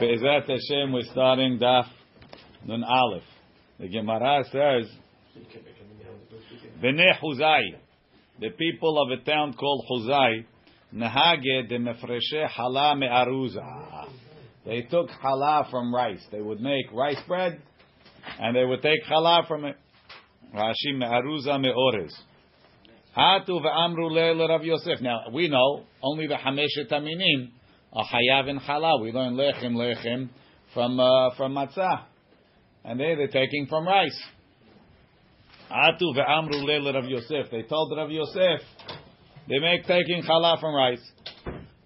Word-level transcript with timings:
Be'ezat 0.00 0.48
Hashem, 0.48 0.92
we're 0.92 1.02
starting 1.10 1.58
Daf 1.58 1.86
Nun 2.64 2.84
Aleph. 2.84 3.24
The 3.80 3.88
Gemara 3.88 4.44
says, 4.44 4.88
Bnei 6.80 7.18
Huzai, 7.20 7.62
the 8.38 8.50
people 8.50 9.02
of 9.02 9.18
a 9.18 9.24
town 9.24 9.54
called 9.54 9.84
Huzai, 9.90 10.44
Nahage 10.94 11.68
de 11.68 11.78
Mefreshe 11.80 12.46
Hala 12.46 12.94
Me'aruza. 12.94 14.06
They 14.64 14.82
took 14.82 15.08
challah 15.20 15.68
from 15.68 15.92
rice. 15.92 16.24
They 16.30 16.42
would 16.42 16.60
make 16.60 16.92
rice 16.92 17.20
bread, 17.26 17.60
and 18.38 18.54
they 18.54 18.64
would 18.64 18.82
take 18.82 19.02
challah 19.10 19.48
from 19.48 19.64
it. 19.64 19.74
Rashi 20.54 20.96
Me'aruza 20.96 21.60
Me'orez. 21.60 22.12
Hatu 23.16 23.60
ve'amru 23.60 24.12
le 24.12 24.48
Rav 24.48 24.62
Yosef. 24.62 25.00
Now, 25.00 25.22
we 25.32 25.48
know 25.48 25.82
only 26.04 26.28
the 26.28 26.36
Hameshet 26.36 26.88
Aminim 26.92 27.50
a 27.92 28.02
hayav 28.02 28.48
in 28.48 28.60
challah. 28.60 29.02
We 29.02 29.12
learn 29.12 29.34
lechem 29.34 29.74
lechem 29.74 30.28
from 30.74 31.00
uh, 31.00 31.34
from 31.36 31.54
matzah, 31.54 32.04
and 32.84 32.98
they 33.00 33.14
they're 33.14 33.28
taking 33.28 33.66
from 33.66 33.86
rice. 33.86 34.20
Atu 35.70 36.14
ve'amru 36.16 36.64
leil 36.64 36.92
Rav 36.94 37.04
Yosef. 37.04 37.50
They 37.50 37.62
told 37.62 37.96
Rav 37.96 38.10
Yosef 38.10 38.60
they 39.48 39.58
make 39.58 39.86
taking 39.86 40.22
challah 40.22 40.60
from 40.60 40.74
rice. 40.74 41.12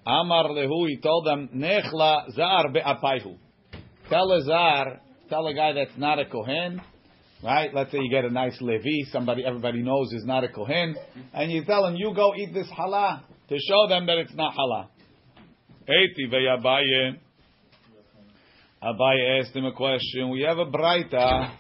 Amar 0.05 0.45
lehu. 0.45 0.89
He 0.89 0.99
told 1.01 1.27
them 1.27 1.49
nechla 1.55 2.33
zar 2.35 2.71
be'apayhu. 2.73 3.37
Tell 4.09 4.33
a 4.33 4.43
zar, 4.43 5.01
tell 5.29 5.47
a 5.47 5.55
guy 5.55 5.73
that's 5.73 5.97
not 5.97 6.19
a 6.19 6.27
kohen. 6.27 6.83
Right? 7.43 7.75
Let's 7.75 7.91
say 7.91 7.99
you 8.01 8.11
get 8.11 8.25
a 8.25 8.31
nice 8.31 8.57
levi, 8.61 9.11
somebody 9.11 9.45
everybody 9.45 9.83
knows 9.83 10.13
is 10.13 10.25
not 10.25 10.45
a 10.45 10.49
kohen, 10.49 10.95
and 11.35 11.51
you 11.51 11.65
tell 11.65 11.87
him 11.87 11.97
you 11.97 12.13
go 12.15 12.33
eat 12.37 12.55
this 12.55 12.69
halal 12.69 13.23
to 13.49 13.59
show 13.69 13.89
them 13.89 14.07
that 14.07 14.19
it's 14.19 14.35
not 14.35 14.55
halal. 14.55 14.89
Eti 15.89 16.29
ve'Abaye. 16.29 17.19
Abaye 18.83 19.41
asked 19.41 19.55
him 19.55 19.65
a 19.65 19.73
question. 19.73 20.31
We 20.31 20.43
have 20.43 20.59
a 20.59 20.67
braita. 20.67 21.55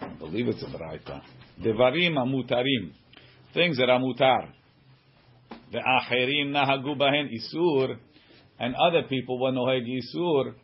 I 0.00 0.08
believe 0.18 0.48
it's 0.48 0.62
a 0.62 0.66
braita. 0.66 1.22
Devarim 1.62 2.14
amutarim. 2.14 2.92
Things 3.54 3.76
that 3.78 3.90
are 3.90 4.00
mutar. 4.00 4.48
Ve'acherim 5.72 6.50
nahagu 6.50 6.96
bahen 6.96 7.28
isur. 7.30 7.96
And 8.58 8.74
other 8.74 9.02
people 9.08 9.40
were 9.40 9.52
noheg 9.52 9.86
isur. 9.86 10.54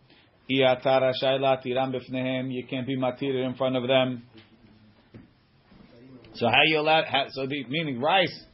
Iyatara 0.51 1.13
shayla 1.23 1.65
tiram 1.65 1.95
b'fnehem. 1.95 2.53
You 2.53 2.67
can't 2.67 2.87
be 2.87 2.97
matir 2.97 3.47
in 3.47 3.55
front 3.55 3.77
of 3.77 3.87
them. 3.87 4.23
So 6.35 6.47
how 6.49 6.63
you 6.65 6.81
allowed? 6.81 7.05
So 7.31 7.47
the, 7.47 7.65
meaning 7.69 8.01
rice 8.01 8.45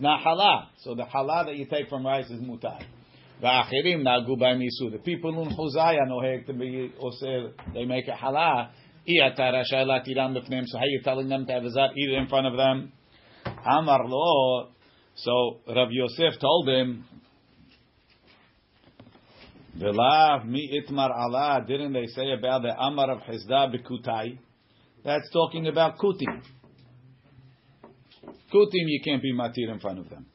not 0.00 0.22
halal. 0.24 0.66
So 0.78 0.94
the 0.94 1.04
halal 1.04 1.46
that 1.46 1.56
you 1.56 1.66
take 1.66 1.88
from 1.88 2.06
rice 2.06 2.30
is 2.30 2.40
mutar. 2.40 2.82
Nagu 3.42 4.36
misu. 4.38 4.90
The 4.92 4.98
people 4.98 5.42
in 5.42 5.50
Huzaya 5.50 6.06
noheg 6.08 6.46
to 6.46 6.52
be 6.52 6.92
osir. 7.02 7.52
They 7.74 7.84
make 7.84 8.08
a 8.08 8.12
halal. 8.12 8.70
So 9.06 9.12
how 9.42 9.44
are 9.50 10.86
you 10.86 11.00
telling 11.02 11.28
them 11.28 11.46
to 11.46 11.52
have 11.52 11.64
a 11.64 11.70
zat 11.70 11.96
eat 11.96 12.10
in 12.10 12.26
front 12.28 12.46
of 12.46 12.56
them? 12.56 12.92
Amar 13.66 14.06
lo. 14.06 14.68
So 15.16 15.60
Rav 15.66 15.90
Yosef 15.90 16.38
told 16.38 16.68
him. 16.68 17.04
V'lav 19.78 20.44
mi 20.46 20.84
itmar 20.86 21.10
Allah. 21.16 21.64
Didn't 21.66 21.94
they 21.94 22.06
say 22.08 22.30
about 22.38 22.62
the 22.62 22.78
Amar 22.78 23.10
of 23.10 23.22
Hizda 23.22 23.74
b'kutai? 23.74 24.38
That's 25.02 25.30
talking 25.32 25.66
about 25.66 25.96
kutim. 25.98 26.42
Kutim, 28.26 28.86
you 28.86 29.00
can't 29.04 29.22
be 29.22 29.32
matir 29.32 29.72
in 29.72 29.80
front 29.80 29.98
of 29.98 30.08
them. 30.10 30.26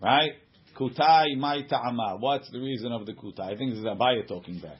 Right? 0.00 0.32
Kutai 0.78 1.36
mai 1.36 1.62
ta'ama. 1.62 2.16
What's 2.18 2.50
the 2.50 2.58
reason 2.58 2.92
of 2.92 3.06
the 3.06 3.12
kutai? 3.12 3.54
I 3.54 3.56
think 3.56 3.70
this 3.70 3.78
is 3.78 3.84
Abaye 3.84 4.26
talking 4.26 4.58
back. 4.58 4.78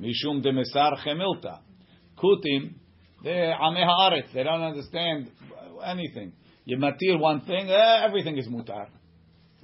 Mishum 0.00 0.42
de 0.42 0.52
mesar 0.52 0.98
chemilta. 1.04 1.60
Kutim, 2.18 2.74
they're 3.22 3.54
ameh. 3.54 4.32
They 4.32 4.42
don't 4.42 4.62
understand 4.62 5.30
anything. 5.84 6.32
You 6.64 6.76
matir 6.76 7.18
one 7.18 7.40
thing, 7.40 7.70
eh, 7.70 8.04
everything 8.04 8.38
is 8.38 8.46
mutar. 8.48 8.86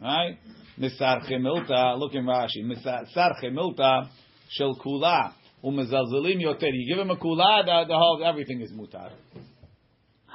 Right? 0.00 0.38
Misar 0.78 1.28
chemilta, 1.30 1.98
look 1.98 2.14
in 2.14 2.24
Rashi. 2.24 2.64
Misar 2.64 3.32
chemilta 3.42 4.08
shel 4.50 4.76
kula. 4.76 5.32
Umezalzelim 5.62 6.40
yoter. 6.40 6.70
You 6.72 6.94
give 6.94 7.04
him 7.04 7.10
a 7.10 7.16
kula, 7.16 7.64
the, 7.64 7.84
the 7.88 7.94
whole, 7.94 8.22
everything 8.24 8.60
is 8.60 8.72
mutar. 8.72 9.10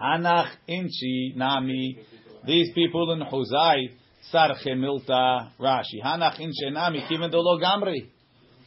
Hanach 0.03 0.49
inchi 0.67 1.33
nami. 1.35 1.97
These 2.45 2.73
people 2.75 3.11
in 3.13 3.21
Huzai 3.21 3.91
sarche 4.33 4.75
milta 4.75 5.51
Rashi. 5.59 6.01
Hanach 6.03 6.39
inchi 6.39 6.69
nami 6.71 7.05
kiven 7.09 7.31
lo 7.31 7.57
gamri. 7.57 8.09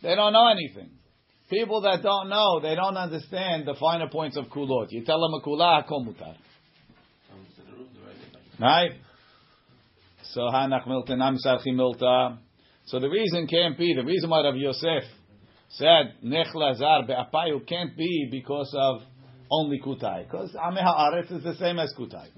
They 0.02 0.14
don't 0.14 0.32
know 0.32 0.48
anything. 0.48 0.91
People 1.50 1.82
that 1.82 2.02
don't 2.02 2.28
know, 2.28 2.60
they 2.60 2.74
don't 2.74 2.97
understand 2.97 3.66
the 3.66 3.74
finer 3.74 4.08
points 4.08 4.36
of 4.36 4.47
kulot. 4.47 4.86
You 4.91 5.04
tell 5.04 5.20
them 5.20 5.34
a 5.34 5.47
kula 5.47 5.84
hakol 5.84 6.06
mutar. 6.06 6.36
Right? 8.58 8.92
So 10.32 10.41
hanach 10.41 10.86
milta 10.86 11.16
nami 11.18 11.38
sarche 11.44 11.68
milta. 11.68 12.38
So 12.86 12.98
the 12.98 13.10
reason 13.10 13.47
can't 13.47 13.76
be 13.76 13.94
the 13.94 14.04
reason 14.04 14.30
why 14.30 14.42
Rav 14.42 14.56
Yosef 14.56 15.04
said 15.70 16.14
nechla 16.24 16.76
zar 16.76 17.04
be'apayu 17.06 17.66
can't 17.66 17.97
be 17.97 18.28
because 18.30 18.72
of 18.78 19.03
only 19.50 19.80
kutai. 19.80 20.24
Because 20.24 20.54
Ameh 20.54 20.82
Haaretz 20.82 21.32
is 21.32 21.42
the 21.42 21.54
same 21.54 21.78
as 21.78 21.92
kutai. 21.98 22.28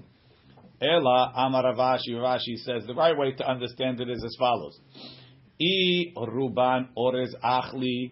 Ela 0.81 1.33
Amar 1.35 1.63
Rav 1.65 1.77
Ashi, 1.77 2.11
Rashi 2.11 2.55
says 2.63 2.85
the 2.87 2.93
right 2.93 3.17
way 3.17 3.33
to 3.33 3.49
understand 3.49 3.99
it 3.99 4.09
is 4.09 4.23
as 4.23 4.35
follows. 4.39 4.79
I 5.61 6.13
ruban 6.15 6.87
orez 6.97 7.33
achli. 7.43 8.11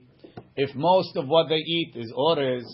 If 0.57 0.75
most 0.75 1.15
of 1.15 1.27
what 1.27 1.47
they 1.47 1.55
eat 1.55 1.93
is 1.95 2.11
orez, 2.11 2.65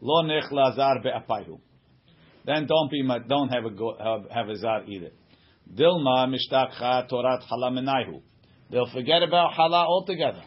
lo 0.00 0.24
nechla 0.24 0.76
zar 0.76 1.00
be'apayhu. 1.02 1.58
Then 2.44 2.66
don't 2.66 2.90
be 2.90 3.02
don't 3.28 3.48
have 3.48 3.64
a 3.64 3.70
go, 3.70 3.96
have, 3.98 4.30
have 4.30 4.48
a 4.48 4.56
zar 4.56 4.84
either. 4.84 5.10
Dilma 5.74 6.28
mishtakcha 6.28 7.10
torat 7.10 7.42
halamenayhu. 7.50 8.20
They'll 8.70 8.90
forget 8.92 9.22
about 9.22 9.54
hala 9.54 9.86
altogether. 9.86 10.42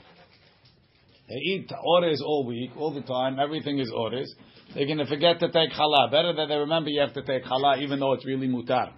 They 1.28 1.36
eat 1.36 1.70
orez 1.70 2.22
all 2.24 2.46
week, 2.46 2.72
all 2.78 2.94
the 2.94 3.02
time. 3.02 3.40
Everything 3.40 3.80
is 3.80 3.92
orez 3.92 4.28
they're 4.74 4.86
going 4.86 5.00
to 5.00 5.06
forget 5.06 5.40
to 5.40 5.52
take 5.52 5.72
challah. 5.72 6.12
Better 6.12 6.34
that 6.34 6.48
they 6.48 6.56
remember 6.56 6.90
you 6.90 7.02
have 7.02 7.14
to 7.14 7.24
take 7.24 7.44
challah, 7.44 7.82
even 7.82 8.00
though 8.00 8.14
it's 8.14 8.26
really 8.26 8.48
mutar. 8.48 8.94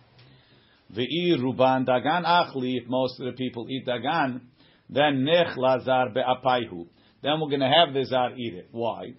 Ve'i 0.95 1.35
ruban 1.39 1.87
dagan 1.87 2.25
achli. 2.25 2.77
If 2.81 2.87
most 2.87 3.19
of 3.19 3.25
the 3.25 3.31
people 3.33 3.67
eat 3.69 3.87
dagan, 3.87 4.41
then 4.89 5.25
nech 5.25 5.57
lazar 5.57 6.09
be'apayhu. 6.13 6.87
Then 7.23 7.39
we're 7.39 7.49
going 7.49 7.61
to 7.61 7.69
have 7.69 7.93
the 7.93 8.03
zar 8.05 8.35
eat 8.37 8.53
it. 8.53 8.67
Why? 8.71 9.13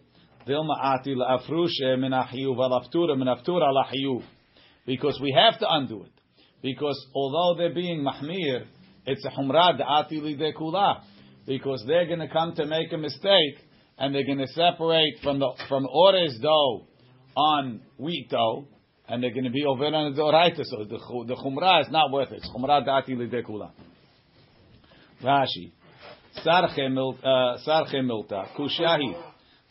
Because 4.87 5.20
we 5.20 5.34
have 5.37 5.59
to 5.59 5.66
undo 5.70 6.03
it. 6.04 6.12
Because 6.62 7.06
although 7.14 7.59
they're 7.59 7.75
being 7.75 8.04
mahmir, 8.04 8.66
it's 9.06 9.25
a 9.25 9.31
humrad 9.31 9.81
ati 9.81 10.20
kula. 10.56 11.00
Because 11.47 11.82
they're 11.87 12.06
going 12.06 12.20
to 12.20 12.28
come 12.28 12.54
to 12.56 12.66
make 12.66 12.93
a 12.93 12.98
mistake 12.98 13.59
and 13.99 14.15
they're 14.15 14.27
going 14.27 14.38
to 14.38 14.49
separate 14.49 15.19
from 15.22 15.38
the 15.38 15.53
from 15.69 15.87
orez 15.87 16.41
dough 16.41 16.87
on 17.37 17.81
wheat 17.99 18.28
dough, 18.31 18.66
and 19.09 19.22
they're 19.22 19.32
going 19.32 19.44
to 19.44 19.50
be 19.50 19.65
over 19.65 19.84
on 19.87 20.15
the 20.15 20.21
doraita. 20.21 20.65
So 20.65 20.84
the 20.84 20.99
the 21.27 21.37
chumrah 21.37 21.82
is 21.82 21.91
not 21.91 22.10
worth 22.10 22.32
it. 22.32 22.43
Chumrah 22.55 22.87
dati 22.87 23.10
lidekula. 23.10 23.71
Rashi, 25.22 25.72
sarche 26.44 26.87
uh, 26.87 28.03
milta 28.03 28.49
kushahi 28.56 29.15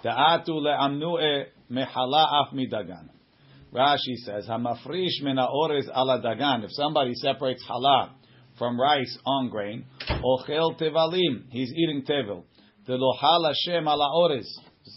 ta'atu 0.04 0.52
le'amnu'e 0.52 1.46
mehala 1.72 2.48
af 2.48 2.54
midagan. 2.54 3.10
Rashi 3.74 4.16
says, 4.26 4.48
"Hamafrish 4.48 5.22
mina 5.22 5.48
orez 5.48 5.88
ala 5.94 6.22
dagan." 6.22 6.64
If 6.64 6.72
somebody 6.72 7.14
separates 7.16 7.64
halal 7.70 8.12
from 8.58 8.80
rice 8.80 9.18
on 9.26 9.50
grain, 9.50 9.86
ochel 10.24 10.80
tevalim, 10.80 11.46
he's 11.50 11.72
eating 11.74 12.04
tevel. 12.04 12.44
The 12.86 12.94
lohal 12.94 13.48
Hashem 13.48 13.88
ala 13.88 14.12
orez. 14.14 14.48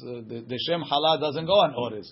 The, 0.00 0.58
Shem 0.66 0.82
hala 0.82 1.20
doesn't 1.20 1.46
go 1.46 1.52
on 1.52 1.74
orez. 1.74 2.06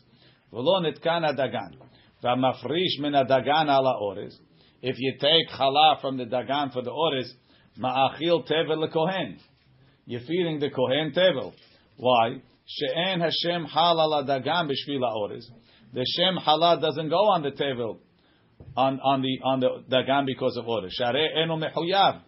V'lo 0.52 0.80
nitkana 0.84 1.36
dagan. 1.36 1.74
V'amafrish 2.22 3.00
min 3.00 3.12
dagan 3.12 3.68
ala 3.68 3.98
orez. 4.00 4.34
If 4.82 4.96
you 4.98 5.14
take 5.20 5.48
chala 5.48 6.00
from 6.00 6.16
the 6.16 6.26
dagan 6.26 6.72
for 6.72 6.82
the 6.82 6.90
orez, 6.90 7.28
ma'achil 7.78 8.48
tevel 8.48 8.88
lekohen. 8.88 9.38
You're 10.06 10.20
feeding 10.20 10.60
the 10.60 10.70
kohen 10.70 11.12
tevel. 11.16 11.52
Why? 11.96 12.40
She'en 12.66 13.20
Hashem 13.20 13.64
hal 13.64 14.00
ala 14.00 14.24
dagan 14.24 14.70
b'shvil 14.70 15.00
orez. 15.00 15.44
The 15.92 16.06
Shem 16.16 16.36
hala 16.36 16.80
doesn't 16.80 17.08
go 17.08 17.30
on 17.30 17.42
the 17.42 17.50
tevel 17.50 17.98
on, 18.76 19.00
on 19.00 19.22
the 19.22 19.38
on 19.42 19.58
the 19.58 19.84
dagan 19.90 20.26
because 20.26 20.56
of 20.56 20.66
orez. 20.66 20.90
Sharei 21.00 21.36
eno 21.36 21.56
mechuyav. 21.56 22.20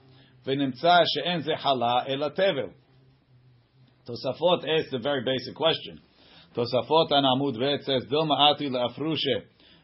V'nimtza 0.44 1.04
she'en 1.14 1.42
ze 1.42 1.52
hala 1.56 2.06
ela 2.08 2.32
tevel. 2.32 2.72
Tosafot 4.08 4.64
asks 4.68 4.92
a 4.92 4.98
very 4.98 5.24
basic 5.24 5.54
question. 5.54 6.00
Tosafot 6.56 7.10
an 7.10 7.24
Amud 7.24 7.58
Vet 7.58 7.82
says, 7.84 8.04
Dilma 8.10 8.52
ati 8.52 8.68
le'afrushe 8.68 9.42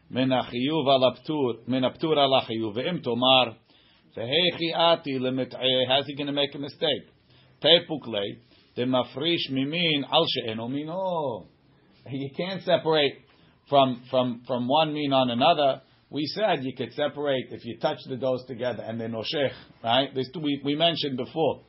min 0.09 0.29
achiyuv 0.29 0.87
al 0.87 1.13
aptur, 1.13 1.67
min 1.67 1.83
aptur 1.83 2.17
al 2.17 2.41
achiyuv, 2.41 2.75
ve'im 2.75 3.03
tomar, 3.03 3.55
ati 4.17 5.19
le'mit'eh, 5.19 5.87
how's 5.87 6.05
he 6.05 6.15
going 6.15 6.27
to 6.27 6.33
make 6.33 6.55
a 6.55 6.59
mistake? 6.59 7.03
Tepukle, 7.61 8.37
the 8.75 8.83
mafrish 8.83 9.51
mimin 9.51 10.03
al 10.11 10.25
she'eno 10.25 10.67
mino. 10.67 11.47
You 12.09 12.29
can't 12.35 12.61
separate 12.63 13.19
from 13.69 14.03
from 14.09 14.43
from 14.45 14.67
one 14.67 14.93
mean 14.93 15.13
on 15.13 15.29
another. 15.29 15.81
We 16.09 16.25
said 16.27 16.63
you 16.63 16.73
could 16.75 16.93
separate 16.93 17.47
if 17.51 17.65
you 17.65 17.79
touch 17.79 17.97
the 18.07 18.17
doughs 18.17 18.43
together 18.45 18.83
and 18.83 18.99
then 18.99 19.13
noshech, 19.13 19.51
right? 19.83 20.09
Two, 20.13 20.41
we, 20.41 20.61
we 20.63 20.75
mentioned 20.75 21.17
before 21.17 21.61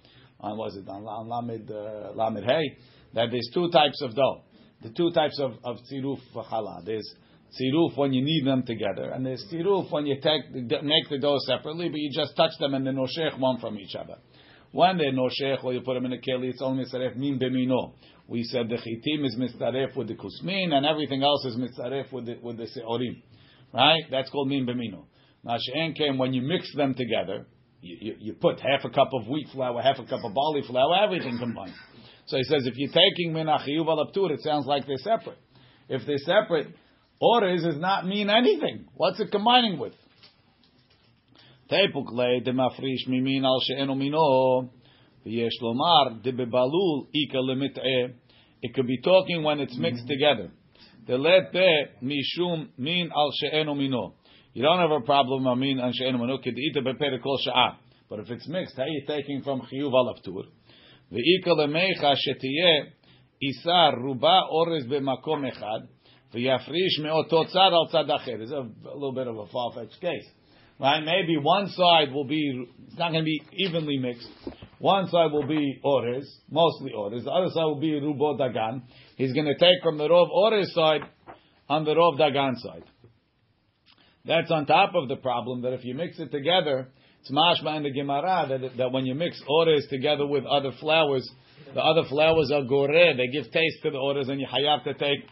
on 0.45 0.59
was 0.59 0.77
it 0.77 0.89
on, 0.89 1.05
on 1.05 1.29
Lamed 1.29 1.71
uh, 1.71 2.13
Lamed 2.15 2.45
Hey 2.45 2.77
that 3.15 3.29
there's 3.31 3.49
two 3.55 3.71
types 3.71 4.03
of 4.03 4.15
dough. 4.15 4.43
The 4.83 4.91
two 4.91 5.11
types 5.13 5.39
of 5.41 5.53
of 5.65 5.79
tziruf 5.91 6.21
challah. 6.35 6.85
There's 6.85 7.09
tziruf 7.59 7.97
when 7.97 8.13
you 8.13 8.23
need 8.23 8.47
them 8.47 8.65
together, 8.65 9.11
and 9.11 9.25
there's 9.25 9.45
tziruf 9.51 9.91
when 9.91 10.07
you 10.07 10.17
take 10.17 10.53
make 10.53 11.09
the 11.09 11.19
dough 11.19 11.39
separately, 11.47 11.89
but 11.89 11.99
you 11.99 12.11
just 12.13 12.37
touch 12.37 12.53
them 12.61 12.75
and 12.75 12.87
then 12.87 12.97
noshech 12.97 13.39
one 13.39 13.59
from 13.61 13.79
each 13.79 13.95
other. 13.95 14.17
When 14.73 14.99
they're 14.99 15.13
noshech 15.13 15.65
or 15.65 15.73
you 15.73 15.81
put 15.81 15.95
them 15.95 16.07
in 16.07 16.13
a 16.13 16.19
keli, 16.19 16.51
it's 16.51 16.61
only 16.61 16.85
mitzaref 16.85 17.17
min 17.17 17.39
bemino. 17.39 17.95
We 18.27 18.43
said 18.45 18.69
the 18.69 18.77
chitim 18.77 19.25
is 19.25 19.37
mitzaref 19.37 19.97
with 19.97 20.09
the 20.09 20.15
kusmin, 20.15 20.73
and 20.73 20.85
everything 20.85 21.23
else 21.23 21.45
is 21.47 21.57
mitzaref 21.57 22.13
with 22.13 22.27
the 22.27 22.39
with 22.43 22.57
the 22.57 22.65
seorim. 22.65 23.23
Right? 23.73 24.03
That's 24.11 24.31
called 24.31 24.49
min 24.49 24.67
bemino. 24.67 25.07
Now 25.45 25.57
came 25.97 26.19
when 26.19 26.33
you 26.33 26.43
mix 26.43 26.75
them 26.75 26.95
together. 26.95 27.47
You, 27.85 28.17
you, 28.19 28.33
put 28.33 28.61
half 28.61 28.83
a 28.85 28.89
cup 28.89 29.11
of 29.13 29.29
wheat 29.29 29.49
flour, 29.53 29.83
half 29.83 29.99
a 29.99 30.05
cup 30.05 30.25
of 30.25 30.33
barley 30.33 30.63
flour, 30.67 31.05
everything 31.05 31.37
combined. 31.39 31.75
So 32.27 32.39
he 32.39 32.45
says 32.45 32.67
if 32.67 32.75
you're 32.79 32.91
taking 32.91 33.35
min 33.35 33.47
achiyuv 33.47 33.87
al 33.87 34.31
it 34.31 34.41
sounds 34.41 34.65
like 34.67 34.87
they're 34.87 34.97
separate. 34.97 35.37
If 35.91 36.07
they're 36.07 36.17
separate, 36.17 36.69
orez 37.23 37.63
does 37.63 37.79
not 37.79 38.07
mean 38.07 38.31
anything. 38.31 38.87
What's 38.95 39.21
it 39.21 39.31
combining 39.31 39.79
with? 39.79 39.93
Tepukle 41.71 42.47
demafrish 42.47 43.07
mimin 43.07 43.45
al 43.45 43.61
she'enu 43.61 43.95
mino. 43.95 44.71
V'yesh 45.27 45.61
lomar 45.63 46.23
debebalul 46.23 47.09
ika. 47.13 48.15
It 48.63 48.75
could 48.75 48.87
be 48.87 49.03
talking 49.03 49.43
when 49.43 49.61
it's 49.61 49.77
mixed 49.77 50.05
mm-hmm. 50.05 50.09
together. 50.09 50.51
Delete 51.07 52.03
mishum 52.03 52.69
min 52.79 53.11
al 53.15 53.31
she'enu 53.39 53.75
mino. 53.75 54.15
You 54.55 54.63
don't 54.63 54.79
have 54.79 54.93
a 54.93 55.01
problem 55.01 55.49
of 55.49 55.59
min 55.59 55.81
al 55.81 55.93
she'enu 55.93 56.17
mino. 56.17 56.39
Kedita 56.39 56.79
bepere 56.79 57.21
kol 57.21 57.39
sha'ah. 57.45 57.75
But 58.09 58.21
if 58.21 58.31
it's 58.31 58.47
mixed, 58.47 58.77
how 58.77 58.85
are 58.85 58.89
you 58.89 59.03
taking 59.07 59.43
from 59.43 59.63
chiyuv 59.63 59.93
al 59.93 60.15
aptur? 60.15 60.45
V'ika 61.13 61.49
lemecha 61.49 62.15
shetiyeh 62.15 62.87
isar 63.43 63.97
ruba 64.01 64.43
orez 64.53 64.87
b'makom 64.87 65.51
echad. 65.51 65.89
V'yafrish 66.33 67.03
me'otot 67.03 67.51
tzad 67.53 67.73
al 67.73 67.89
tzad 67.93 68.09
acher. 68.09 68.41
It's 68.41 68.53
a 68.53 68.65
little 68.95 69.13
bit 69.13 69.27
of 69.27 69.37
a 69.37 69.47
far-fetched 69.49 70.01
case. 70.01 70.29
Right? 70.79 71.05
Maybe 71.05 71.37
one 71.37 71.69
side 71.71 72.13
will 72.13 72.25
be, 72.25 72.69
it's 72.87 72.99
not 72.99 73.11
going 73.11 73.25
to 73.25 73.27
be 73.27 73.43
evenly 73.55 73.99
mixed. 73.99 74.29
One 74.79 75.09
side 75.09 75.33
will 75.33 75.47
be 75.47 75.81
Orez, 75.85 76.25
mostly 76.51 76.93
Orez. 76.97 77.25
The 77.25 77.31
other 77.31 77.49
side 77.51 77.65
will 77.65 77.81
be 77.81 77.93
Rubo 77.93 78.39
Dagan. 78.39 78.83
He's 79.17 79.33
going 79.33 79.47
to 79.47 79.57
take 79.57 79.83
from 79.83 79.99
the 79.99 80.09
Rov 80.09 80.31
Orez 80.31 80.67
side 80.75 81.03
on 81.69 81.85
the 81.85 81.93
Rov 81.95 82.19
Dagan 82.21 82.57
side. 82.57 82.85
That's 84.27 84.51
on 84.51 84.67
top 84.67 84.95
of 84.95 85.09
the 85.09 85.17
problem 85.17 85.63
that 85.63 85.75
if 85.75 85.85
you 85.85 85.95
mix 85.95 86.19
it 86.19 86.31
together, 86.31 86.89
it's 87.21 87.31
mashma 87.31 87.77
in 87.77 87.83
the 87.83 87.91
Gemara 87.91 88.47
that, 88.49 88.77
that 88.79 88.93
when 88.93 89.05
you 89.05 89.15
mix 89.15 89.41
orez 89.49 89.89
together 89.91 90.27
with 90.27 90.45
other 90.47 90.73
flowers, 90.81 91.29
the 91.75 91.81
other 91.81 92.09
flowers 92.09 92.51
are 92.53 92.65
gore, 92.65 92.89
they 92.89 93.27
give 93.33 93.51
taste 93.53 93.83
to 93.83 93.91
the 93.91 93.99
orez, 93.99 94.31
and 94.31 94.41
you 94.41 94.47
have 94.51 94.85
to 94.85 94.95
take 94.95 95.27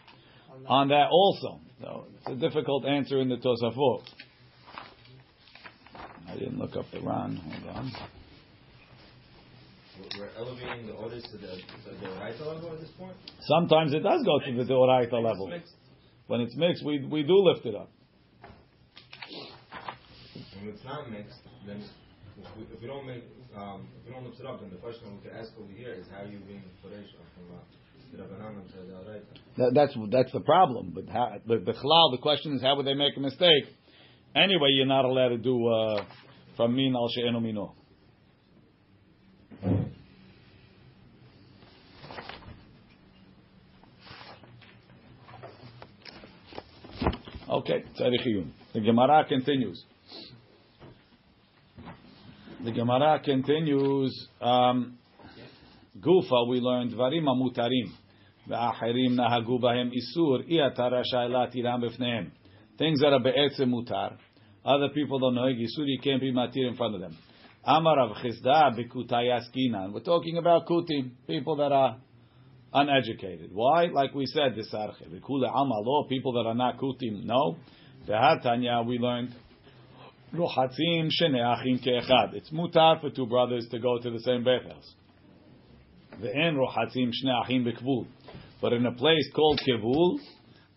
on 0.67 0.89
that 0.89 1.07
also. 1.11 1.59
So 1.81 2.05
it's 2.19 2.29
a 2.29 2.35
difficult 2.35 2.85
answer 2.85 3.19
in 3.19 3.29
the 3.29 3.37
Tosafot. 3.37 4.03
I 6.29 6.35
didn't 6.35 6.57
look 6.57 6.75
up 6.75 6.85
the 6.91 7.01
Ran. 7.01 7.35
Hold 7.35 7.77
on. 7.77 7.91
We're 10.17 10.29
elevating 10.37 10.87
the 10.87 10.93
orez 10.93 11.23
to 11.31 11.37
the, 11.37 11.47
to 11.47 11.99
the 11.99 12.07
Oraita 12.07 12.39
level 12.41 12.73
at 12.73 12.79
this 12.79 12.89
point? 12.97 13.15
Sometimes 13.41 13.93
it 13.93 13.99
does 13.99 14.23
go 14.23 14.39
to 14.39 14.63
the 14.63 14.71
Doraita 14.71 15.13
level. 15.13 15.51
When 16.27 16.41
it's 16.41 16.55
mixed, 16.55 16.85
we, 16.85 17.05
we 17.05 17.23
do 17.23 17.37
lift 17.37 17.65
it 17.65 17.75
up. 17.75 17.89
When 20.33 20.69
it's 20.69 20.83
not 20.83 21.09
mixed, 21.11 21.39
then 21.67 21.83
if 22.37 22.45
we, 22.57 22.63
if 22.73 22.81
we 22.81 22.87
don't 22.87 23.05
make, 23.05 23.23
um, 23.55 23.87
if 24.01 24.07
we 24.07 24.13
don't 24.13 24.25
lift 24.25 24.39
it 24.39 24.45
up, 24.45 24.61
then 24.61 24.71
the 24.71 24.77
question 24.77 25.05
we 25.13 25.21
could 25.29 25.37
ask 25.37 25.51
over 25.59 25.71
here 25.71 25.93
is 25.93 26.05
how 26.09 26.23
are 26.23 26.27
you 26.27 26.39
being 26.47 26.63
Kodesh 26.81 27.05
from 27.37 27.55
uh, 27.55 27.61
that, 29.57 29.71
that's 29.73 29.95
that's 30.11 30.31
the 30.31 30.39
problem. 30.41 30.91
But 30.93 31.09
how, 31.09 31.35
the, 31.47 31.57
the 31.57 31.73
the 31.73 32.17
question 32.21 32.53
is 32.53 32.61
how 32.61 32.75
would 32.75 32.85
they 32.85 32.93
make 32.93 33.17
a 33.17 33.19
mistake? 33.19 33.65
Anyway, 34.35 34.69
you're 34.71 34.85
not 34.85 35.05
allowed 35.05 35.29
to 35.29 35.37
do 35.37 35.67
uh, 35.67 36.05
from 36.55 36.75
min 36.75 36.95
al 36.95 37.09
she'enu 37.09 37.39
mino. 37.39 37.73
Okay, 47.49 47.83
tzarich 47.99 48.47
The 48.73 48.79
Gemara 48.79 49.25
continues. 49.27 49.83
The 52.64 52.72
Gemara 52.72 53.20
continues. 53.24 54.28
Um, 54.40 54.98
Gufa, 56.00 56.48
we 56.48 56.60
learned 56.60 56.92
dvarim 56.92 57.24
mutarim. 57.24 57.92
ואחרים 58.48 59.16
נהגו 59.16 59.58
בהם 59.58 59.90
איסור, 59.92 60.36
אי 60.48 60.66
אתה 60.66 60.86
רשאי 60.86 61.28
להתירם 61.28 61.80
בפניהם. 61.80 62.28
Things 62.78 63.00
that 63.00 63.12
are 63.12 63.18
be'etzem 63.18 63.68
mutar. 63.68 64.16
Other 64.64 64.88
people 64.94 65.18
don't 65.18 65.34
know 65.34 65.46
Yisur, 65.46 65.86
you 65.86 65.98
can't 65.98 66.20
be 66.20 66.32
matir 66.32 66.68
in 66.68 66.74
front 66.74 66.94
of 66.94 67.00
them. 67.00 67.16
Amar 67.64 67.96
Rav 67.96 68.16
Chisda 68.16 68.70
b'kutayaskinan. 68.76 69.92
We're 69.92 70.00
talking 70.00 70.36
about 70.38 70.66
kutim, 70.66 71.10
people 71.26 71.56
that 71.56 71.72
are 71.72 71.96
uneducated. 72.72 73.50
Why? 73.52 73.86
Like 73.86 74.14
we 74.14 74.26
said, 74.26 74.54
this 74.54 74.72
arche. 74.72 75.06
V'kule 75.12 75.52
amalo, 75.52 76.08
people 76.08 76.32
that 76.34 76.46
are 76.46 76.54
not 76.54 76.78
kutim. 76.78 77.24
No. 77.24 77.56
V'hatanya, 78.06 78.86
we 78.86 78.98
learned. 78.98 79.34
Ke'echad. 80.33 82.33
It's 82.33 82.49
mutar 82.51 82.99
for 82.99 83.09
two 83.09 83.27
brothers 83.27 83.67
to 83.69 83.79
go 83.79 83.99
to 83.99 84.09
the 84.09 84.19
same 84.19 84.43
bathhouse. 84.43 84.93
Ve'en 86.21 86.55
rochatzim 86.55 87.11
shneachim 87.11 87.67
bekvul. 87.67 88.07
But 88.61 88.73
in 88.73 88.85
a 88.85 88.93
place 88.93 89.29
called 89.35 89.59
kivul, 89.67 90.19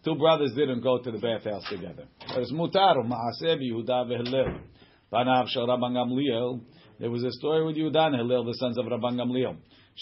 Two 0.06 0.14
brothers 0.14 0.54
didn't 0.54 0.80
go 0.82 1.02
to 1.02 1.10
the 1.10 1.18
bathhouse 1.18 1.68
together. 1.68 2.04
There's 2.32 2.52
mutar 2.52 2.94
ma'aseh 3.04 3.60
Yehuda 3.60 4.06
veHillel. 4.06 4.60
Rabban 5.12 5.96
Gamliel. 5.96 6.60
There 7.00 7.10
was 7.10 7.24
a 7.24 7.32
story 7.32 7.66
with 7.66 7.76
Yehuda 7.76 8.06
and 8.06 8.14
Hillel, 8.14 8.44
the 8.44 8.54
sons 8.54 8.78
of 8.78 8.86
Rabban 8.86 9.16
Gamliel. 9.16 9.56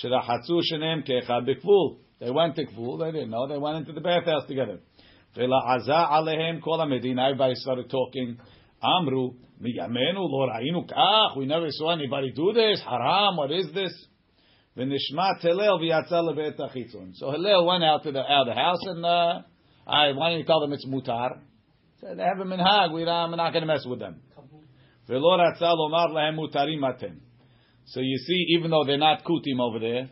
Shenem 0.05 1.09
keechad 1.09 1.49
bekvul. 1.49 1.97
They 2.21 2.31
went 2.31 2.55
to 2.57 2.67
Kful. 2.67 2.99
They 2.99 3.13
didn't 3.13 3.31
know. 3.31 3.47
They 3.49 3.57
went 3.57 3.79
into 3.79 3.95
the 3.95 4.03
bathhouse 4.03 4.47
together. 4.47 4.81
Everybody 5.37 5.85
started 7.55 7.91
talking. 7.91 8.39
Amru 8.83 9.33
We 9.61 11.47
never 11.47 11.71
saw 11.71 11.93
anybody 11.93 12.33
do 12.33 12.53
this. 12.53 12.83
Haram. 12.83 13.37
What 13.37 13.51
is 13.53 13.73
this? 13.73 13.93
V'nishmat 14.77 15.41
Hillel 15.41 15.79
v'yatza 15.79 16.59
achitzon. 16.61 17.15
So 17.15 17.31
Hillel 17.31 17.65
went 17.67 17.85
out 17.85 18.03
to 18.03 18.13
the 18.13 18.21
out 18.21 18.49
of 18.49 18.55
the 18.55 18.61
house 18.61 18.81
and. 18.87 19.05
Uh, 19.05 19.43
I, 19.87 20.13
wanted 20.13 20.39
to 20.39 20.45
tell 20.45 20.61
them 20.61 20.73
it's 20.73 20.87
mutar? 20.87 21.41
So 22.01 22.15
they 22.15 22.23
have 22.23 22.39
a 22.41 22.45
minhag. 22.45 22.93
We 22.93 23.07
I'm 23.07 23.31
not 23.33 23.53
going 23.53 23.63
to 23.63 23.67
mess 23.67 23.85
with 23.87 23.99
them. 23.99 24.21
So 27.87 28.01
you 28.01 28.19
see, 28.19 28.47
even 28.57 28.71
though 28.71 28.85
they're 28.87 28.97
not 28.97 29.25
kutim 29.25 29.61
over 29.61 29.79
there, 29.79 30.09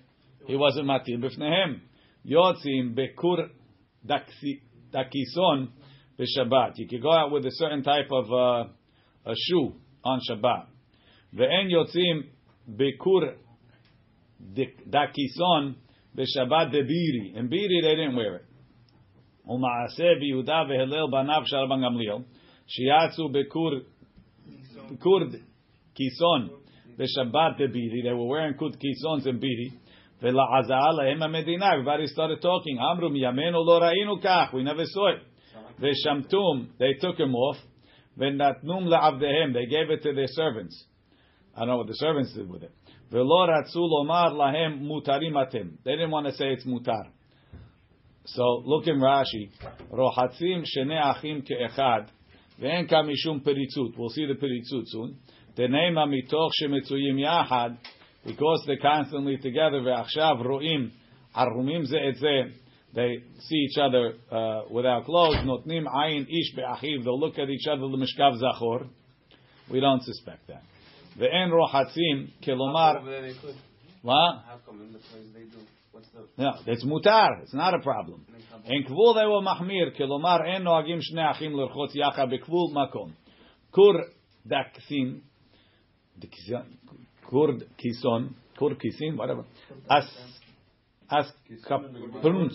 he 0.46 0.56
wasn't 0.56 0.86
matir 0.86 1.18
b'fnehem. 1.18 1.80
Yotzim 2.26 2.94
bekur 2.94 3.48
dakison 4.06 5.68
b'Shabbat. 6.18 6.72
You 6.76 6.86
could 6.88 7.02
go 7.02 7.12
out 7.12 7.30
with 7.30 7.46
a 7.46 7.52
certain 7.52 7.82
type 7.82 8.10
of 8.10 8.30
uh, 8.30 8.68
a 9.25 9.33
shoe 9.35 9.73
on 10.03 10.19
Shabbat. 10.29 10.65
Ve'en 11.35 11.69
yotzim 11.69 12.23
bekur 12.69 13.35
dakison 14.89 15.75
b'Shabbat 16.15 16.71
debiri. 16.71 17.35
In 17.35 17.49
biri 17.49 17.81
they 17.81 17.95
didn't 17.95 18.15
wear 18.15 18.35
it. 18.35 18.47
ומעשה 19.47 20.03
ביהודה 20.19 20.63
והלל 20.69 21.07
בניו 21.11 21.41
של 21.45 21.55
רבן 21.57 21.81
גמליאל, 21.83 22.17
שיצאו 22.67 23.29
בכור, 23.29 23.71
כור 24.99 25.19
כיסון 25.95 26.47
בשבת 26.97 27.57
דבירי, 27.57 28.01
they 28.01 28.13
were 28.13 28.29
wearing 28.31 28.59
כור 28.59 28.69
כיסון 28.69 29.19
and 29.19 29.39
בירי, 29.39 29.69
ולעזאה 30.21 30.91
להם 30.97 31.23
המדינה, 31.23 31.65
everybody 31.73 32.07
started 32.07 32.43
talking, 32.43 32.81
אמרו 32.93 33.09
מימינו 33.09 33.65
לא 33.65 33.79
ראינו 33.81 34.21
כך, 34.21 34.53
we 34.53 34.63
never 34.63 34.85
saw 34.85 35.07
it, 35.15 35.21
ושמטום, 35.79 36.65
they 36.77 37.01
took 37.01 37.17
him 37.17 37.33
off, 37.33 37.57
V'natnum 38.18 38.86
la'avdehem. 38.86 39.52
They 39.52 39.66
gave 39.66 39.90
it 39.90 40.02
to 40.02 40.12
their 40.12 40.28
servants. 40.28 40.84
I 41.54 41.60
don't 41.60 41.68
know 41.68 41.76
what 41.78 41.86
the 41.86 41.94
servants 41.94 42.32
did 42.34 42.48
with 42.48 42.62
it. 42.62 42.72
V'lo 43.12 43.48
ratzu 43.48 43.76
lomar 43.76 44.32
lahem 44.32 44.82
mutarim 44.82 45.32
atim. 45.32 45.78
They 45.84 45.92
didn't 45.92 46.10
want 46.10 46.26
to 46.26 46.32
say 46.32 46.52
it's 46.52 46.64
mutar. 46.66 47.08
So 48.24 48.62
look 48.64 48.86
in 48.86 49.00
Rashi. 49.00 49.50
Rohatzim 49.92 50.64
shene 50.64 50.98
achim 50.98 51.42
ke'echad. 51.42 52.08
Ve'en 52.60 52.90
kamishum 52.90 53.42
peritzut. 53.42 53.96
We'll 53.98 54.10
see 54.10 54.26
the 54.26 54.34
peritzut 54.34 54.84
soon. 54.86 55.18
Teneim 55.56 55.96
amitoch 55.96 56.50
shemetzuyim 56.62 57.18
yahad. 57.18 57.76
Because 58.24 58.62
they're 58.66 58.78
constantly 58.78 59.38
together. 59.38 59.80
Ve'achshav 59.80 60.44
ro'im. 60.44 60.92
Arumim 61.34 61.84
ze 61.86 61.96
they 62.94 63.22
see 63.40 63.56
each 63.56 63.78
other 63.78 64.14
uh, 64.30 64.62
without 64.70 65.06
clothes. 65.06 65.36
Notnim 65.36 65.86
ayin 65.86 66.26
ish 66.28 66.54
be'achiv. 66.54 67.04
They'll 67.04 67.18
look 67.18 67.38
at 67.38 67.48
each 67.48 67.66
other 67.66 67.80
The 67.80 67.86
l'mishkav 67.86 68.40
zachor. 68.40 68.88
We 69.70 69.80
don't 69.80 70.02
suspect 70.02 70.48
that. 70.48 70.62
Ve'en 71.18 71.50
rohatzim 71.50 72.32
kelomar. 72.46 73.00
Over 73.00 73.10
there 73.10 73.22
they 73.22 73.32
How 74.04 74.58
come 74.66 74.82
in 74.82 74.92
the 74.92 74.98
place 74.98 75.26
they 75.34 75.44
do? 75.44 75.64
What's 75.92 76.08
the 76.08 76.26
No, 76.36 76.52
it's 76.66 76.84
mutar. 76.84 77.42
It's 77.42 77.54
not 77.54 77.74
a 77.74 77.78
problem. 77.80 78.26
In 78.66 78.84
kvul 78.84 79.14
they 79.14 79.26
were 79.26 79.40
mahmir. 79.40 79.98
Kelomar 79.98 80.46
en 80.46 80.64
noagim 80.64 81.00
shnei 81.00 81.30
achim 81.30 81.54
l'rchot 81.54 81.94
yacha 81.94 82.30
bekvul 82.30 82.72
makom. 82.72 83.12
Kur 83.72 84.04
daksin. 84.46 85.22
Kur 87.30 87.58
kison. 87.78 88.34
Kur 88.58 88.74
kisin. 88.74 89.16
Whatever. 89.16 89.44
As 89.88 90.04
as 91.12 91.30
kapuns. 91.68 92.54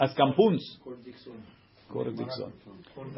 As 0.00 0.10
kampuns. 0.14 0.62
Kur 1.92 2.04
dikson. 2.04 2.52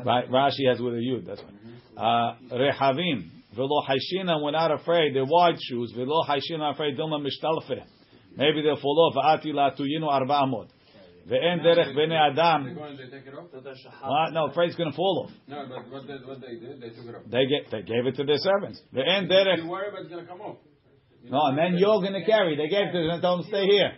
Right, 0.05 0.31
Rashi 0.31 0.69
has 0.69 0.81
with 0.81 0.95
a 0.95 0.99
yud. 0.99 1.27
That's 1.27 1.43
right. 1.43 1.55
Uh, 1.97 2.55
Rehavim. 2.55 3.31
Velo 3.55 3.83
haishina. 3.83 4.41
We're 4.43 4.53
not 4.53 4.71
afraid. 4.71 5.15
They're 5.15 5.25
wide 5.25 5.57
shoes. 5.61 5.93
Velo 5.97 6.23
haishina. 6.29 6.73
Afraid. 6.73 6.97
Dilma 6.97 7.21
mishtalfe. 7.21 7.83
Maybe 8.37 8.63
they'll 8.63 8.81
fall 8.81 9.13
off. 9.13 9.39
Ati 9.41 9.53
la 9.53 9.71
tuyinu 9.71 10.07
arba 10.09 10.35
amot. 10.35 10.69
Ve'en 11.29 11.61
derech 11.65 11.95
bnei 11.95 12.31
adam. 12.31 12.75
go 12.75 12.85
and 12.85 12.99
they 12.99 13.05
take 13.05 13.27
it 13.27 13.35
off? 13.35 13.47
What? 13.53 14.33
No, 14.33 14.47
afraid 14.47 14.69
it's 14.69 14.77
going 14.77 14.91
to 14.91 14.97
fall 14.97 15.27
off. 15.27 15.33
No, 15.49 15.67
but 15.69 15.91
what 15.91 16.07
they, 16.07 16.15
what 16.25 16.41
they 16.41 16.55
did, 16.59 16.81
they 16.81 16.91
took 16.91 17.07
it 17.07 17.15
off. 17.15 17.23
They 17.27 17.45
get 17.47 17.71
they 17.71 17.83
gave 17.83 18.07
it 18.07 18.17
to 18.17 18.25
their 18.25 18.39
servants. 18.39 18.81
Ve'en 18.95 19.23
You 19.25 19.29
derech. 19.29 19.69
worry 19.69 19.89
about 19.89 20.03
it's 20.03 20.11
gonna 20.11 20.27
come 20.27 20.41
off. 20.41 20.57
No, 21.25 21.39
and 21.47 21.59
then 21.59 21.77
you're 21.77 22.01
going 22.01 22.15
to 22.15 22.25
carry. 22.25 22.57
They 22.57 22.69
gave 22.69 22.89
it 22.89 22.93
to 22.93 22.99
them 22.99 23.11
and 23.11 23.23
told 23.23 23.41
them 23.41 23.49
stay 23.51 23.67
here. 23.67 23.93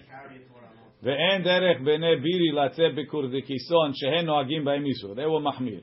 ואין 1.03 1.43
דרך 1.43 1.81
בני 1.81 2.15
בירי 2.15 2.51
לצאת 2.51 2.95
בקורדקיסון 2.95 3.91
שהם 3.93 4.25
נוהגים 4.25 4.65
בהם 4.65 4.85
איסור. 4.85 5.13
They 5.13 5.17
were 5.17 5.43
מחמיר. 5.43 5.81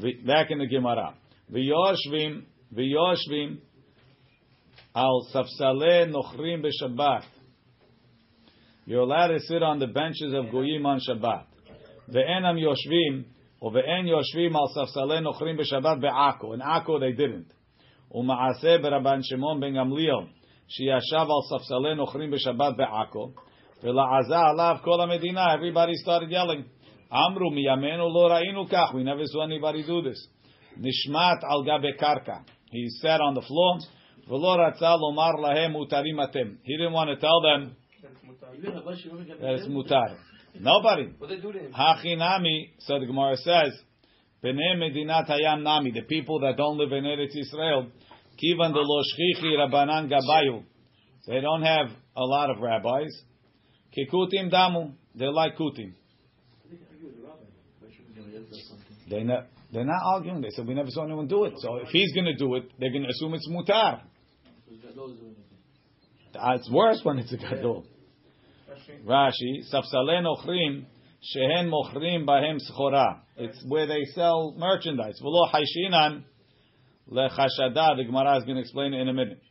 ו- 0.00 0.26
Back 0.26 0.50
in 0.50 0.58
the 0.58 0.72
Gemara. 0.72 1.12
ויושבים, 1.50 2.40
ויושבים 2.72 3.56
על 4.94 5.10
ספסלי 5.32 6.06
נוכרים 6.06 6.62
בשבת. 6.62 7.24
You're 8.88 9.02
allowed 9.02 9.30
to 9.30 9.40
sit 9.40 9.62
on 9.62 9.78
the 9.78 9.86
benches 9.86 10.32
of 10.34 10.50
goyim 10.52 10.86
on 10.86 10.98
Shabbat. 11.08 11.72
ואינם 12.08 12.58
יושבים, 12.58 13.22
או 13.62 13.72
ואין 13.72 14.06
יושבים 14.06 14.56
על 14.56 14.62
ספסלי 14.74 15.20
נוכרים 15.20 15.56
בשבת 15.56 15.98
בעכו. 16.00 16.54
In 16.54 16.60
Akko 16.60 16.88
they 16.98 17.20
didn't. 17.20 17.54
ומעשה 18.14 18.78
ברבן 18.82 19.18
שמעון 19.22 19.60
בן 19.60 19.76
גמליאל, 19.76 20.24
שישב 20.68 21.26
על 21.26 21.58
ספסלי 21.58 21.94
נוכרים 21.94 22.30
בשבת 22.30 22.76
בעכו, 22.76 23.30
Everybody 23.83 25.93
started 25.95 26.31
yelling. 26.31 26.65
Amru 27.11 27.51
miyamenu 27.51 28.09
lo 28.09 28.29
ra'inu 28.29 28.71
kach. 28.71 28.93
We 28.93 29.03
never 29.03 29.25
saw 29.25 29.43
anybody 29.43 29.83
do 29.85 30.01
this. 30.01 30.27
Nishmat 30.79 31.43
al 31.43 31.63
gabe 31.63 31.97
karka. 31.99 32.45
He 32.71 32.89
sat 33.01 33.19
on 33.21 33.35
the 33.35 33.41
floor. 33.41 33.79
V'lo 34.29 34.57
ratza 34.57 34.97
lomar 34.97 35.35
lahem 35.39 35.75
mutarim 35.75 36.19
atem. 36.19 36.57
He 36.63 36.77
didn't 36.77 36.93
want 36.93 37.09
to 37.09 37.17
tell 37.17 37.41
them 37.41 37.75
that 39.41 39.55
it's 39.55 39.67
mutar. 39.67 40.15
Nobody. 40.59 41.13
Hachinami, 41.77 42.71
so 42.79 42.99
the 42.99 43.05
Gemara 43.05 43.37
says, 43.37 43.73
B'nei 44.43 44.75
medinat 44.77 45.29
hayam 45.29 45.61
nami. 45.63 45.91
The 45.91 46.01
people 46.01 46.39
that 46.39 46.57
don't 46.57 46.77
live 46.77 46.91
in 46.91 47.03
Eretz 47.03 47.35
Israel, 47.35 47.87
kivan 48.41 48.73
de 48.73 48.79
lo 48.79 49.03
shchichi 49.03 49.55
rabanan 49.57 50.09
gabayu. 50.09 50.63
They 51.27 51.41
don't 51.41 51.61
have 51.61 51.91
a 52.15 52.23
lot 52.23 52.49
of 52.49 52.61
rabbis. 52.61 53.11
Kikutim 53.97 54.51
Damu, 54.51 54.93
they 55.15 55.27
like 55.27 55.57
kutim. 55.57 55.93
They 59.09 59.23
not, 59.23 59.47
they're 59.71 59.85
not 59.85 60.01
arguing. 60.03 60.41
They 60.41 60.49
said 60.49 60.67
we 60.67 60.73
never 60.73 60.89
saw 60.89 61.05
anyone 61.05 61.27
do 61.27 61.45
it. 61.45 61.53
So 61.57 61.77
if 61.77 61.89
he's 61.89 62.11
going 62.13 62.25
to 62.25 62.35
do 62.35 62.55
it, 62.55 62.71
they're 62.79 62.91
going 62.91 63.03
to 63.03 63.09
assume 63.09 63.33
it's 63.35 63.47
mutar. 63.47 64.01
It's 66.33 66.69
worse 66.69 66.99
when 67.03 67.19
it's 67.19 67.31
a 67.31 67.37
gadol. 67.37 67.85
Rashi, 69.05 69.63
Safsale 69.71 70.21
Nochrim, 70.21 70.85
Shehen 71.35 71.71
Mochrim 71.71 72.25
Bahem 72.25 72.57
Schora. 72.69 73.19
It's 73.37 73.63
where 73.67 73.85
they 73.85 74.03
sell 74.13 74.55
merchandise. 74.57 75.19
V'lo 75.23 75.49
Haishinan 75.53 76.23
Lechashada, 77.11 77.97
the 77.97 78.03
Gemara 78.05 78.37
is 78.37 78.43
going 78.43 78.55
to 78.55 78.61
explain 78.61 78.93
it 78.93 79.01
in 79.01 79.09
a 79.09 79.13
minute. 79.13 79.41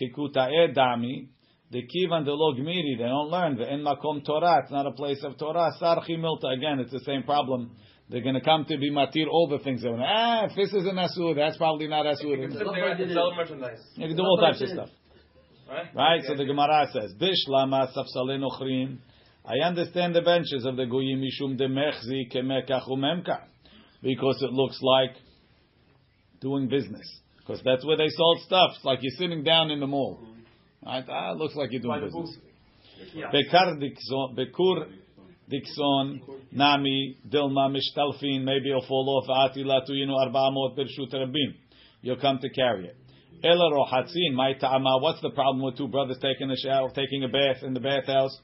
Kikuta'e 0.00 0.74
Dami, 0.74 1.28
the 1.72 1.82
Kivan 1.82 2.24
de 2.24 2.32
lo 2.32 2.54
Gmiri, 2.54 2.98
they 2.98 3.04
don't 3.04 3.30
learn. 3.30 3.56
Ve'en 3.56 3.80
Makom 3.80 4.24
Torah, 4.24 4.60
it's 4.62 4.70
not 4.70 4.86
a 4.86 4.92
place 4.92 5.24
of 5.24 5.38
Torah. 5.38 5.72
Sarchi 5.80 6.18
Milta, 6.18 6.52
again, 6.54 6.78
it's 6.78 6.92
the 6.92 7.00
same 7.00 7.22
problem. 7.22 7.70
They're 8.10 8.20
going 8.20 8.34
to 8.34 8.42
come 8.42 8.66
to 8.66 8.76
be 8.76 8.90
matir 8.90 9.26
all 9.26 9.48
the 9.48 9.58
things. 9.64 9.80
They're 9.80 9.90
going, 9.90 10.04
ah, 10.06 10.44
if 10.44 10.54
this 10.54 10.68
is 10.68 10.86
an 10.86 10.96
asur, 10.96 11.34
that's 11.34 11.56
probably 11.56 11.88
not 11.88 12.04
asur. 12.04 12.36
There 12.36 12.44
and 12.44 13.12
sell 13.12 13.34
merchandise. 13.34 13.80
You 13.94 14.08
can 14.08 14.16
do 14.16 14.22
all 14.22 14.36
types 14.36 14.60
of 14.60 14.68
stuff. 14.68 14.90
Right? 15.66 15.94
Right? 15.94 16.20
So 16.26 16.36
the 16.36 16.44
Gemara 16.44 16.88
says, 16.92 17.14
Bishlama 17.14 17.88
safsale 17.96 18.38
nochrim. 18.38 18.98
I 19.46 19.66
understand 19.66 20.14
the 20.14 20.20
benches 20.20 20.66
of 20.66 20.76
the 20.76 20.84
goyim 20.84 21.22
mishum 21.22 21.56
de 21.56 21.68
mechzi 21.68 22.30
kemekach 22.30 22.86
umemka. 22.86 23.38
Because 24.02 24.42
it 24.42 24.52
looks 24.52 24.78
like 24.82 25.16
doing 26.42 26.68
business. 26.68 27.20
Because 27.38 27.62
that's 27.64 27.84
where 27.86 27.96
they 27.96 28.08
sold 28.08 28.40
stuff. 28.40 28.72
It's 28.76 28.84
like 28.84 28.98
you're 29.00 29.16
sitting 29.16 29.42
down 29.42 29.70
in 29.70 29.80
the 29.80 29.86
mall. 29.86 30.22
Right? 30.84 31.04
Ah, 31.08 31.32
it 31.32 31.38
looks 31.38 31.54
like 31.54 31.70
you're 31.72 31.80
doing 31.80 32.00
business. 32.04 32.36
Bekar 33.14 33.78
dikson, 33.80 34.36
bekur 34.36 34.86
dikson, 35.50 36.20
nami, 36.52 37.18
dilma, 37.28 37.70
mishtalfin, 37.70 38.44
maybe 38.44 38.70
it'll 38.70 38.86
fall 38.86 39.22
off, 39.22 39.50
ati 39.50 39.64
la 39.64 39.80
tuyinu 39.80 40.14
arba'amot 40.14 40.76
birshut 40.76 41.12
rabim. 41.12 41.54
You'll 42.00 42.16
come 42.16 42.38
to 42.40 42.48
carry 42.50 42.86
it. 42.86 42.96
Ela 43.44 43.70
rohatzin, 43.70 44.34
my 44.34 44.54
ta'ama. 44.54 44.98
What's 45.00 45.20
the 45.20 45.30
problem 45.30 45.62
with 45.62 45.76
two 45.76 45.88
brothers 45.88 46.18
taking 46.20 46.50
a 46.50 46.56
shower, 46.56 46.90
taking 46.90 47.24
a 47.24 47.28
bath 47.28 47.62
in 47.62 47.74
the 47.74 47.80
bathhouse? 47.80 48.36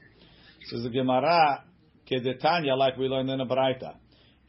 Says 0.65 0.83
the 0.83 0.89
Gemara, 0.89 1.63
kedetanya, 2.09 2.77
like 2.77 2.97
we 2.97 3.07
learned 3.07 3.29
in 3.29 3.37
the 3.37 3.45
Baraita. 3.45 3.95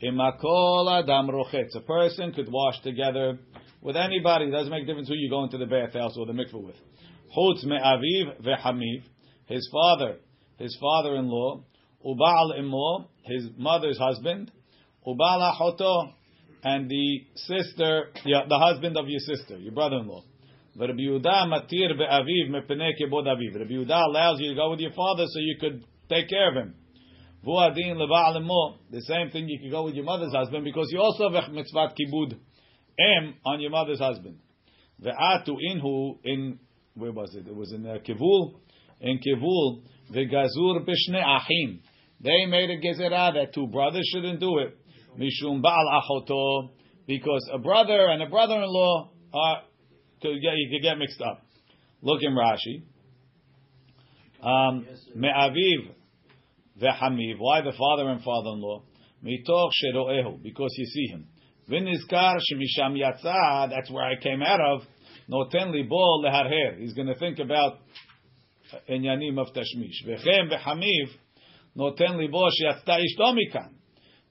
Imakol 0.03 1.03
adam 1.03 1.29
rochetz. 1.29 1.77
A 1.77 1.81
person 1.81 2.33
could 2.33 2.51
wash 2.51 2.81
together 2.83 3.39
with 3.81 3.97
anybody. 3.97 4.47
It 4.47 4.51
doesn't 4.51 4.71
make 4.71 4.85
a 4.85 4.87
difference 4.87 5.09
who 5.09 5.15
you 5.15 5.31
go 5.31 5.45
into 5.45 5.59
the 5.59 5.67
bathhouse 5.67 6.17
or 6.17 6.27
the 6.27 6.33
mikveh 6.33 6.63
with. 6.63 6.77
Chutz 7.37 7.65
me'aviv 7.65 8.43
ve'hamiv. 8.43 9.03
His 9.47 9.69
father, 9.73 10.17
his 10.59 10.77
father-in-law, 10.81 11.63
ubal 12.07 12.59
imo, 12.59 13.09
his 13.25 13.49
mother's 13.57 13.99
husband, 13.99 14.51
uba'al 15.07 15.53
achoto, 15.53 16.13
and 16.63 16.89
the 16.91 17.25
sister, 17.35 18.11
yeah, 18.25 18.43
the 18.49 18.59
husband 18.59 18.97
of 18.97 19.09
your 19.09 19.21
sister, 19.21 19.57
your 19.59 19.73
brother-in-law. 19.73 20.23
Rabbi 20.79 21.01
Yehuda 21.01 21.47
matir 21.47 21.97
be'aviv 21.97 22.51
mepnei 22.51 22.93
kebod 23.01 23.27
aviv. 23.27 23.59
Rabbi 23.59 23.73
Yehuda 23.73 24.07
allows 24.07 24.41
you 24.41 24.51
to 24.51 24.55
go 24.55 24.71
with 24.71 24.81
your 24.81 24.93
father 24.93 25.25
so 25.27 25.41
you 25.41 25.57
could 25.61 25.85
take 26.09 26.29
care 26.29 26.51
of 26.51 26.57
him. 26.57 26.75
Vuadin 27.45 27.97
leba'al 27.97 28.37
imo. 28.37 28.77
The 28.91 29.03
same 29.03 29.31
thing 29.31 29.49
you 29.49 29.59
could 29.59 29.71
go 29.71 29.85
with 29.85 29.95
your 29.95 30.05
mother's 30.05 30.33
husband 30.33 30.65
because 30.65 30.89
you 30.91 31.01
also 31.01 31.31
have 31.31 31.51
mitzvat 31.51 31.95
kibud 31.99 32.35
em 32.99 33.35
on 33.45 33.61
your 33.61 33.71
mother's 33.71 33.99
husband. 33.99 34.39
Ve'atu 35.03 35.57
inhu 35.73 36.19
in 36.25 36.59
where 37.01 37.13
was 37.13 37.35
it? 37.35 37.47
It 37.47 37.55
was 37.55 37.73
in 37.73 37.87
uh, 37.87 37.99
Kivul. 38.07 38.61
In 39.01 39.19
Kivul, 39.19 39.83
ve'gazur 40.13 40.87
b'shnei 40.87 41.23
achim. 41.25 41.81
They 42.21 42.47
made 42.47 42.71
a 42.71 42.79
gezerah 42.79 43.35
that 43.35 43.55
two 43.55 43.67
brothers 43.67 44.09
shouldn't 44.13 44.41
do 44.41 44.59
it. 44.59 44.77
Mishum 45.19 45.63
ba'al 45.63 46.01
achoto. 46.01 46.71
Because 47.07 47.49
a 47.53 47.59
brother 47.59 48.09
and 48.09 48.23
a 48.23 48.27
brother-in-law 48.27 49.11
are, 49.35 49.63
get, 50.23 50.33
you 50.33 50.71
could 50.71 50.83
get 50.83 50.99
mixed 50.99 51.21
up. 51.21 51.43
Look 52.03 52.21
in 52.23 52.35
Rashi. 52.35 52.85
Um, 54.43 54.87
Me'aviv 55.15 55.95
ve'hamiv. 56.81 57.39
Why 57.39 57.63
the 57.63 57.73
father 57.77 58.11
and 58.11 58.23
father-in-law? 58.23 58.83
Mitoch 59.25 59.71
shero'ehu. 59.83 60.43
Because 60.43 60.73
you 60.77 60.87
see 60.87 61.07
him. 61.07 61.27
V'nizkar 61.69 62.39
shemisham 62.53 62.97
yatsa. 62.97 63.71
That's 63.71 63.91
where 63.91 64.05
I 64.05 64.17
came 64.21 64.43
out 64.43 64.61
of. 64.61 64.83
Noten 65.31 65.73
libo 65.73 66.23
leharher. 66.25 66.79
He's 66.79 66.93
going 66.93 67.07
to 67.07 67.15
think 67.15 67.39
about 67.39 67.79
inyanim 68.89 69.39
of 69.39 69.49
tashmish. 69.49 70.05
V'chem 70.07 70.51
ve'hamiv. 70.51 71.09
Noten 71.77 72.19
libo 72.19 72.49
sheyatzta 72.49 72.99
ishto 72.99 73.35
mikan. 73.35 73.71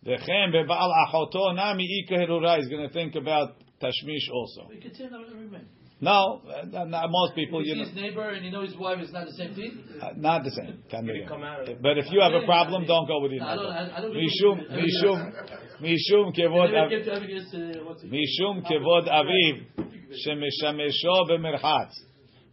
V'chem 0.06 0.52
be'ba'al 0.52 0.92
achoto 1.08 1.56
nami 1.56 1.86
ika 2.06 2.58
He's 2.58 2.68
going 2.68 2.88
to 2.88 2.94
think 2.94 3.16
about 3.16 3.56
tashmish 3.82 4.30
also. 4.32 4.70
You 4.74 4.82
can 4.82 4.94
say 4.94 5.08
that 5.10 5.20
every 5.32 5.48
man. 5.48 5.66
No, 6.02 6.42
uh, 6.48 6.86
not 6.86 7.10
most 7.10 7.36
people, 7.36 7.60
If 7.60 7.68
you 7.68 7.74
you 7.74 7.80
know, 7.82 7.86
his 7.90 7.96
neighbor 7.96 8.30
and 8.30 8.46
you 8.46 8.52
know 8.52 8.62
his 8.62 8.76
wife 8.78 9.02
is 9.02 9.12
not 9.12 9.26
the 9.26 9.34
same 9.34 9.54
thing. 9.54 9.84
uh, 10.02 10.12
not 10.16 10.46
the 10.46 10.52
same. 10.52 10.82
Can 10.90 11.06
be. 11.06 11.26
come 11.28 11.44
out 11.44 11.68
But 11.82 11.98
if 11.98 12.06
you 12.10 12.22
have 12.22 12.32
a 12.32 12.46
problem, 12.46 12.86
don't 12.88 13.06
go 13.06 13.22
with 13.22 13.34
your 13.34 13.44
neighbor. 13.44 13.68
I, 13.68 13.98
I 13.98 14.02
don't. 14.02 14.14
Mishum, 14.14 14.64
mishum, 14.72 15.34
mishum 15.82 16.34
kevod, 16.34 16.72
Never 16.72 16.78
av- 16.86 16.90
get 16.90 17.04
to 17.04 17.12
ever 17.12 17.28
get, 17.28 17.44
uh, 17.54 17.84
what's 17.84 18.02
it? 18.02 18.10
mishum 18.10 18.64
kevod 18.64 19.10
aviv, 19.10 19.99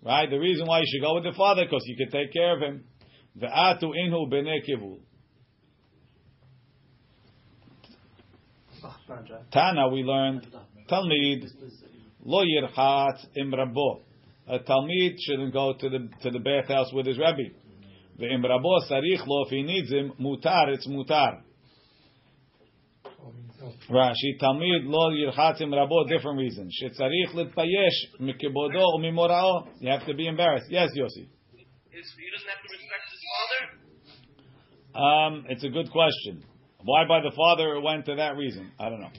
Right? 0.03 0.31
The 0.31 0.39
reason 0.39 0.67
why 0.67 0.81
you 0.81 0.87
should 0.87 1.03
go 1.03 1.15
with 1.15 1.25
the 1.25 1.33
father 1.37 1.65
because 1.65 1.83
you 1.87 1.97
can 1.97 2.11
take 2.11 2.33
care 2.33 2.55
of 2.55 2.63
him. 2.63 2.85
Ve'atu 3.39 3.85
inhu 3.85 4.31
b'nei 4.31 4.61
kivul. 4.69 5.01
Tana, 9.53 9.89
we 9.89 10.03
learned 10.03 10.47
Talmid 10.89 11.45
lo 12.25 12.45
yirchatz 12.45 13.27
im 13.37 13.53
rabo. 13.53 14.03
A 14.49 14.59
Talmid 14.61 15.17
shouldn't 15.19 15.53
go 15.53 15.75
to 15.79 15.89
the 15.89 16.09
to 16.23 16.31
the 16.31 16.39
bathhouse 16.39 16.93
with 16.93 17.07
his 17.07 17.19
rabbi. 17.19 17.51
Ve'im 18.21 18.45
rabo 18.45 18.81
sarich 18.91 19.27
lo 19.27 19.45
if 19.45 19.51
he 19.51 19.63
needs 19.63 19.91
him 19.91 20.13
mutar 20.21 20.69
it's 20.69 20.87
mutar. 20.87 21.43
Rashi 23.91 24.39
Talmid 24.41 24.85
lo 24.85 25.11
yirchatz 25.11 25.61
im 25.61 25.71
rabo 25.71 26.09
different 26.09 26.39
reasons. 26.39 26.75
Shetzarich 26.83 27.35
litpayesh 27.35 28.21
mikibodo 28.21 28.85
umimorao. 28.97 29.69
You 29.81 29.91
have 29.91 30.07
to 30.07 30.15
be 30.15 30.27
embarrassed. 30.27 30.67
Yes, 30.71 30.91
Yossi. 30.97 31.29
His, 31.91 32.13
he 32.19 32.27
doesn't 32.35 32.49
have 32.49 32.63
to 32.63 32.71
respect 32.73 33.05
his 33.11 33.23
father? 33.33 35.03
Um, 35.03 35.45
it's 35.49 35.65
a 35.65 35.69
good 35.69 35.91
question. 35.91 36.45
Why 36.83 37.07
by 37.07 37.21
the 37.21 37.35
father 37.35 37.75
it 37.75 37.83
went 37.83 38.07
to 38.07 38.17
that 38.17 38.37
reason? 38.37 38.71
I 38.79 38.89
don't 38.89 39.01
know. 39.01 39.11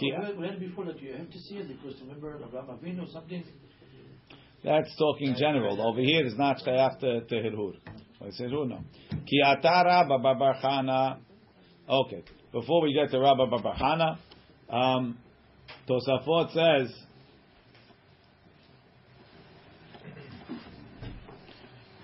We 0.00 0.16
had, 0.16 0.38
we 0.38 0.46
had 0.46 0.58
before 0.58 0.86
that 0.86 1.00
you 1.00 1.12
have 1.12 1.30
to 1.30 1.38
see 1.38 1.56
it 1.56 1.68
because 1.68 2.00
remember 2.00 2.40
Abraham 2.46 2.78
Avinu 2.78 3.02
or 3.06 3.12
something. 3.12 3.44
That's 4.64 4.94
talking 4.96 5.34
general. 5.38 5.80
Over 5.80 6.00
here 6.00 6.24
is 6.26 6.36
not 6.36 6.58
shayach 6.58 6.98
to, 7.00 7.20
to 7.22 7.34
hirhur. 7.34 7.74
It's 8.22 8.40
hirhur 8.40 8.68
no. 8.68 8.80
Ki 9.10 9.42
atara 9.44 10.08
babarchana. 10.08 11.18
Okay. 11.88 12.22
Before 12.51 12.81
we 12.81 12.93
get 12.93 13.11
to 13.11 13.19
Rabba 13.19 13.47
Babarchana, 13.47 14.17
um, 14.69 15.17
Tosafot 15.89 16.51
says. 16.53 16.91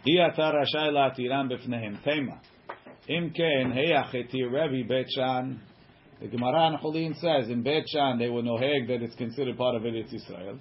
אי 0.07 0.27
אתה 0.27 0.49
רשאי 0.49 0.91
להתירם 0.91 1.49
בפניהם. 1.49 1.95
תימה. 2.03 2.35
אם 3.09 3.29
כן, 3.33 3.71
היח 3.71 4.15
התיר 4.15 4.49
רבי 4.53 4.83
בית 4.83 5.07
שאן. 5.09 5.55
The 6.21 6.27
Gemara 6.27 6.67
in 6.67 6.77
Cholin 6.77 7.15
says 7.19 7.49
in 7.49 7.63
Beit 7.63 7.83
Shan 7.87 8.19
they 8.19 8.29
were 8.29 8.43
noheg 8.43 8.87
that 8.87 9.01
it's 9.01 9.15
considered 9.15 9.57
part 9.57 9.75
of 9.75 9.81
Eretz 9.81 10.13
Israel, 10.13 10.59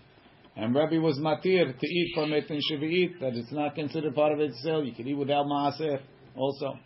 and 0.56 0.74
Rabbi 0.74 0.96
was 0.96 1.18
matir 1.18 1.78
to 1.78 1.86
eat 1.86 2.12
from 2.14 2.32
it 2.32 2.50
in 2.50 2.60
Shavuot 2.70 3.20
that 3.20 3.34
it's 3.34 3.52
not 3.52 3.74
considered 3.74 4.14
part 4.14 4.32
of 4.32 4.38
Eretz 4.38 4.58
Israel. 4.60 4.86
You 4.86 4.94
can 4.94 5.06
eat 5.06 5.18
without 5.18 5.44
maaser 5.44 6.00
also. 6.34 6.78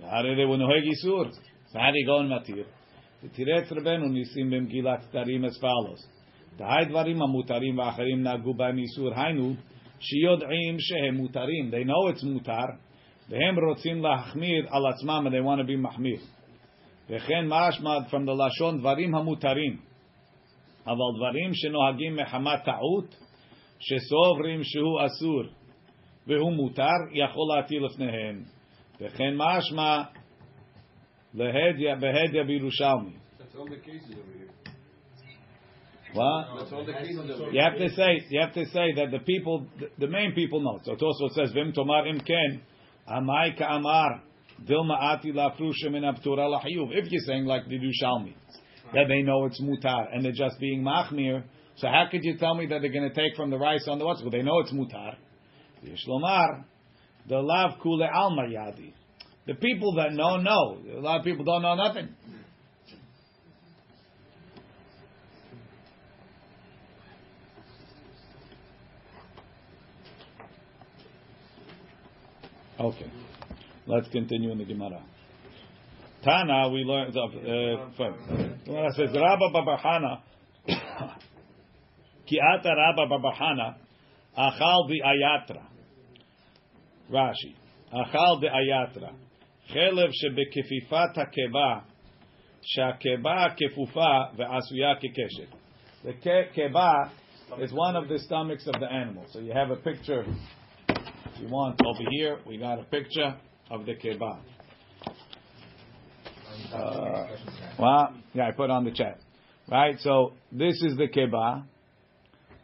How 0.00 0.22
did 0.22 0.38
they 0.38 0.46
were 0.46 0.56
noheg 0.56 0.88
isur? 0.88 1.30
והריגון 1.73 2.33
מתיר. 2.33 2.65
ותראה 3.23 3.57
את 3.57 3.71
רבנו 3.71 4.07
ניסים 4.07 4.49
במגילת 4.49 5.01
סתרים 5.01 5.45
as 5.45 5.61
follows. 5.61 6.13
דהי 6.57 6.85
דברים 6.89 7.21
המותרים 7.21 7.77
והאחרים 7.77 8.23
נהגו 8.23 8.53
בהם 8.53 8.77
איסור, 8.77 9.09
היינו 9.15 9.53
שיודעים 9.99 10.75
שהם 10.79 11.15
מותרים, 11.15 11.71
they 11.71 11.87
know 11.87 12.15
it's 12.15 12.25
מותר, 12.33 12.65
והם 13.29 13.55
רוצים 13.69 14.03
להחמיר 14.03 14.67
על 14.69 14.81
עצמם, 14.85 15.27
and 15.27 15.31
they 15.31 15.45
want 15.45 15.67
to 15.67 15.71
be 15.71 15.77
מחמיר. 15.77 16.17
וכן 17.09 17.47
משמע 17.47 17.97
from 17.97 18.27
the 18.27 18.45
לשון 18.45 18.79
דברים 18.79 19.15
המותרים, 19.15 19.77
אבל 20.85 21.17
דברים 21.17 21.51
שנוהגים 21.53 22.15
מחמת 22.15 22.63
טעות, 22.65 23.15
שסוברים 23.79 24.63
שהוא 24.63 24.99
אסור 25.05 25.43
והוא 26.27 26.53
מותר, 26.53 26.97
יכול 27.13 27.55
להטיל 27.55 27.85
לפניהם. 27.85 28.43
וכן 29.01 29.33
משמע 29.37 30.03
Lehedia, 31.35 31.99
Behedia, 31.99 32.45
Birushalmi. 32.45 33.15
That's 33.39 33.55
all 33.57 33.65
the 33.65 33.77
cases 33.77 34.11
over 34.11 34.37
here. 34.37 34.49
What? 36.13 36.71
You 37.51 37.59
have 37.59 37.77
to 37.77 37.89
say, 37.89 38.23
you 38.29 38.39
have 38.39 38.53
to 38.53 38.65
say 38.65 38.93
that 38.95 39.09
the 39.11 39.19
people, 39.19 39.65
the, 39.97 40.07
main 40.07 40.33
people 40.33 40.61
know. 40.61 40.79
So 40.83 40.93
it 40.93 41.01
also 41.01 41.27
says, 41.33 41.51
Vim 41.53 41.73
tomar 41.73 42.05
imken, 42.05 42.61
amai 43.09 43.57
ka 43.57 43.77
amar, 43.77 44.21
dilma 44.63 44.95
ati 45.01 45.31
lafrusha 45.31 45.89
abtura 45.89 46.47
lahiyuv. 46.47 46.89
If 46.91 47.11
you're 47.11 47.21
saying 47.25 47.45
like 47.45 47.67
the 47.67 47.79
Dushalmi, 47.79 48.33
that 48.93 49.05
they 49.07 49.23
know 49.23 49.45
it's 49.45 49.59
mutar, 49.59 50.13
and 50.13 50.23
they're 50.23 50.33
just 50.33 50.59
being 50.59 50.83
machmir, 50.83 51.43
so 51.77 51.87
how 51.87 52.07
could 52.11 52.23
you 52.23 52.37
tell 52.37 52.53
me 52.53 52.67
that 52.67 52.81
they're 52.81 52.91
going 52.91 53.09
to 53.09 53.15
take 53.15 53.35
from 53.35 53.49
the 53.49 53.57
rice 53.57 53.87
on 53.87 53.97
the 53.97 54.05
what? 54.05 54.21
Well, 54.21 54.29
they 54.29 54.43
know 54.43 54.59
it's 54.59 54.71
mutar. 54.71 55.15
Yishlomar, 55.83 56.65
the 57.27 57.37
lav 57.37 57.79
kule 57.81 58.07
alma 58.13 58.43
yadi. 58.43 58.93
The 59.45 59.55
people 59.55 59.95
that 59.95 60.13
know 60.13 60.37
know. 60.37 60.77
A 60.97 61.01
lot 61.01 61.19
of 61.19 61.25
people 61.25 61.43
don't 61.43 61.61
know 61.61 61.75
nothing. 61.75 62.09
Okay. 72.79 73.11
Let's 73.85 74.07
continue 74.09 74.51
in 74.51 74.57
the 74.57 74.65
Gemara. 74.65 75.01
Tana, 76.23 76.69
we 76.69 76.83
learned. 76.83 77.15
Uh, 77.15 77.89
first. 77.97 78.65
Gemara 78.65 78.91
says, 78.95 79.09
Rabba 79.13 79.49
Babahana, 79.53 80.21
Kiata 82.27 82.75
Rabba 82.75 83.07
Babahana, 83.07 83.75
Achal 84.37 84.87
bi 84.87 84.99
Ayatra. 85.05 85.63
Rashi. 87.11 87.55
Achal 87.93 88.41
bi 88.41 88.47
Ayatra. 88.47 89.11
חלב 89.68 90.10
שבכפיפת 90.12 91.18
הקיבה, 91.18 91.78
שהקיבה 92.62 93.46
כפופה 93.56 94.18
ועשויה 94.36 94.94
כקשת. 94.96 95.54
The 96.04 96.12
ke- 96.12 96.54
kiba 96.54 97.10
is 97.58 97.72
one 97.72 97.96
of 97.96 98.08
the 98.08 98.18
stomachs 98.18 98.66
of 98.66 98.80
the 98.80 98.92
animal. 98.92 99.24
So 99.32 99.40
you 99.40 99.52
have 99.52 99.70
a 99.70 99.76
picture 99.76 100.24
if 101.38 101.44
you 101.44 101.48
want, 101.50 101.80
over 101.86 102.10
here, 102.10 102.38
we 102.46 102.58
got 102.58 102.80
a 102.80 102.84
picture 102.84 103.36
of 103.70 103.86
the 103.86 103.94
kibbah. 103.94 104.40
Uh, 106.72 107.26
well, 107.78 108.14
yeah, 108.34 108.48
I 108.48 108.50
put 108.50 108.70
on 108.70 108.84
the 108.84 108.90
chat. 108.90 109.18
Right? 109.70 109.96
So, 110.00 110.32
this 110.50 110.74
is 110.82 110.96
the 110.96 111.06
kibbah. 111.06 111.64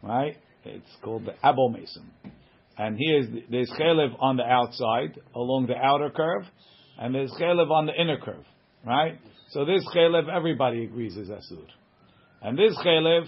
Right? 0.03 0.35
It's 0.65 0.89
called 1.01 1.25
the 1.25 1.35
abo 1.41 1.71
mason. 1.71 2.11
And 2.77 2.97
here's, 2.99 3.27
the, 3.27 3.45
there's 3.49 3.71
chelev 3.79 4.09
on 4.19 4.35
the 4.35 4.43
outside, 4.43 5.21
along 5.33 5.67
the 5.67 5.75
outer 5.77 6.09
curve, 6.09 6.43
and 7.00 7.14
there's 7.14 7.32
chelev 7.32 7.70
on 7.70 7.86
the 7.86 8.00
inner 8.00 8.18
curve. 8.18 8.44
Right? 8.86 9.18
So 9.50 9.64
this 9.64 9.84
chelev, 9.94 10.28
everybody 10.28 10.84
agrees 10.84 11.16
is 11.16 11.28
asur. 11.28 11.66
And 12.42 12.56
this 12.56 12.76
chelev, 12.84 13.26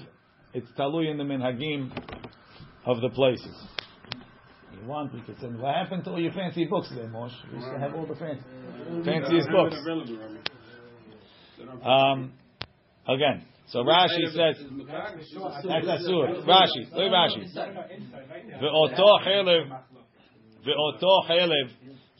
it's 0.55 0.71
talui 0.79 1.11
in 1.11 1.19
the 1.19 1.25
minhagim 1.25 1.91
of 2.87 3.01
the 3.01 3.11
places 3.11 3.57
you 4.83 4.89
want, 4.89 5.15
we 5.15 5.21
could 5.23 5.39
send. 5.41 5.59
What 5.61 5.75
happened 5.75 6.05
to 6.05 6.11
all 6.11 6.21
your 6.21 6.33
fancy 6.33 6.65
books 6.65 6.91
there, 6.95 7.09
Moshe? 7.09 7.33
We 7.51 7.59
used 7.59 7.71
to 7.71 7.79
have 7.79 7.95
all 7.95 8.07
the 8.07 8.15
fancy, 8.15 8.43
fanciest 9.05 9.49
books. 9.51 9.77
Um, 11.83 12.33
again, 13.09 13.45
so 13.69 13.81
Rashi 13.81 14.27
says 14.27 14.35
that's 14.35 15.87
asur. 15.87 16.45
Rashi, 16.45 16.91
look 16.93 17.07
at 17.07 17.13
Rashi. 17.13 17.45
Ve'oto 18.61 19.21
chelev, 19.25 19.81
ve'oto 20.67 21.29
chelev 21.31 21.71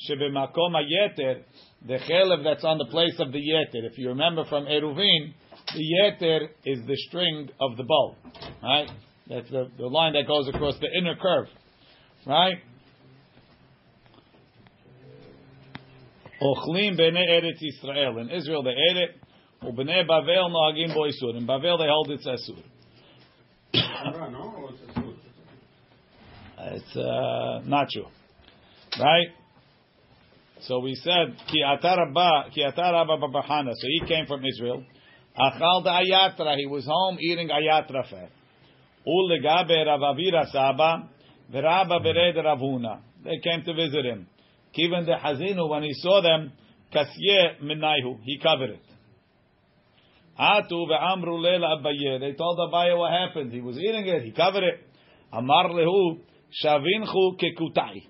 shebemakom 0.09 0.75
hayeter, 0.75 1.43
the 1.87 1.99
chelev 2.09 2.45
that's 2.45 2.65
on 2.65 2.79
the 2.79 2.87
place 2.87 3.15
of 3.19 3.33
the 3.33 3.39
yeter. 3.39 3.85
If 3.85 3.99
you 3.99 4.09
remember 4.09 4.45
from 4.45 4.65
Eruvin, 4.67 5.35
the 5.75 5.85
yeter 6.01 6.49
is 6.65 6.81
the 6.87 6.97
string 7.09 7.49
of 7.61 7.77
the 7.77 7.85
bow, 7.85 8.17
right? 8.63 8.89
That's 9.29 9.51
the, 9.51 9.71
the 9.79 9.87
line 9.87 10.13
that 10.15 10.27
goes 10.27 10.49
across 10.49 10.79
the 10.81 10.89
inner 10.99 11.17
curve. 11.17 11.47
Right? 12.27 12.57
Ochlim 16.43 16.99
b'nei 16.99 17.29
Eretz 17.29 17.63
Yisrael. 17.63 18.21
In 18.21 18.31
Israel 18.31 18.63
they 18.63 18.71
ate 18.71 18.97
it. 18.97 19.11
U'b'nei 19.63 20.07
Bavel 20.07 20.51
nohagim 20.51 20.93
bo 20.95 21.03
isur. 21.03 21.37
In 21.37 21.47
Bavel 21.47 21.79
they 21.79 21.89
hold 21.89 22.11
it's 22.11 22.27
asur. 22.27 22.63
It's 26.65 26.97
uh, 26.97 27.61
not 27.65 27.89
true. 27.91 28.07
Right? 29.01 29.27
So 30.67 30.79
we 30.79 30.95
said, 30.95 31.37
Ki 31.49 31.63
atarabba, 31.67 32.53
ki 32.53 32.63
babahana. 32.63 33.73
So 33.75 33.87
he 33.89 34.03
came 34.07 34.27
from 34.27 34.45
Israel. 34.45 34.85
Achal 35.39 35.85
da 35.85 36.01
ayatra. 36.01 36.57
He 36.57 36.67
was 36.67 36.85
home 36.87 37.19
eating 37.21 37.49
ayatra 37.49 38.09
fat. 38.09 38.31
U'legabe 39.07 39.85
Ravavira 39.87 40.47
Saba. 40.51 41.09
V'Rabba 41.53 42.05
bered 42.05 42.37
Ravuna. 42.37 43.01
They 43.25 43.41
came 43.43 43.65
to 43.65 43.75
visit 43.75 44.05
him. 44.05 44.27
Kivan 44.77 45.05
de 45.05 45.17
Hazinu, 45.17 45.69
when 45.69 45.83
he 45.83 45.93
saw 45.95 46.23
them, 46.23 46.53
kasye 46.95 47.61
minayhu. 47.63 48.21
He 48.23 48.39
covered 48.39 48.71
it. 48.71 48.83
Atu 50.39 50.87
ve'amru 50.89 51.41
leila 51.41 51.81
Abaye. 51.81 52.21
They 52.21 52.33
told 52.35 52.59
Abaye 52.59 52.97
what 52.97 53.13
happened. 53.13 53.53
He 53.53 53.61
was 53.61 53.77
eating 53.79 54.07
it. 54.07 54.23
He 54.23 54.31
covered 54.31 54.63
it. 54.63 54.81
Amar 55.33 55.71
lehu 55.71 56.21
shavinchu 56.65 57.37
kekutai. 57.41 58.03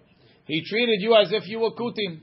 He 0.44 0.62
treated 0.68 1.00
you 1.00 1.16
as 1.16 1.32
if 1.32 1.48
you 1.48 1.60
were 1.60 1.70
kutim 1.70 2.20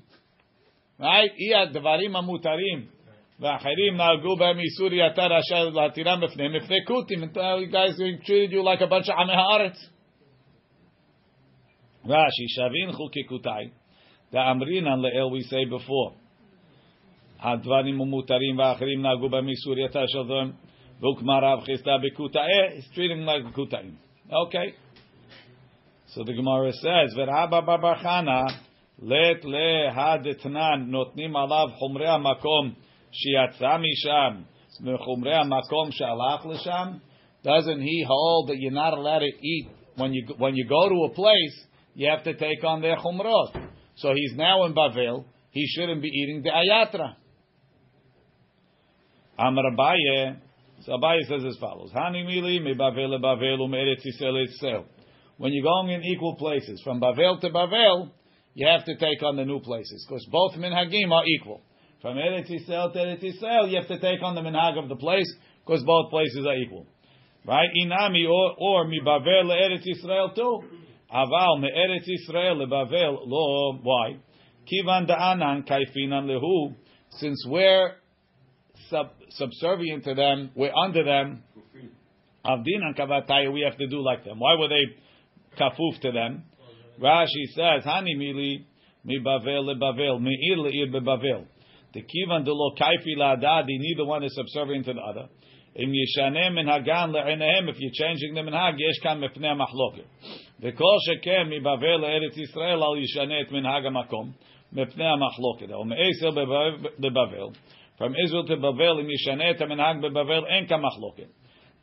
Right? 0.98 1.32
Iyad 1.38 1.74
devarim 1.74 2.16
amutarim. 2.16 2.94
ואחרים 3.40 3.96
נהגו 3.96 4.36
בהם 4.36 4.58
איסור 4.58 4.92
יתר 4.92 5.38
אשר 5.38 5.68
להתירם 5.68 6.20
בפניהם 6.20 6.52
לפני 6.52 6.76
כותים. 6.86 7.18
You 7.24 7.72
guys 7.72 7.98
treated 8.24 8.52
you 8.52 8.62
like 8.62 8.80
a 8.80 8.86
bunch 8.86 9.08
of 9.08 9.18
עמי 9.18 9.32
הארץ. 9.32 9.90
Rashi, 12.06 12.46
Shavin 12.56 12.92
Chukikutai. 12.92 13.70
The 14.30 14.38
Amrinan 14.38 15.00
Le'el 15.00 15.30
we 15.32 15.40
say 15.40 15.64
before. 15.64 16.14
הדברים 17.40 18.00
ומותרים 18.00 18.58
ואחרים 18.58 19.02
נהגו 19.02 19.28
במיסורייתה 19.28 20.02
של 20.06 20.18
them. 20.18 20.64
והוקמה 21.00 21.38
רב 21.42 21.60
חיסדה 21.64 21.98
בקוטאי, 21.98 22.42
he's 22.42 22.94
treating 22.94 23.26
like 23.26 23.54
קוטאים. 23.54 23.94
Okay. 24.30 24.74
So 26.06 26.22
the 26.22 26.32
Gemara 26.32 26.72
says, 26.72 27.16
ורבא 27.16 27.60
בר 27.60 27.94
חנה, 27.94 28.42
לית 29.02 29.44
להדתנן, 29.44 30.84
נותנים 30.86 31.36
עליו 31.36 31.68
חומרי 31.78 32.08
המקום 32.08 32.72
שיצא 33.12 33.76
משם, 33.76 34.42
מחומרי 34.80 35.34
המקום 35.34 35.90
שהלך 35.90 36.46
לשם, 36.46 36.92
doesn't 37.44 37.82
he 37.82 38.02
hold 38.02 38.48
that 38.48 38.56
you're 38.56 38.72
not 38.72 38.94
allowed 38.94 39.18
to 39.18 39.46
eat 39.46 39.68
when 39.96 40.12
you 40.12 40.26
when 40.38 40.54
you 40.56 40.66
go 40.66 40.88
to 40.88 41.04
a 41.04 41.14
place, 41.14 41.56
you 41.94 42.08
have 42.08 42.24
to 42.24 42.34
take 42.34 42.64
on 42.64 42.80
their 42.80 42.96
chumrot. 42.96 43.68
So 43.96 44.12
he's 44.14 44.34
now 44.34 44.64
in 44.64 44.74
Bavel, 44.74 45.24
he 45.50 45.66
shouldn't 45.66 46.02
be 46.02 46.08
eating 46.08 46.42
the 46.42 46.50
ayatra. 46.50 47.14
Amar 49.38 49.64
Abaye, 49.72 50.36
so 50.84 50.92
Abaye 50.92 51.22
says 51.28 51.44
as 51.44 51.56
follows: 51.60 51.90
Hani 51.94 52.24
mili 52.24 52.62
me 52.62 52.74
Bavel 52.74 53.20
Bavel 53.20 53.64
um 53.64 53.72
Eretz 53.72 54.04
Yisrael 54.04 54.44
itself. 54.44 54.86
When 55.36 55.52
you're 55.52 55.64
going 55.64 55.90
in 55.90 56.04
equal 56.04 56.36
places, 56.36 56.80
from 56.82 57.00
Bavel 57.00 57.40
to 57.40 57.50
Bavel, 57.50 58.10
you 58.59 58.67
have 58.67 58.83
to 58.83 58.95
take 58.97 59.23
on 59.23 59.37
the 59.37 59.45
new 59.45 59.61
places 59.61 60.05
because 60.05 60.27
both 60.29 60.53
minhagim 60.55 61.13
are 61.13 61.23
equal. 61.25 61.61
From 62.01 62.17
Eretz 62.17 62.51
Yisrael 62.51 62.91
to 62.91 62.99
Eretz 62.99 63.23
Yisrael, 63.23 63.71
you 63.71 63.77
have 63.77 63.87
to 63.87 63.97
take 64.01 64.21
on 64.21 64.35
the 64.35 64.41
minhag 64.41 64.77
of 64.77 64.89
the 64.89 64.97
place 64.97 65.33
because 65.65 65.81
both 65.85 66.09
places 66.09 66.45
are 66.45 66.57
equal. 66.57 66.85
Right? 67.47 67.69
Inami 67.81 68.29
or, 68.29 68.55
or 68.57 68.85
mi 68.85 68.99
Bavel 68.99 69.45
le 69.45 69.55
Eretz 69.55 69.85
Yisrael 69.87 70.35
too. 70.35 70.59
Aval 71.09 71.61
me 71.61 71.69
Eretz 71.73 72.05
Yisrael 72.05 72.57
le 72.57 72.67
Bavel 72.67 73.19
lo. 73.25 73.79
Why? 73.81 74.17
Kivan 74.69 75.07
da'anan 75.07 75.65
kaifinan 75.65 76.25
lehu. 76.27 76.75
Since 77.11 77.45
we're 77.47 77.93
sub, 78.89 79.11
subservient 79.29 80.03
to 80.03 80.15
them, 80.15 80.51
we're 80.53 80.75
under 80.75 81.05
them. 81.05 81.43
Avdin 82.45 82.81
and 82.81 82.93
kavataya, 82.93 83.53
we 83.53 83.61
have 83.61 83.77
to 83.77 83.87
do 83.87 84.01
like 84.01 84.25
them. 84.25 84.39
Why 84.39 84.55
were 84.55 84.67
they 84.67 85.57
kafuf 85.57 86.01
to 86.01 86.11
them? 86.11 86.43
Rashi 87.00 87.44
says, 87.54 87.84
Hani 87.84 88.16
mili 88.16 88.64
mi 89.04 89.18
bavel 89.18 89.66
le 89.66 89.74
bavel, 89.74 90.20
mi 90.20 90.36
ir 90.50 90.58
le 90.58 90.70
ir 90.70 90.90
be 90.92 91.00
bavel. 91.00 91.46
The 91.92 92.02
kivan 92.02 92.44
de 92.44 92.52
lo 92.52 92.74
kaifi 92.74 93.16
la 93.16 93.36
adadi, 93.36 93.78
neither 93.78 94.04
one 94.04 94.24
is 94.24 94.34
subservient 94.34 94.84
to 94.86 94.92
the 94.94 95.00
other. 95.00 95.28
Im 95.76 95.90
yishanem 95.90 96.54
minhagan 96.54 97.12
le'enehem, 97.12 97.68
if 97.68 97.76
you're 97.78 97.90
changing 97.92 98.34
the 98.34 98.40
minhag, 98.40 98.74
yesh 98.78 99.00
kan 99.02 99.20
mepnei 99.20 99.56
machloket. 99.56 100.06
וכל 100.60 100.96
שכן 101.06 101.48
מבבל 101.50 101.96
לארץ 101.96 102.36
ישראל 102.36 102.82
אל 102.82 102.98
ישנה 103.02 103.40
את 103.40 103.52
מנהג 103.52 103.86
המקום 103.86 104.32
מפני 104.72 105.04
המחלוקת. 105.04 105.72
או 105.72 105.84
מעשר 105.84 106.30
בבבל, 106.98 107.48
from 107.98 108.14
Israel 108.14 108.46
to 108.46 108.56
Bavel, 108.56 109.00
אם 109.00 109.10
ישנה 109.10 109.50
את 109.50 109.60
המנהג 109.60 109.96
בבבל, 110.02 110.46
אין 110.46 110.66
כמחלוקת. 110.66 111.30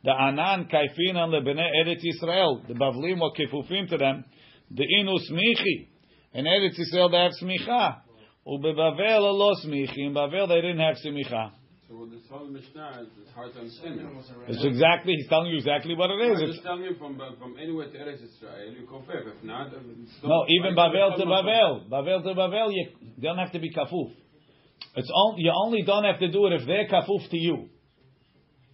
דענן 0.04 0.62
קייפינן 0.68 1.30
לבני 1.30 1.62
ארץ 1.62 2.04
ישראל, 2.04 2.48
the 2.68 2.74
בבלים 2.74 3.18
were 3.18 3.32
כפופים 3.34 3.84
to 3.84 3.98
them, 3.98 4.22
the 4.71 4.83
inu 4.83 5.17
smichi. 5.29 5.87
In 6.33 6.45
Eretz 6.45 6.77
Yisrael 6.79 7.11
they 7.11 7.17
have 7.17 7.31
smicha. 7.41 8.01
Ubebavel 8.45 9.21
lo 9.21 9.53
smichi. 9.63 9.99
In 9.99 10.13
Bavel 10.13 10.47
they 10.47 10.61
didn't 10.61 10.79
have 10.79 10.95
smicha. 11.03 11.51
So 11.87 11.95
what 11.95 12.11
the 12.11 12.19
whole 12.29 12.47
Mishnah 12.47 12.99
is, 12.99 13.07
it's 13.21 13.31
hard 13.33 13.53
to 13.53 13.59
understand. 13.59 14.01
It's 14.49 14.65
exactly, 14.65 15.13
he's 15.15 15.29
telling 15.29 15.51
you 15.51 15.57
exactly 15.57 15.95
what 15.95 16.11
it 16.11 16.19
is. 16.19 16.39
He's 16.41 16.49
just 16.55 16.63
telling 16.63 16.83
you 16.83 16.95
from, 16.99 17.15
from 17.39 17.55
anywhere 17.57 17.87
to 17.87 17.97
Eretz 17.97 18.21
Israel, 18.21 18.73
you 18.75 18.85
kofef. 18.85 19.25
If 19.25 19.41
not, 19.41 19.71
no, 19.71 20.45
even 20.49 20.75
Bavel 20.75 21.15
to 21.15 21.23
Bavel. 21.23 21.87
Bavel 21.89 22.23
to 22.23 22.33
Bavel, 22.35 22.73
you 22.73 22.89
don't 23.21 23.37
have 23.37 23.53
to 23.53 23.59
be 23.59 23.71
kafuf. 23.73 24.11
It's 24.95 25.11
only 25.15 25.43
you 25.43 25.51
only 25.55 25.83
don't 25.83 26.03
have 26.03 26.19
to 26.19 26.29
do 26.29 26.47
it 26.47 26.53
if 26.59 26.67
they're 26.67 26.87
kafuf 26.87 27.29
to 27.29 27.37
you. 27.37 27.69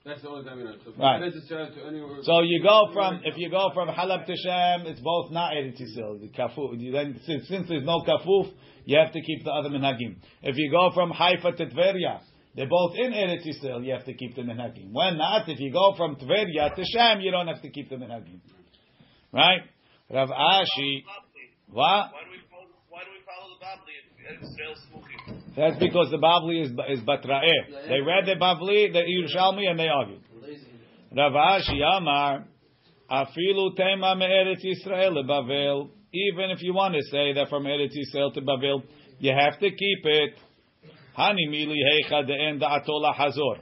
That's 0.06 0.22
the 0.22 0.28
only 0.28 0.44
time 0.44 0.60
you 0.60 0.66
know. 0.66 0.76
So 0.84 0.92
Right. 0.98 1.22
Eretz 1.22 1.38
Israel 1.38 1.72
to 1.74 1.88
anywhere. 1.88 2.24
So 2.24 2.42
you 2.42 2.62
go 2.62 2.92
from 2.94 3.22
if 3.24 3.38
you 3.38 3.50
go 3.50 3.72
from 3.74 3.88
Halab 3.88 4.26
to 4.26 4.36
Shem, 4.36 4.86
it's 4.86 5.00
both 5.00 5.32
not 5.32 5.54
Eretz 5.54 5.80
Yisrael. 5.80 6.20
The 6.20 6.28
kafuf. 6.28 6.78
Then 6.92 7.22
since, 7.26 7.48
since 7.48 7.70
there's 7.70 7.86
no 7.86 8.02
kafuf, 8.02 8.52
you 8.84 8.98
have 8.98 9.14
to 9.14 9.22
keep 9.22 9.46
the 9.46 9.52
other 9.52 9.70
minhagim. 9.70 10.18
If 10.42 10.58
you 10.58 10.70
go 10.72 10.92
from 10.94 11.12
Haifa 11.12 11.54
to 11.54 11.66
Tveria, 11.68 12.20
they're 12.54 12.68
both 12.68 12.96
in 12.98 13.14
Eretz 13.14 13.48
Yisrael. 13.48 13.86
You 13.86 13.94
have 13.94 14.04
to 14.06 14.14
keep 14.14 14.36
the 14.36 14.42
minhagim. 14.42 14.92
When 14.92 15.18
not, 15.18 15.48
if 15.48 15.60
you 15.62 15.72
go 15.72 15.94
from 15.96 16.18
Tveria 16.18 16.76
to 16.76 16.84
Shem, 16.84 17.22
you 17.22 17.32
don't 17.32 17.48
have 17.48 17.62
to 17.62 17.70
keep 17.70 17.90
the 17.90 17.96
minhagim. 17.96 18.42
Right? 19.32 19.62
Rav 20.12 20.30
Ashi, 20.30 21.04
what? 21.70 22.12
Why 22.12 22.12
do 22.26 22.32
we 22.32 22.40
follow, 22.52 22.68
why 22.90 23.04
do 23.06 23.10
we 23.12 23.24
follow 23.26 23.56
the 23.56 23.66
Babli 23.66 23.96
if 24.28 24.44
Israel 24.44 24.76
Smuchim? 24.92 25.43
That's 25.56 25.78
because 25.78 26.10
the 26.10 26.18
Bavli 26.18 26.64
is 26.64 26.72
is 26.90 27.06
Batraeh. 27.06 27.88
They 27.88 28.02
read 28.02 28.26
the 28.26 28.36
Bavli, 28.40 28.92
the 28.92 29.02
Yerushalmi, 29.02 29.70
and 29.70 29.80
they 29.80 29.88
argued. 29.88 30.22
Lazy. 30.42 30.68
Rav 31.16 31.32
Ashi 31.34 31.82
Amar, 31.82 32.46
Afilu 33.10 33.76
tema 33.76 34.16
me'eretz 34.16 34.64
Yisrael 34.66 35.12
leBavel. 35.12 35.90
Even 36.12 36.52
if 36.52 36.62
you 36.62 36.74
want 36.74 36.96
to 36.96 37.02
say 37.04 37.34
that 37.34 37.50
from 37.50 37.64
Eretz 37.66 37.92
Yisrael 37.96 38.34
to 38.34 38.42
Bavel, 38.42 38.84
you 39.20 39.32
have 39.32 39.60
to 39.60 39.70
keep 39.70 40.06
it. 40.06 40.34
Hani 41.18 41.48
mili 41.50 41.78
heicha 41.78 42.28
de'en 42.28 42.60
da'atola 42.60 43.14
hazor. 43.16 43.62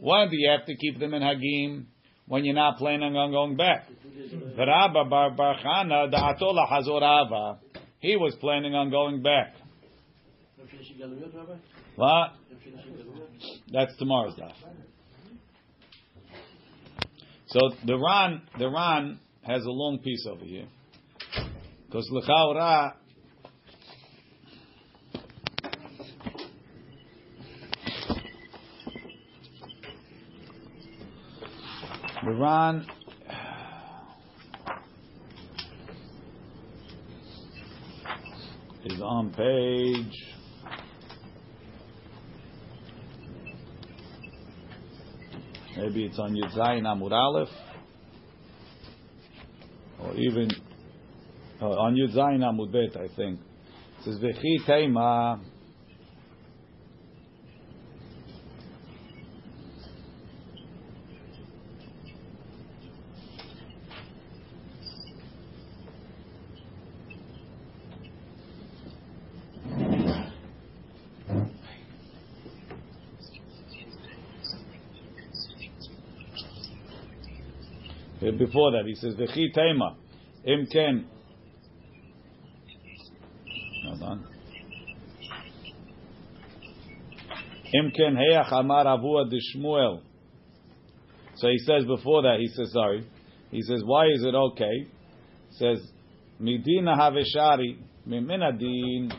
Why 0.00 0.26
do 0.26 0.36
you 0.36 0.50
have 0.50 0.66
to 0.66 0.76
keep 0.76 0.98
them 0.98 1.14
in 1.14 1.22
Hagim? 1.22 1.86
When 2.26 2.44
you're 2.44 2.54
not 2.54 2.76
planning 2.76 3.16
on 3.16 3.30
going 3.32 3.56
back. 3.56 3.88
Rabba 4.56 5.04
bar 5.06 5.30
bar 5.30 5.56
Chana 5.64 6.12
da'atola 6.12 6.68
hazor 6.68 6.96
ava. 6.96 7.58
He 8.00 8.16
was 8.16 8.34
planning 8.40 8.74
on 8.74 8.90
going 8.90 9.22
back. 9.22 9.54
You're 10.56 10.66
finishing 10.68 10.89
Galuyot, 10.89 10.89
Rabbi? 10.89 10.89
What? 11.96 12.32
You're 12.50 12.58
finishing 12.62 12.92
Galuyot? 12.92 13.72
That's 13.72 13.96
tomorrow's 13.96 14.34
daf. 14.34 14.52
So 17.46 17.70
the 17.86 17.98
Ran, 17.98 18.42
the 18.58 18.68
Ran 18.68 19.18
has 19.42 19.64
a 19.64 19.70
long 19.70 19.98
piece 20.00 20.26
over 20.30 20.44
here 20.44 20.66
because 21.86 22.06
l'chaura. 22.10 22.94
The 32.22 32.32
Ran 32.32 32.86
is 38.84 39.00
on 39.00 39.32
page. 39.32 40.29
Maybe 45.80 46.04
it's 46.04 46.18
on 46.18 46.34
Yud 46.34 46.54
Zayin 46.54 46.82
Amud 46.82 47.10
Aleph, 47.10 47.48
or 49.98 50.14
even 50.14 50.50
uh, 51.62 51.70
on 51.70 51.96
Zayin 51.96 52.40
Amud 52.40 52.70
Bet, 52.70 53.00
I 53.00 53.08
think. 53.16 53.40
It 54.00 54.04
says 54.04 54.18
V'chi 54.18 54.58
Teima. 54.68 55.40
Before 78.40 78.72
that, 78.72 78.86
he 78.86 78.94
says 78.94 79.16
V'chi 79.16 79.54
Teima. 79.54 79.96
Im 80.46 80.66
Ken. 80.72 81.06
Hold 83.86 84.02
on. 84.02 84.26
Im 87.74 87.90
Ken 87.94 88.16
Heach 88.16 88.50
Amar 88.50 88.86
Avua 88.86 89.30
Dishmuel. 89.30 90.00
So 91.36 91.48
he 91.48 91.58
says 91.58 91.84
before 91.84 92.22
that, 92.22 92.36
he 92.38 92.46
says, 92.48 92.72
sorry. 92.72 93.06
He 93.50 93.60
says, 93.60 93.82
why 93.84 94.06
is 94.06 94.24
it 94.24 94.34
okay? 94.34 94.86
He 95.50 95.56
says, 95.56 95.86
Midina 96.40 96.98
Haveshari, 96.98 97.76
Minadin. 98.08 99.12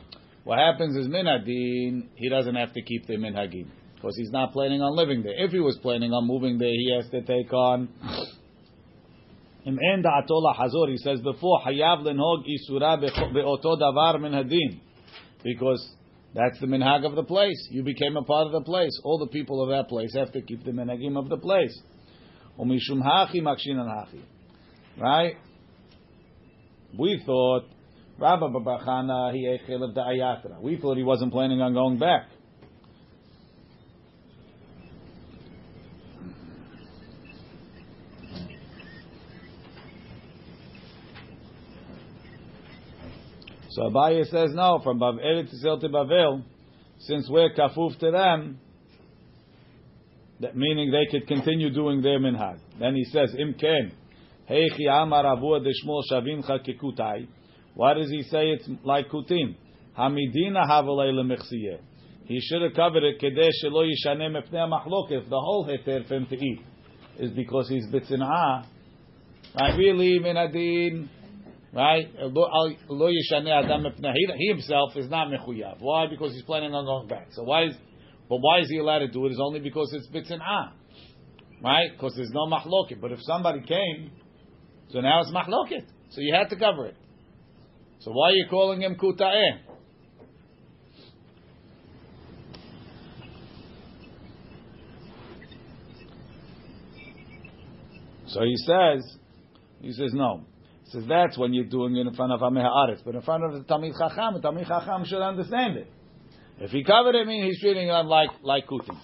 What 0.46 0.58
happens 0.58 0.98
is 0.98 1.08
Minadin, 1.08 2.08
he 2.16 2.28
doesn't 2.28 2.56
have 2.56 2.74
to 2.74 2.82
keep 2.82 3.06
the 3.06 3.18
Minhagim. 3.18 3.68
Because 3.94 4.18
he's 4.18 4.32
not 4.32 4.52
planning 4.52 4.82
on 4.82 4.96
living 4.96 5.22
there. 5.22 5.36
If 5.46 5.52
he 5.52 5.60
was 5.60 5.78
planning 5.84 6.12
on 6.12 6.26
moving 6.26 6.58
there, 6.58 6.72
he 6.72 6.92
has 6.96 7.08
to 7.12 7.22
take 7.22 7.54
on 7.54 7.88
in 9.64 9.78
en 9.80 10.04
da'atola 10.04 10.56
hazor, 10.56 10.90
he 10.90 10.98
says 10.98 11.22
before, 11.22 11.62
hayav 11.62 12.04
lenhog 12.04 12.44
isura 12.48 13.00
be'oto 13.00 13.80
davar 13.80 14.20
min 14.20 14.34
hadin. 14.34 14.80
Because 15.44 15.88
that's 16.34 16.60
the 16.60 16.68
minhag 16.68 17.06
of 17.06 17.16
the 17.16 17.24
place. 17.24 17.68
You 17.72 17.84
became 17.84 18.18
a 18.18 18.24
part 18.24 18.48
of 18.48 18.54
the 18.54 18.62
place. 18.62 19.00
All 19.04 19.20
the 19.20 19.28
people 19.28 19.62
of 19.62 19.70
that 19.70 19.90
place 19.90 20.16
have 20.16 20.32
to 20.34 20.42
keep 20.42 20.64
the 20.64 20.72
minhagim 20.72 21.18
of 21.18 21.30
the 21.30 21.38
place. 21.38 21.80
Umishum 22.60 23.02
hachi 23.02 23.42
makshinan 23.42 23.88
hachi. 23.88 24.22
Right? 25.00 25.36
We 26.98 27.22
thought, 27.26 27.66
Rabbi 28.18 28.46
Babachana, 28.48 29.34
he 29.34 29.46
echel 29.46 29.88
of 29.88 29.96
da'ayatra. 29.96 30.62
We 30.62 30.78
thought 30.78 30.98
he 30.98 31.04
wasn't 31.04 31.32
planning 31.32 31.62
on 31.62 31.74
going 31.74 32.00
back. 32.00 32.28
So 43.72 43.84
Abaye 43.84 44.26
says 44.26 44.52
no, 44.54 44.80
from 44.84 45.00
Eretz 45.00 45.54
Yisrael 45.54 45.80
to 45.80 45.88
Bavel, 45.88 46.44
since 47.00 47.30
we're 47.30 47.54
kafuf 47.54 47.98
to 48.00 48.12
them, 48.12 48.60
that 50.42 50.58
meaning 50.58 50.92
they 50.92 51.06
could 51.10 51.26
continue 51.26 51.74
doing 51.74 52.02
their 52.02 52.20
minhag. 52.20 52.60
Then 52.80 52.96
he 52.96 53.06
says, 53.06 53.34
Im 53.38 53.54
ken, 53.54 53.94
heichi 54.50 54.90
amar 54.90 55.24
avua 55.24 55.66
deshmol 55.66 56.02
shavincha. 56.12 57.28
Why 57.74 57.94
does 57.94 58.10
he 58.10 58.24
say 58.24 58.50
it's 58.50 58.68
like 58.84 59.10
kutim? 59.10 59.56
Hamidina 59.98 60.68
havalei 60.68 61.14
lemechsiyeh. 61.14 61.80
He 62.26 62.42
should 62.42 62.62
have 62.64 62.74
covered 62.74 63.04
it 63.04 63.22
kedesh 63.22 63.52
shelo 63.64 63.88
yishaneh 63.88 64.32
mepnei 64.32 64.68
machlokef. 64.70 65.30
The 65.30 65.40
whole 65.40 65.66
heter 65.66 66.06
for 66.08 66.16
him 66.16 66.26
to 66.26 66.36
eat 66.36 66.60
is 67.20 67.32
because 67.32 67.70
he's 67.70 67.88
bitzinah. 67.88 68.66
Right? 69.56 69.78
Really, 69.78 70.20
minadin. 70.20 71.08
Right? 71.74 72.08
He 74.38 74.48
himself 74.48 74.98
is 74.98 75.10
not 75.10 75.30
mechuyav. 75.30 75.78
Why? 75.80 76.08
Because 76.08 76.34
he's 76.34 76.44
planning 76.44 76.74
on 76.74 76.86
going 76.86 77.08
back. 77.08 77.28
So 77.32 77.44
why 77.44 77.66
is 77.66 77.76
but 78.28 78.38
why 78.38 78.60
is 78.60 78.70
he 78.70 78.78
allowed 78.78 79.00
to 79.00 79.08
do 79.10 79.26
it? 79.26 79.30
it? 79.30 79.34
Is 79.34 79.40
only 79.42 79.60
because 79.60 79.94
it's 79.94 80.08
bitzinah. 80.08 80.72
Right? 81.62 81.92
Because 81.92 82.14
there's 82.16 82.32
no 82.32 82.48
machloket. 82.48 83.02
But 83.02 83.12
if 83.12 83.20
somebody 83.24 83.62
came, 83.62 84.12
so 84.90 85.02
now 85.02 85.22
it's 85.22 85.32
machloket. 85.32 85.86
So 86.12 86.22
you 86.22 86.34
had 86.34 86.50
to 86.50 86.56
cover 86.56 86.88
it. 86.88 86.96
So 88.00 88.12
why 88.12 88.30
are 88.30 88.34
you 88.34 88.48
calling 88.50 88.82
him 88.82 88.96
kuta'eh? 88.96 89.60
So 98.28 98.42
he 98.44 98.56
says, 98.66 99.18
he 99.82 99.92
says 99.92 100.12
no. 100.14 100.46
Says 100.92 101.06
that's 101.08 101.38
when 101.38 101.54
you're 101.54 101.66
doing 101.66 101.96
it 101.96 102.06
in 102.06 102.14
front 102.14 102.34
of 102.34 102.42
Ameh 102.42 102.66
Haaretz, 102.66 103.02
but 103.06 103.16
in 103.16 103.22
front 103.22 103.46
of 103.46 103.54
the 103.54 103.60
Tamid 103.62 103.98
Chacham, 103.98 104.34
the 104.34 104.42
Tamid 104.42 104.68
Chacham 104.68 105.06
should 105.06 105.22
understand 105.22 105.78
it. 105.78 105.88
If 106.60 106.72
he 106.72 106.84
covered 106.84 107.16
it, 107.16 107.26
mean 107.26 107.46
he's 107.46 107.62
treating 107.62 107.88
it 107.88 108.06
like 108.06 108.30
like 108.44 108.68
kutim. 108.68 109.00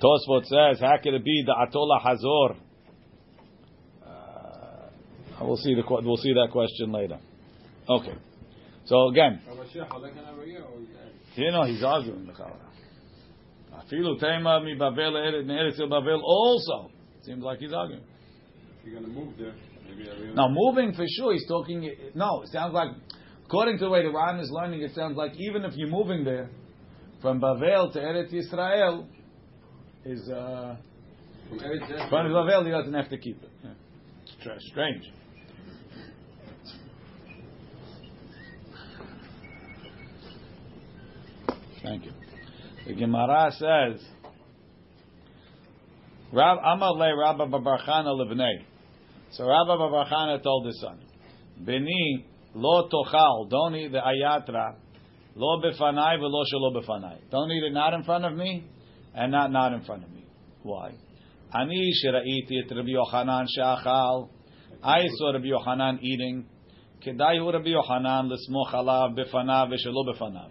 Tosfot 0.00 0.44
says, 0.44 0.80
how 0.80 0.96
could 1.02 1.14
it 1.14 1.24
be 1.24 1.42
the 1.44 1.52
Atola 1.52 2.00
Hazor? 2.00 2.60
Uh, 4.06 5.44
we'll 5.44 5.56
see 5.56 5.74
the 5.74 5.82
we'll 5.88 6.16
see 6.16 6.32
that 6.34 6.50
question 6.52 6.92
later. 6.92 7.18
Okay. 7.88 8.14
So 8.84 9.08
again, 9.08 9.40
you 11.34 11.50
know 11.50 11.64
he's 11.64 11.82
arguing 11.82 12.26
the 12.26 12.32
Chavara. 12.32 12.70
Afilu 13.74 14.20
tema 14.20 14.60
mi 14.60 14.76
Bavel 14.76 15.14
eretz 15.14 15.80
Bavel 15.80 16.22
also 16.22 16.92
seems 17.26 17.42
like 17.42 17.58
he's 17.58 17.72
arguing. 17.72 18.02
If 18.80 18.86
you're 18.86 19.00
going 19.00 19.12
to 19.12 19.20
move 19.20 19.34
there, 19.36 19.54
maybe 19.88 20.34
Now 20.34 20.48
moving 20.48 20.94
for 20.94 21.04
sure, 21.08 21.32
he's 21.32 21.46
talking. 21.46 21.90
No, 22.14 22.42
it 22.42 22.48
sounds 22.50 22.72
like 22.72 22.90
according 23.44 23.78
to 23.78 23.84
the 23.84 23.90
way 23.90 24.02
the 24.02 24.12
Ran 24.12 24.38
is 24.38 24.50
learning, 24.50 24.82
it 24.82 24.94
sounds 24.94 25.16
like 25.16 25.32
even 25.36 25.64
if 25.64 25.74
you're 25.76 25.88
moving 25.88 26.24
there 26.24 26.48
from 27.20 27.40
Bavel 27.40 27.92
to 27.92 27.98
Eretz 27.98 28.32
Israel, 28.32 29.08
is 30.04 30.28
uh, 30.30 30.76
from 31.48 31.58
Eretz 31.58 32.08
from 32.08 32.26
Bavel 32.26 32.64
he 32.64 32.70
doesn't 32.70 32.94
have 32.94 33.10
to 33.10 33.18
keep 33.18 33.42
it. 33.42 33.50
Yeah. 33.64 34.54
Strange. 34.60 35.02
Thank 41.82 42.04
you. 42.04 42.12
The 42.86 42.94
Gemara 42.94 43.50
says, 43.52 44.04
Rab 46.32 46.58
Amalei 46.58 47.16
Rabba 47.16 47.46
Babarchana 47.46 48.08
Livnei. 48.08 48.64
So 49.30 49.44
Rabba 49.44 49.76
Babarchana 49.76 50.42
told 50.42 50.66
his 50.66 50.80
son, 50.80 50.98
Beni 51.64 52.26
lo 52.54 52.88
tochal, 52.88 53.48
don't 53.48 53.74
eat 53.76 53.92
the 53.92 53.98
ayatra, 53.98 54.74
lo 55.36 55.60
befanai 55.62 56.18
velo 56.18 56.44
shelo 56.52 56.74
befanai. 56.74 57.18
Don't 57.30 57.50
eat 57.50 57.62
it 57.62 57.72
not 57.72 57.94
in 57.94 58.02
front 58.02 58.24
of 58.24 58.34
me 58.34 58.64
and 59.14 59.32
not 59.32 59.52
not 59.52 59.72
in 59.72 59.82
front 59.82 60.04
of 60.04 60.10
me. 60.10 60.24
Why? 60.62 60.92
Ani 61.54 61.92
sheraiti 62.04 62.64
et 62.64 62.74
Rabbi 62.74 62.88
Yochanan 62.88 63.46
she'achal. 63.48 64.28
I 64.82 65.06
saw 65.16 65.32
Rabbi 65.32 65.46
Yochanan 65.46 66.02
eating. 66.02 66.46
Kedai 67.04 67.38
hu 67.38 67.52
Rabbi 67.52 67.68
Yochanan 67.68 68.28
l'smoch 68.28 68.74
alav 68.74 69.16
befanav 69.16 69.72
v'shelo 69.72 70.04
befanav. 70.12 70.50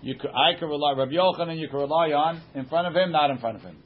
You 0.00 0.14
I 0.32 0.58
could 0.58 0.68
rely, 0.68 0.92
Rabbi 0.92 1.12
Yochanan, 1.12 1.58
you 1.58 1.68
could 1.68 1.78
rely 1.78 2.12
on 2.12 2.40
in 2.54 2.66
front 2.66 2.86
of 2.86 2.94
him, 2.94 3.10
not 3.10 3.30
in 3.30 3.38
front 3.38 3.56
of 3.56 3.62
him. 3.62 3.82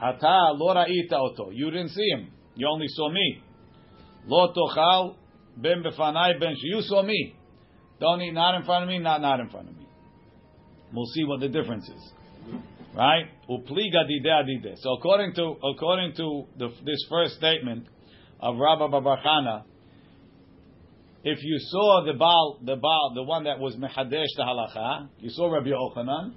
Ata 0.00 0.52
lo 0.54 0.74
ra'ita 0.74 1.14
oto. 1.14 1.50
You 1.50 1.70
didn't 1.70 1.90
see 1.90 2.08
him. 2.08 2.30
You 2.56 2.68
only 2.68 2.86
saw 2.88 3.10
me. 3.10 3.42
Lo 4.26 4.52
tochal 4.52 5.16
ben 5.56 5.82
befanai 5.82 6.38
ben 6.40 6.54
you 6.62 6.80
saw 6.82 7.02
me. 7.02 7.34
Don't 8.00 8.20
eat 8.22 8.32
not 8.32 8.56
in 8.56 8.64
front 8.64 8.84
of 8.84 8.88
me, 8.88 8.98
not 8.98 9.20
not 9.20 9.40
in 9.40 9.48
front 9.48 9.68
of 9.68 9.76
me. 9.76 9.86
We'll 10.92 11.06
see 11.06 11.24
what 11.24 11.40
the 11.40 11.48
difference 11.48 11.88
is. 11.88 12.12
Right? 12.94 13.26
Upliga 13.48 14.06
dide 14.06 14.26
adide. 14.26 14.78
So 14.78 14.94
according 14.94 15.34
to 15.34 15.56
according 15.64 16.14
to 16.16 16.44
the, 16.58 16.68
this 16.84 17.04
first 17.08 17.36
statement 17.36 17.86
of 18.40 18.56
Rabbi 18.56 18.86
Babarchana, 18.86 19.64
if 21.24 21.38
you 21.42 21.56
saw 21.58 22.04
the 22.04 22.12
Baal, 22.12 22.58
the 22.62 22.76
Baal, 22.76 23.12
the 23.14 23.22
one 23.22 23.44
that 23.44 23.58
was 23.58 23.76
Mehadesh 23.76 24.26
the 24.36 24.42
halacha, 24.42 25.08
you 25.18 25.30
saw 25.30 25.50
Rabbi 25.50 25.68
Yochanan, 25.68 26.34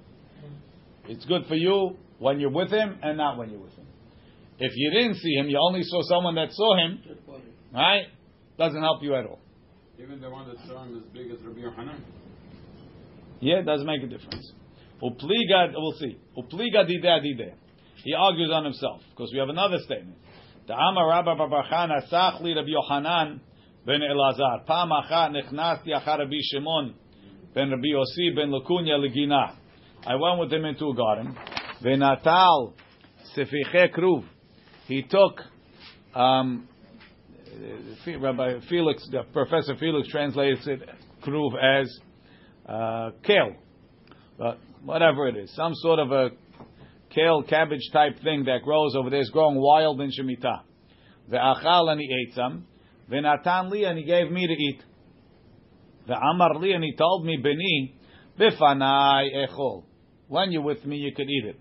it's 1.06 1.24
good 1.26 1.44
for 1.46 1.54
you 1.54 1.96
when 2.18 2.40
you're 2.40 2.50
with 2.50 2.70
him 2.70 2.98
and 3.02 3.16
not 3.16 3.38
when 3.38 3.50
you're 3.50 3.60
with 3.60 3.74
him. 3.74 3.86
If 4.58 4.72
you 4.74 4.90
didn't 4.90 5.16
see 5.16 5.34
him, 5.34 5.48
you 5.48 5.58
only 5.64 5.82
saw 5.82 6.02
someone 6.02 6.34
that 6.34 6.52
saw 6.52 6.76
him, 6.76 7.00
right? 7.72 8.06
Doesn't 8.58 8.80
help 8.80 9.02
you 9.02 9.14
at 9.14 9.24
all. 9.24 9.40
Even 10.00 10.20
the 10.20 10.30
one 10.30 10.48
that 10.48 10.56
saw 10.66 10.84
him 10.84 10.96
as 10.96 11.04
big 11.12 11.30
as 11.30 11.38
Rabbi 11.44 11.60
Yochanan. 11.60 12.00
Yeah, 13.40 13.60
it 13.60 13.66
does 13.66 13.84
make 13.84 14.02
a 14.02 14.06
difference. 14.06 14.52
Upliga, 15.02 15.72
we'll 15.74 15.92
see. 15.92 16.18
Upliga 16.36 16.86
dide 16.86 17.02
dide. 17.02 17.54
He 18.04 18.14
argues 18.14 18.50
on 18.52 18.64
himself 18.64 19.00
because 19.10 19.30
we 19.32 19.38
have 19.38 19.48
another 19.48 19.78
statement. 19.84 20.18
Amar 20.68 21.08
Rabba 21.08 21.34
Babarchana 21.36 22.10
Sachli 22.12 22.54
Rabbi 22.54 22.68
Yochanan 22.68 23.40
ben 23.86 24.00
Elazar. 24.00 24.66
Pam 24.66 24.90
achat 24.90 25.30
nechnasti 25.30 25.88
achar 25.88 26.18
Rabbi 26.18 26.36
Shimon 26.52 26.94
ben 27.54 27.70
Rabbi 27.70 27.88
Yossi 27.94 28.34
ben 28.34 28.50
Lakunya 28.50 28.98
legina. 28.98 29.56
I 30.06 30.16
went 30.16 30.40
with 30.40 30.52
him 30.52 30.64
into 30.64 30.88
a 30.90 30.94
garden. 30.94 31.36
Venatal 31.82 32.74
sefiche 33.36 33.92
kruv. 33.94 34.24
He 34.86 35.02
took 35.02 35.40
um, 36.14 36.68
Rabbi 38.06 38.60
Felix, 38.68 39.08
Professor 39.32 39.76
Felix 39.76 40.08
translates 40.08 40.66
it 40.66 40.80
kruv 41.22 41.52
as 41.62 41.98
uh, 42.68 43.10
kale, 43.22 43.56
but 44.38 44.58
whatever 44.84 45.28
it 45.28 45.36
is, 45.36 45.54
some 45.54 45.72
sort 45.76 45.98
of 46.00 46.10
a 46.10 46.30
kale 47.14 47.42
cabbage 47.42 47.90
type 47.92 48.20
thing 48.22 48.44
that 48.44 48.62
grows 48.62 48.94
over 48.96 49.10
there 49.10 49.20
is 49.20 49.30
growing 49.30 49.56
wild 49.56 50.00
in 50.00 50.10
Shemitah. 50.10 50.62
Ve'achal 51.30 51.92
and 51.92 52.00
he 52.00 52.06
ate 52.06 52.34
some. 52.34 52.66
Ve'natan 53.10 53.70
li 53.70 53.84
and 53.84 53.98
he 53.98 54.04
gave 54.04 54.30
me 54.30 54.46
to 54.46 54.52
eat. 54.52 54.82
Ve'amar 56.08 56.60
li 56.60 56.72
and 56.72 56.82
he 56.82 56.94
told 56.96 57.24
me 57.24 57.36
beni 57.36 57.94
bifanai 58.38 59.46
echol. 59.46 59.84
When 60.28 60.52
you're 60.52 60.62
with 60.62 60.84
me, 60.84 60.96
you 60.96 61.14
could 61.14 61.28
eat 61.28 61.44
it. 61.46 61.56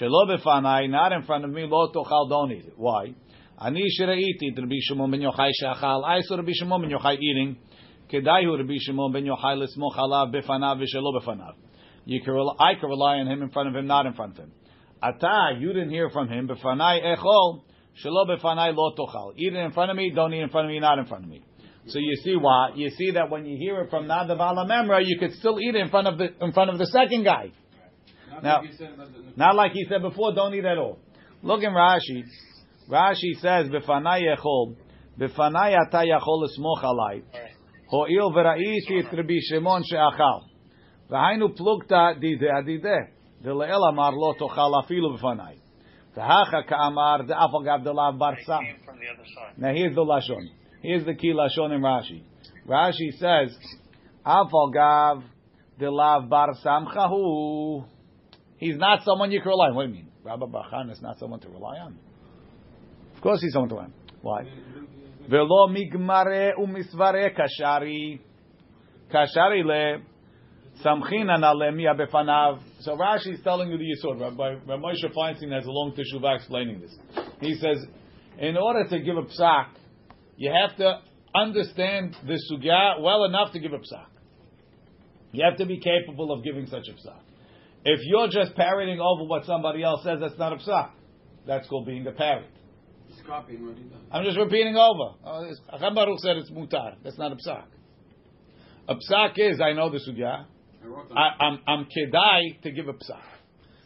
Shelo 0.00 0.26
bifanai, 0.28 0.88
not 0.88 1.12
in 1.12 1.22
front 1.22 1.44
of 1.44 1.50
me, 1.50 1.66
lo 1.68 1.92
tochal, 1.92 2.28
don't 2.28 2.52
eat 2.52 2.64
it. 2.66 2.74
Why? 2.76 3.14
Ani 3.60 3.84
shiraiti 4.00 4.56
Rabbi 4.56 4.76
Shimon 4.80 5.10
ben 5.10 5.20
Yochai 5.20 5.50
she'achal. 5.52 6.04
I 6.04 6.20
saw 6.22 6.36
Rabbi 6.36 6.52
Shimon 6.52 6.82
ben 6.82 6.90
Yochai 6.90 7.18
eating. 7.18 7.56
Kedai 8.10 8.44
hu 8.44 8.56
Rabbi 8.56 8.76
Shimon 8.80 9.12
ben 9.12 9.24
Yochai 9.24 9.56
l'smoch 9.56 9.96
alav 9.96 10.34
bifanav 10.34 10.80
v'shelo 10.82 11.20
bifanav. 11.20 11.54
You 12.04 12.20
can, 12.22 12.34
I 12.58 12.74
can 12.74 12.88
rely 12.88 13.18
on 13.18 13.28
him 13.28 13.42
in 13.42 13.50
front 13.50 13.68
of 13.68 13.76
him, 13.76 13.86
not 13.86 14.06
in 14.06 14.14
front 14.14 14.32
of 14.32 14.38
him. 14.38 14.52
Ata, 15.02 15.58
you 15.60 15.68
didn't 15.72 15.90
hear 15.90 16.10
from 16.10 16.28
him. 16.28 16.48
Befanai 16.48 17.16
echol, 17.16 17.62
shelo 18.02 18.26
befanai 18.26 18.74
lo 18.74 18.94
tochal. 18.98 19.34
Eat 19.36 19.52
it 19.52 19.58
in 19.58 19.72
front 19.72 19.90
of 19.90 19.96
me, 19.96 20.10
don't 20.14 20.32
eat 20.32 20.40
in 20.40 20.48
front 20.48 20.66
of 20.66 20.72
me, 20.72 20.80
not 20.80 20.98
in 20.98 21.06
front 21.06 21.24
of 21.24 21.30
me. 21.30 21.44
So 21.86 21.98
you 21.98 22.16
see 22.24 22.36
why? 22.36 22.70
You 22.74 22.90
see 22.90 23.10
that 23.12 23.28
when 23.28 23.44
you 23.44 23.56
hear 23.58 23.82
it 23.82 23.90
from 23.90 24.06
Nadav 24.06 24.38
Alamemra, 24.38 25.04
you 25.04 25.18
could 25.18 25.32
still 25.34 25.60
eat 25.60 25.74
it 25.74 25.80
in 25.80 25.90
front 25.90 26.08
of 26.08 26.16
the 26.16 26.28
in 26.40 26.52
front 26.52 26.70
of 26.70 26.78
the 26.78 26.86
second 26.86 27.24
guy. 27.24 27.52
Not 28.32 28.42
Now- 28.42 28.56
like 28.56 28.70
he 28.70 28.76
said, 28.76 29.36
Not 29.36 29.54
like 29.54 29.72
he 29.72 29.84
said 29.84 30.02
before, 30.02 30.32
don't 30.34 30.54
eat 30.54 30.64
at 30.64 30.78
all. 30.78 30.98
Look 31.42 31.62
in 31.62 31.72
Rashi. 31.72 32.24
Rashi 32.88 33.34
says, 33.40 33.68
"Befanai 33.68 34.22
yechol, 34.22 34.76
befanai 35.18 35.76
ata 35.78 36.04
yachol 36.06 36.48
esmoch 36.48 36.82
alai, 36.82 37.22
ho'il 37.88 38.32
v'ra'iti 38.32 39.04
et 39.04 39.12
Rabbi 39.12 39.38
Shimon 39.40 39.82
she'achal, 39.84 40.44
v'hainu 41.10 41.56
plugta 41.56 42.18
dide 42.20 42.48
adide, 42.48 43.08
v'le'el 43.44 43.88
amar 43.88 44.12
lo 44.12 44.34
tochal 44.34 44.82
afilu 44.82 45.16
befanai." 45.18 45.58
Tahacha 46.16 46.66
ka'amar 46.66 47.22
de'afal 47.22 47.64
gav 47.64 47.80
delav 47.80 48.18
bar 48.18 48.36
sam. 48.44 48.60
From 48.84 48.98
the 48.98 49.06
other 49.08 49.24
side. 49.24 49.58
Now 49.58 49.72
here's 49.72 49.94
the 49.94 50.04
lashon. 50.04 50.48
Here's 50.82 51.04
the 51.04 51.14
key 51.14 51.32
lashon 51.32 51.72
in 51.74 51.80
Rashi. 51.80 52.22
Rashi 52.66 53.12
says, 53.12 53.56
"Afal 54.26 54.72
gav 54.72 55.24
delav 55.80 56.28
bar 56.28 56.50
samchahu." 56.64 57.84
He's 58.62 58.76
not 58.76 59.02
someone 59.04 59.32
you 59.32 59.40
can 59.40 59.48
rely 59.48 59.70
on. 59.70 59.74
What 59.74 59.86
do 59.86 59.88
you 59.88 59.94
mean? 59.96 60.08
Rabbi 60.22 60.46
Bachan 60.46 60.92
is 60.92 61.02
not 61.02 61.18
someone 61.18 61.40
to 61.40 61.48
rely 61.48 61.78
on. 61.78 61.98
Of 63.16 63.20
course, 63.20 63.42
he's 63.42 63.52
someone 63.52 63.68
to 63.70 63.74
rely 63.74 63.86
on. 63.86 63.94
Why? 64.20 64.44
Velo 65.28 65.66
migmare 65.66 66.52
umisvare 66.56 67.36
kashari 67.36 68.20
kashari 69.12 69.64
le 69.64 70.02
samchina 70.80 71.40
nalemia 71.40 71.98
befanav. 71.98 72.60
So 72.82 72.96
Rashi 72.96 73.34
is 73.34 73.40
telling 73.42 73.68
you 73.68 73.78
the 73.78 73.84
yisod. 73.84 74.20
Rabbi, 74.20 74.50
Rabbi 74.64 74.80
Moshe 74.80 75.12
Feinstein 75.12 75.52
has 75.52 75.66
a 75.66 75.70
long 75.72 75.92
teshuvah 75.96 76.36
explaining 76.36 76.80
this. 76.80 76.96
He 77.40 77.54
says, 77.54 77.84
in 78.38 78.56
order 78.56 78.88
to 78.88 79.00
give 79.00 79.16
a 79.16 79.22
psak, 79.22 79.70
you 80.36 80.52
have 80.52 80.76
to 80.76 81.00
understand 81.34 82.14
the 82.24 82.38
sugya 82.48 83.02
well 83.02 83.24
enough 83.24 83.52
to 83.54 83.58
give 83.58 83.72
a 83.72 83.78
psak. 83.78 84.06
You 85.32 85.44
have 85.44 85.58
to 85.58 85.66
be 85.66 85.80
capable 85.80 86.30
of 86.30 86.44
giving 86.44 86.68
such 86.68 86.86
a 86.88 86.92
psak. 86.92 87.18
If 87.84 88.00
you're 88.04 88.28
just 88.28 88.54
parroting 88.54 89.00
over 89.00 89.24
what 89.24 89.44
somebody 89.44 89.82
else 89.82 90.04
says, 90.04 90.18
that's 90.20 90.38
not 90.38 90.52
a 90.52 90.56
psak. 90.56 90.90
That's 91.46 91.68
called 91.68 91.86
being 91.86 92.06
a 92.06 92.12
parrot. 92.12 92.50
He's 93.08 93.20
copying 93.26 93.66
what 93.66 93.76
he 93.76 93.84
does. 93.84 93.98
I'm 94.10 94.24
just 94.24 94.38
repeating 94.38 94.76
over. 94.76 95.16
Uh, 95.24 95.76
Acham 95.76 95.94
Baruch 95.94 96.20
said 96.20 96.36
it's 96.36 96.50
mutar. 96.50 96.94
That's 97.02 97.18
not 97.18 97.32
a 97.32 97.36
psak. 97.36 97.64
A 98.88 98.94
psak 98.94 99.32
is 99.36 99.60
I 99.60 99.72
know 99.72 99.90
the 99.90 99.98
sugya. 99.98 100.44
I. 100.84 101.20
I, 101.20 101.44
I'm 101.44 101.58
I'm 101.66 101.84
kedai 101.84 102.62
to 102.62 102.70
give 102.70 102.88
a 102.88 102.92
psak. 102.92 103.22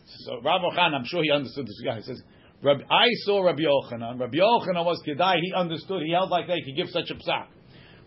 So 0.04 0.40
Rabbi 0.42 0.74
Khan, 0.74 0.94
I'm 0.94 1.04
sure 1.04 1.22
he 1.22 1.30
understood 1.30 1.66
this 1.66 1.80
guy. 1.84 1.96
He 1.96 2.02
says, 2.02 2.22
Rabbi, 2.62 2.82
I 2.88 3.08
saw 3.24 3.42
Rabbi 3.42 3.62
Yochanan. 3.62 4.20
Rabbi 4.20 4.36
Yochanan 4.36 4.84
was 4.84 5.02
kedai. 5.06 5.36
He 5.40 5.52
understood. 5.54 6.02
He 6.02 6.12
held 6.12 6.30
like 6.30 6.46
that. 6.46 6.56
He 6.56 6.64
could 6.64 6.76
give 6.76 6.88
such 6.90 7.10
a 7.10 7.14
psak. 7.14 7.46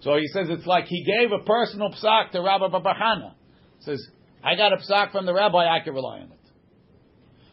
So 0.02 0.16
he 0.16 0.28
says 0.28 0.48
it's 0.50 0.66
like 0.66 0.86
he 0.86 1.04
gave 1.04 1.32
a 1.32 1.44
personal 1.44 1.92
psak 1.92 2.32
to 2.32 2.42
Rabbi 2.42 2.68
Babachana. 2.68 3.34
Says, 3.82 4.02
I 4.44 4.56
got 4.56 4.74
a 4.74 4.78
psak 4.78 5.12
from 5.12 5.26
the 5.26 5.34
rabbi. 5.34 5.68
I 5.68 5.80
can 5.84 5.94
rely 5.94 6.20
on 6.20 6.32
it. 6.32 6.40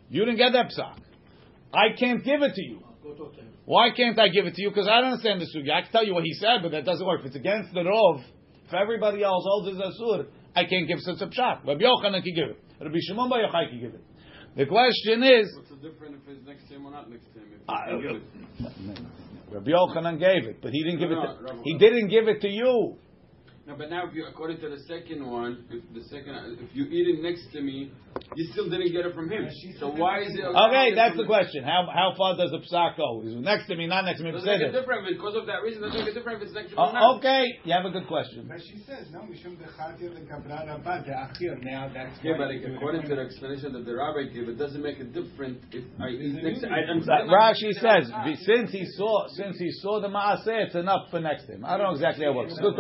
You 0.09 0.25
didn't 0.25 0.39
get 0.39 0.53
that 0.53 0.67
psak. 0.67 0.99
I 1.75 1.97
can't 1.99 2.25
give 2.25 2.43
it 2.43 2.55
to 2.55 2.63
you. 2.63 2.81
Go 3.03 3.15
talk 3.15 3.35
to 3.35 3.41
him. 3.41 3.49
Why 3.65 3.91
can't 3.97 4.19
I 4.19 4.29
give 4.29 4.47
it 4.47 4.55
to 4.55 4.63
you? 4.63 4.71
Because 4.71 4.87
I 4.89 5.01
don't 5.01 5.13
understand 5.13 5.41
the 5.41 5.47
sugya. 5.47 5.75
I 5.75 5.83
can 5.83 5.91
tell 5.91 6.07
you 6.07 6.15
what 6.15 6.23
he 6.23 6.33
said, 6.35 6.63
but 6.63 6.71
that 6.71 6.85
doesn't 6.85 7.05
work. 7.05 7.21
If 7.21 7.27
it's 7.27 7.37
against 7.37 7.75
the 7.75 7.81
rov, 7.81 8.23
if 8.67 8.75
everybody 8.75 9.25
else 9.25 9.45
holds 9.45 9.69
his 9.69 9.79
asur, 9.79 10.27
I 10.55 10.65
can't 10.65 10.87
give 10.87 10.99
such 11.01 11.21
a 11.21 11.27
pshat. 11.27 11.67
Rabbi 11.67 11.83
Yochanan 11.83 12.23
can 12.23 12.35
give 12.35 12.51
it. 12.51 12.63
Rabbi 12.81 12.99
Shimon 13.09 13.29
Bar 13.29 13.41
Yochai 13.41 13.71
can 13.71 13.81
give 13.81 13.95
it. 13.95 14.05
The 14.57 14.67
question 14.67 15.23
is, 15.23 15.53
What's 15.55 15.69
the 15.69 15.77
difference 15.77 16.17
if 16.23 16.37
it's 16.37 16.47
next 16.47 16.69
to 16.69 16.77
him 16.77 16.87
or 16.87 16.93
not 16.93 17.11
next 17.11 17.27
to 17.35 17.41
him? 17.41 17.61
Uh. 17.69 17.75
Rabbi 19.53 19.71
Yochanan 19.71 20.19
gave 20.19 20.49
it, 20.49 20.63
but 20.63 20.71
he 20.73 20.83
didn't 20.83 21.01
give 21.01 21.11
it. 21.11 21.15
To, 21.15 21.55
no, 21.55 21.63
he 21.63 21.77
didn't 21.79 22.09
give 22.09 22.29
it 22.29 22.41
to 22.41 22.49
you. 22.49 22.97
No, 23.67 23.75
but 23.75 23.91
now 23.91 24.07
if 24.07 24.15
you, 24.15 24.25
according 24.31 24.61
to 24.61 24.69
the 24.71 24.79
second 24.87 25.27
one, 25.27 25.67
if 25.71 25.83
the 25.93 26.07
second, 26.07 26.63
if 26.63 26.71
you 26.71 26.85
eat 26.85 27.19
it 27.19 27.21
next 27.21 27.51
to 27.51 27.61
me, 27.61 27.91
you 28.37 28.47
still 28.53 28.71
didn't 28.71 28.93
get 28.93 29.05
it 29.05 29.13
from 29.13 29.29
him. 29.29 29.51
So 29.81 29.91
why 29.91 30.23
is 30.23 30.39
it? 30.39 30.47
Okay, 30.47 30.95
that's 30.95 31.17
the 31.17 31.23
him? 31.23 31.27
question. 31.27 31.65
How 31.65 31.83
how 31.93 32.15
far 32.17 32.37
does 32.37 32.55
the 32.55 32.63
psak 32.63 32.97
go? 32.97 33.27
Is 33.27 33.35
next 33.43 33.67
to 33.67 33.75
me, 33.75 33.89
not 33.89 34.05
next 34.05 34.19
to 34.21 34.25
me? 34.25 34.31
Doesn't 34.31 34.47
make 34.47 34.71
a 34.71 34.71
difference 34.71 35.11
because 35.11 35.35
of 35.35 35.47
that 35.47 35.67
reason. 35.67 35.83
Doesn't 35.83 35.99
make 35.99 36.11
a 36.11 36.15
difference 36.15 36.43
if 36.43 36.47
it's 36.47 36.55
next 36.55 36.71
to 36.71 36.77
me. 36.77 36.95
Oh, 36.95 37.19
okay, 37.19 37.59
you 37.65 37.75
have 37.75 37.85
a 37.85 37.91
good 37.91 38.07
question. 38.07 38.47
But 38.47 38.63
she 38.63 38.79
says 38.87 39.11
no. 39.11 39.27
Mishum 39.27 39.59
dechatir 39.59 40.15
lekabra 40.15 40.63
rabba 40.63 41.03
deachir. 41.03 41.59
Now 41.67 41.91
that's 41.93 42.23
yeah, 42.23 42.39
but 42.39 42.55
according 42.55 43.03
to 43.11 43.19
the 43.19 43.23
explanation 43.27 43.73
that 43.73 43.85
the 43.85 43.99
rabbi 43.99 44.31
gave, 44.31 44.49
it 44.49 44.59
doesn't 44.63 44.83
make 44.83 45.01
a 45.01 45.11
difference 45.11 45.59
if 45.73 45.83
I 45.99 46.15
eat 46.15 46.39
next. 46.39 46.63
To, 46.63 46.71
I, 46.71 46.87
I'm, 46.87 47.03
Rashi 47.03 47.75
says 47.83 48.15
since 48.47 48.71
he 48.71 48.87
saw 48.95 49.27
since 49.35 49.59
he 49.59 49.73
saw 49.83 50.01
the 50.01 50.09
maaseh, 50.09 50.71
it's 50.71 50.77
enough 50.77 51.11
for 51.11 51.19
next 51.19 51.47
to 51.47 51.59
him. 51.59 51.65
I 51.65 51.77
don't 51.77 51.91
know 51.91 51.99
exactly 51.99 52.25
how 52.27 52.31
it 52.31 52.37
works. 52.37 52.55
Good 52.55 52.79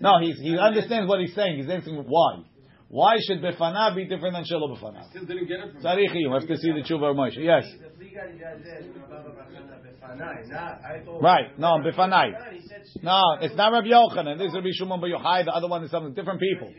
no. 0.00 0.15
No, 0.20 0.26
he's, 0.26 0.38
he 0.38 0.58
understands 0.58 1.08
what 1.08 1.20
he's 1.20 1.34
saying. 1.34 1.56
He's 1.58 1.70
asking 1.70 1.96
why. 1.96 2.42
Why 2.88 3.16
should 3.26 3.42
befanav 3.42 3.96
be 3.96 4.04
different 4.04 4.34
than 4.34 4.44
shelo 4.44 4.70
befanav? 4.76 5.10
Still 5.10 5.24
didn't 5.24 5.48
get 5.48 5.58
it 5.58 5.72
from 5.72 5.80
him. 5.80 5.82
Tzarich 5.82 6.14
you 6.14 6.32
have 6.32 6.46
to 6.46 6.56
see 6.56 6.72
the 6.72 6.82
tshuva 6.82 7.10
of 7.10 7.16
Moshe. 7.16 7.36
Yes, 7.38 7.64
right. 11.20 11.58
No, 11.58 11.78
befanai. 11.82 12.32
No, 13.02 13.20
it's 13.40 13.56
not 13.56 13.72
Rabbi 13.72 13.88
Yochanan. 13.88 14.38
This 14.38 14.48
is 14.48 14.54
Rabbi 14.54 14.68
Shimon 14.72 15.00
Bar 15.00 15.10
Yochai. 15.10 15.44
The 15.44 15.52
other 15.52 15.68
one 15.68 15.82
is 15.84 15.90
something 15.90 16.14
different 16.14 16.40
people. 16.40 16.72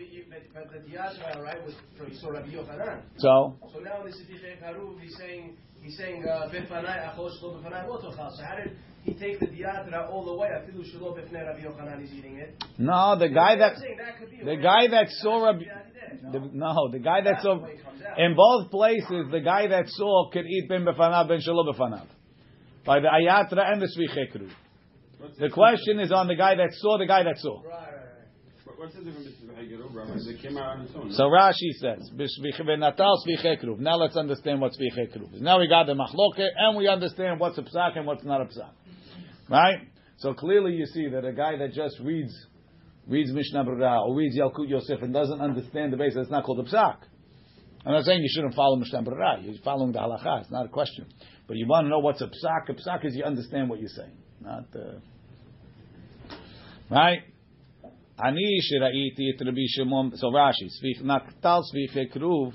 But 0.58 0.74
the 0.74 0.90
diaspora, 0.90 1.42
right, 1.44 1.64
was 1.64 1.76
from 1.98 2.12
so 2.16 2.32
Rabbi 2.32 2.50
Yochanan. 2.50 3.02
So 3.20 3.56
So 3.74 3.80
now 3.80 4.02
in 4.04 4.10
the 4.10 4.18
Sifich 4.18 4.42
Haruv, 4.64 5.00
he's 5.00 5.16
saying 5.16 5.56
he's 5.84 5.96
saying 5.98 6.26
uh, 6.26 6.50
befanai 6.50 7.14
achos 7.14 7.40
lo 7.44 7.60
befanai 7.62 7.86
otochal. 7.88 8.32
So 8.36 8.44
how 8.44 8.56
did 8.56 8.76
he 9.04 9.14
take 9.14 9.40
the 9.40 9.46
diatra 9.48 10.10
all 10.10 10.26
the 10.26 10.34
way? 10.34 10.48
Afilu 10.48 10.84
shelo 10.84 11.16
befnei 11.16 11.46
Rabbi 11.46 11.62
Yochanan 11.62 12.04
is 12.04 12.12
eating 12.12 12.38
it. 12.38 12.56
no, 12.80 13.16
the 13.20 13.30
guy 13.30 13.56
that 13.58 13.74
I'm 13.74 13.80
saying 13.80 13.98
that 14.04 14.18
could 14.20 14.32
be 14.32 14.42
a 14.42 14.46
the 14.46 14.56
guy 14.56 14.88
that 14.88 15.08
saw 15.22 15.46
Rabbi. 15.46 15.60
Yeah, 15.66 16.32
The, 16.32 16.40
no, 16.54 16.90
the 16.92 17.00
guy 17.00 17.22
that 17.22 17.32
That's 17.34 17.44
saw 17.44 17.56
the 17.58 17.62
way 17.64 17.72
it 17.74 17.84
comes 17.84 18.02
out. 18.02 18.20
in 18.20 18.36
both 18.36 18.72
places, 18.72 19.30
the 19.32 19.42
guy 19.42 19.68
that 19.68 19.86
saw 19.90 20.30
could 20.32 20.46
eat 20.48 20.68
ben 20.70 20.86
befanav 20.86 21.28
ben 21.28 21.40
shelo 21.48 21.72
befanav 21.72 22.08
by 22.84 23.00
the 23.00 23.08
ayatra 23.10 23.72
and 23.74 23.80
the 23.82 23.88
svichekru. 23.96 24.50
What's 25.20 25.38
The 25.38 25.50
question 25.50 26.00
is 26.00 26.12
on 26.12 26.28
the 26.28 26.36
guy 26.36 26.56
that 26.56 26.70
saw 26.74 26.98
the 26.98 27.06
guy 27.06 27.22
that 27.24 27.38
saw. 27.38 27.62
Right, 27.62 27.72
right, 27.72 27.82
right. 27.82 27.92
What- 27.92 28.07
What's. 28.78 28.94
So 31.18 31.24
Rashi 31.24 31.72
says. 31.80 32.12
Now 33.80 33.96
let's 33.96 34.16
understand 34.16 34.62
what 34.62 34.74
svichekruv 34.74 35.34
is. 35.34 35.42
Now 35.42 35.60
we 35.60 35.68
got 35.68 35.88
the 35.88 35.94
machloket, 35.94 36.50
and 36.56 36.78
we 36.78 36.88
understand 36.88 37.40
what's 37.40 37.58
a 37.58 37.64
psak 37.64 37.98
and 37.98 38.06
what's 38.06 38.24
not 38.24 38.42
a 38.42 38.46
psak. 38.46 38.72
Right? 39.50 39.80
So 40.18 40.34
clearly 40.34 40.74
you 40.74 40.86
see 40.86 41.08
that 41.10 41.26
a 41.26 41.34
guy 41.34 41.58
that 41.58 41.74
just 41.74 42.00
reads 42.00 42.34
reads 43.08 43.32
Mishnah 43.32 43.64
Berurah 43.64 44.06
or 44.06 44.16
reads 44.16 44.38
Yalkut 44.38 44.70
Yosef 44.70 45.02
and 45.02 45.14
doesn't 45.14 45.40
understand 45.40 45.94
the 45.94 45.98
base, 45.98 46.14
that's 46.16 46.30
not 46.30 46.44
called 46.44 46.60
a 46.60 46.70
psak. 46.70 46.98
I'm 47.86 47.94
not 47.94 48.04
saying 48.04 48.22
you 48.22 48.30
shouldn't 48.30 48.54
follow 48.54 48.76
Mishnah 48.76 49.02
Berurah. 49.04 49.44
You're 49.44 49.56
following 49.64 49.94
the 49.94 50.00
halacha. 50.00 50.42
It's 50.42 50.52
not 50.52 50.66
a 50.66 50.70
question. 50.70 51.08
But 51.48 51.56
you 51.56 51.66
want 51.68 51.86
to 51.86 51.90
know 51.90 52.00
what's 52.00 52.22
a 52.22 52.26
psak. 52.26 52.70
A 52.70 52.74
psak 52.74 53.06
is 53.06 53.16
you 53.16 53.24
understand 53.24 53.70
what 53.70 53.80
you're 53.80 53.90
saying. 53.90 54.18
Not, 54.42 54.66
uh, 54.76 55.00
right? 56.92 57.20
אני 58.21 58.61
שראיתי 58.61 59.31
את 59.31 59.43
רבי 59.49 59.69
שמעון, 59.69 60.11
so 60.13 60.27
רש"י, 60.27 60.69
סביך 60.69 61.03
נקטל 61.05 61.59
סביכי 61.71 62.09
כרוב 62.09 62.55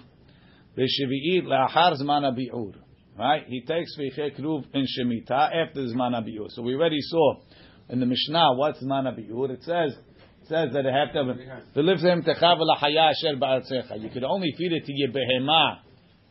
בשביעית 0.77 1.43
לאחר 1.43 1.93
זמן 1.95 2.23
הביעור. 2.25 2.71
Right? 3.17 3.47
He 3.47 3.67
takes 3.67 3.95
סביכי 3.95 4.31
כרוב 4.35 4.65
in 4.73 4.85
Shemitah 4.85 5.49
after 5.49 5.85
זמן 5.85 6.13
הביעור. 6.13 6.47
So 6.47 6.61
we 6.61 6.75
already 6.75 7.01
saw 7.01 7.41
in 7.89 7.99
the 7.99 8.05
Mishnah 8.05 8.53
what's 8.57 8.79
זמן 8.79 9.07
הביעור. 9.07 9.45
It 9.45 9.63
says, 9.63 9.97
it 10.41 10.47
says 10.47 10.73
that 10.73 10.85
it 10.85 10.93
have 10.93 11.13
to 11.13 11.33
have, 11.33 11.75
ולבזם 11.75 12.21
תחב 12.21 12.57
לחיה 12.73 13.11
אשר 13.11 13.35
בארצך. 13.39 13.91
You 13.91 14.09
could 14.09 14.23
only 14.23 14.51
feed 14.57 14.71
it 14.71 14.85
to 14.85 14.93
your 14.93 15.11
behemah, 15.11 15.79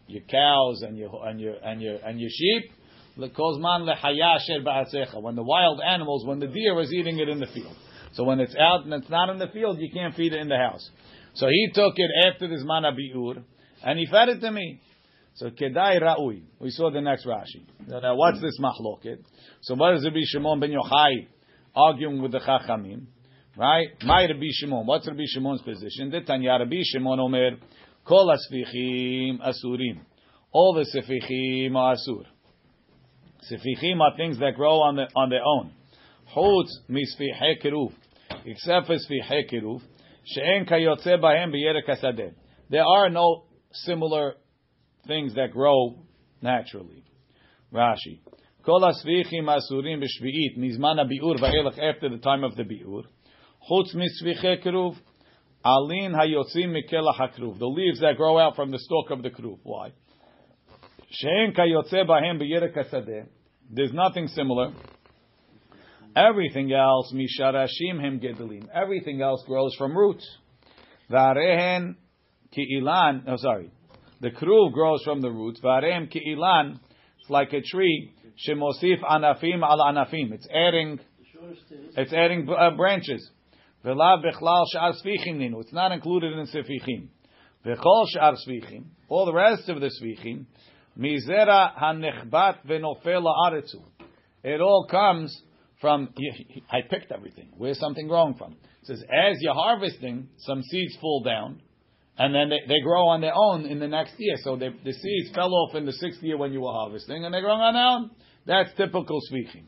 your 0.08 0.22
cows 0.28 0.82
and 0.82 0.96
your, 0.96 1.10
and 1.26 1.40
your, 1.40 1.56
and 1.62 1.82
your, 1.82 1.96
and 2.04 2.20
your 2.20 2.30
sheep. 2.30 2.72
לכל 3.18 3.52
זמן 3.58 3.82
לחיה 3.86 4.36
אשר 4.36 4.60
בארצך. 4.62 5.14
When 5.14 5.34
the 5.34 5.42
wild 5.42 5.80
animals, 5.80 6.24
when 6.24 6.38
the 6.38 6.46
deer 6.46 6.80
is 6.80 6.92
eating 6.92 7.18
it 7.18 7.28
in 7.28 7.40
the 7.40 7.46
field. 7.46 7.76
So 8.13 8.23
when 8.23 8.39
it's 8.39 8.55
out 8.55 8.83
and 8.83 8.93
it's 8.93 9.09
not 9.09 9.29
in 9.29 9.39
the 9.39 9.47
field, 9.47 9.79
you 9.79 9.89
can't 9.93 10.15
feed 10.15 10.33
it 10.33 10.39
in 10.39 10.49
the 10.49 10.57
house. 10.57 10.89
So 11.33 11.47
he 11.47 11.69
took 11.73 11.93
it 11.95 12.09
after 12.27 12.47
this 12.47 12.63
Zman 12.63 12.83
Biur, 12.83 13.43
and 13.83 13.99
he 13.99 14.05
fed 14.05 14.29
it 14.29 14.39
to 14.41 14.51
me. 14.51 14.81
So 15.35 15.49
Kedai 15.49 16.01
Ra'ui. 16.01 16.43
We 16.59 16.71
saw 16.71 16.91
the 16.91 17.01
next 17.01 17.25
Rashi. 17.25 17.65
Now 17.87 18.15
what's 18.15 18.41
this 18.41 18.59
machloket? 18.59 19.23
So 19.61 19.75
what 19.75 19.95
is 19.95 20.03
Rabbi 20.03 20.19
Shimon 20.25 20.59
ben 20.59 20.71
Yochai 20.71 21.27
arguing 21.73 22.21
with 22.21 22.33
the 22.33 22.39
Chachamim? 22.39 23.05
Right? 23.57 23.89
My 24.03 24.25
Rabbi 24.25 24.47
Shimon. 24.51 24.85
What's 24.85 25.07
Rabbi 25.07 25.23
Shimon's 25.25 25.61
position? 25.61 26.11
The 26.11 26.21
Tanya 26.21 26.57
Rabbi 26.59 26.81
Shimon 26.83 27.19
Omer, 27.19 27.51
Kol 28.05 28.27
asfichim 28.27 29.39
asurim. 29.39 30.01
All 30.51 30.73
the 30.73 30.85
sefichim 30.85 31.75
are 31.75 31.95
asur. 31.95 32.25
Sefichim 33.49 34.01
are 34.01 34.15
things 34.17 34.37
that 34.39 34.55
grow 34.55 34.81
on, 34.81 34.97
the, 34.97 35.07
on 35.15 35.29
their 35.29 35.43
own. 35.45 35.71
Chutz 36.35 36.69
misfichei 36.89 37.63
keruv. 37.63 37.93
Sfichei 38.45 39.51
keruv. 39.51 39.81
She'en 40.23 40.65
kayotze 40.65 41.19
bahem 41.19 41.51
b'yerek 41.53 41.87
hasadeh. 41.87 42.33
There 42.69 42.83
are 42.83 43.09
no 43.09 43.45
similar 43.71 44.35
things 45.07 45.35
that 45.35 45.51
grow 45.51 45.99
naturally. 46.41 47.03
Rashi. 47.73 48.19
Kol 48.65 48.81
asvichim 48.81 49.45
asurim 49.45 50.03
b'shvi'it 50.03 50.57
mizman 50.57 50.99
biur 51.09 51.39
va'elach 51.39 51.79
after 51.79 52.09
the 52.09 52.17
time 52.17 52.43
of 52.43 52.55
the 52.55 52.63
biur. 52.63 53.03
Chutz 53.69 53.95
misfichei 53.95 54.63
keruv. 54.63 54.95
Alin 55.65 56.13
hayotzim 56.13 56.75
mikelach 56.75 57.19
hakruv. 57.19 57.59
The 57.59 57.65
leaves 57.65 57.99
that 58.01 58.17
grow 58.17 58.37
out 58.37 58.55
from 58.55 58.71
the 58.71 58.79
stalk 58.79 59.11
of 59.11 59.23
the 59.23 59.29
keruv. 59.29 59.59
Why? 59.63 59.91
She'en 61.09 61.53
kayotze 61.57 62.05
bahem 62.07 62.39
b'yerek 62.41 62.75
hasadeh. 62.75 63.27
There's 63.69 63.93
nothing 63.93 64.27
similar. 64.27 64.73
Everything 66.15 66.73
else, 66.73 67.13
misharashim 67.13 68.01
hem 68.01 68.19
gedelim. 68.19 68.67
Everything 68.73 69.21
else 69.21 69.43
grows 69.47 69.73
from 69.77 69.97
roots. 69.97 70.27
Varehen 71.09 71.95
ki 72.51 72.79
ilan. 72.79 73.23
Oh, 73.27 73.37
sorry. 73.37 73.71
The 74.19 74.29
kruv 74.29 74.73
grows 74.73 75.01
from 75.03 75.21
the 75.21 75.31
roots. 75.31 75.59
Varem 75.61 76.09
ki 76.11 76.21
ilan. 76.35 76.79
It's 77.19 77.29
like 77.29 77.53
a 77.53 77.61
tree. 77.61 78.13
Shemosif 78.47 79.01
anafim 79.03 79.63
al 79.63 79.79
anafim. 79.79 80.31
It's 80.33 80.47
adding, 80.53 80.99
it's 81.97 82.13
adding 82.13 82.47
uh, 82.49 82.75
branches. 82.75 83.29
V'la 83.83 84.23
bechlal 84.23 84.65
sh'ar 84.75 84.93
svichim. 85.03 85.59
It's 85.61 85.73
not 85.73 85.91
included 85.91 86.33
in 86.33 86.45
svichim. 86.45 87.07
V'chol 87.65 88.05
sh'ar 88.15 88.35
svichim. 88.47 88.85
All 89.07 89.25
the 89.25 89.33
rest 89.33 89.69
of 89.69 89.79
the 89.81 89.89
svichim. 90.01 90.45
Mizera 90.97 91.75
hanechbat 91.81 92.65
v'nofel 92.67 93.23
la'aretzu. 93.23 93.81
It 94.43 94.61
all 94.61 94.87
comes 94.89 95.41
from, 95.81 96.13
I 96.71 96.81
picked 96.87 97.11
everything. 97.11 97.49
Where's 97.57 97.79
something 97.79 98.07
growing 98.07 98.35
from? 98.35 98.53
It 98.53 98.85
says, 98.85 99.03
as 99.11 99.37
you're 99.41 99.53
harvesting, 99.53 100.29
some 100.37 100.61
seeds 100.61 100.95
fall 101.01 101.23
down, 101.23 101.61
and 102.17 102.33
then 102.33 102.49
they, 102.49 102.59
they 102.67 102.79
grow 102.81 103.07
on 103.07 103.21
their 103.21 103.33
own 103.35 103.65
in 103.65 103.79
the 103.79 103.87
next 103.87 104.13
year. 104.17 104.35
So 104.43 104.55
they, 104.55 104.69
the 104.69 104.93
seeds 104.93 105.33
fell 105.33 105.53
off 105.53 105.75
in 105.75 105.85
the 105.85 105.93
sixth 105.93 106.21
year 106.21 106.37
when 106.37 106.53
you 106.53 106.61
were 106.61 106.71
harvesting, 106.71 107.25
and 107.25 107.33
they're 107.33 107.41
growing 107.41 107.61
on 107.61 107.73
their 107.73 107.83
own. 107.83 108.11
That's 108.45 108.69
typical 108.77 109.19
svichim. 109.31 109.65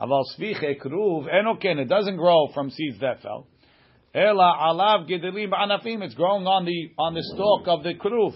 Aval 0.00 0.24
sviche 0.38 0.80
kruv 0.80 1.26
enoken, 1.32 1.78
it 1.78 1.88
doesn't 1.88 2.16
grow 2.16 2.48
from 2.54 2.70
seeds 2.70 2.98
that 3.00 3.20
fell. 3.20 3.46
Ela 4.14 4.56
alav 4.60 5.08
gedelim 5.08 5.50
anafim, 5.52 6.02
it's 6.02 6.14
growing 6.14 6.46
on 6.46 6.64
the 6.64 6.90
on 6.98 7.14
the 7.14 7.22
stalk 7.22 7.68
of 7.68 7.84
the 7.84 7.94
kruv. 7.94 8.34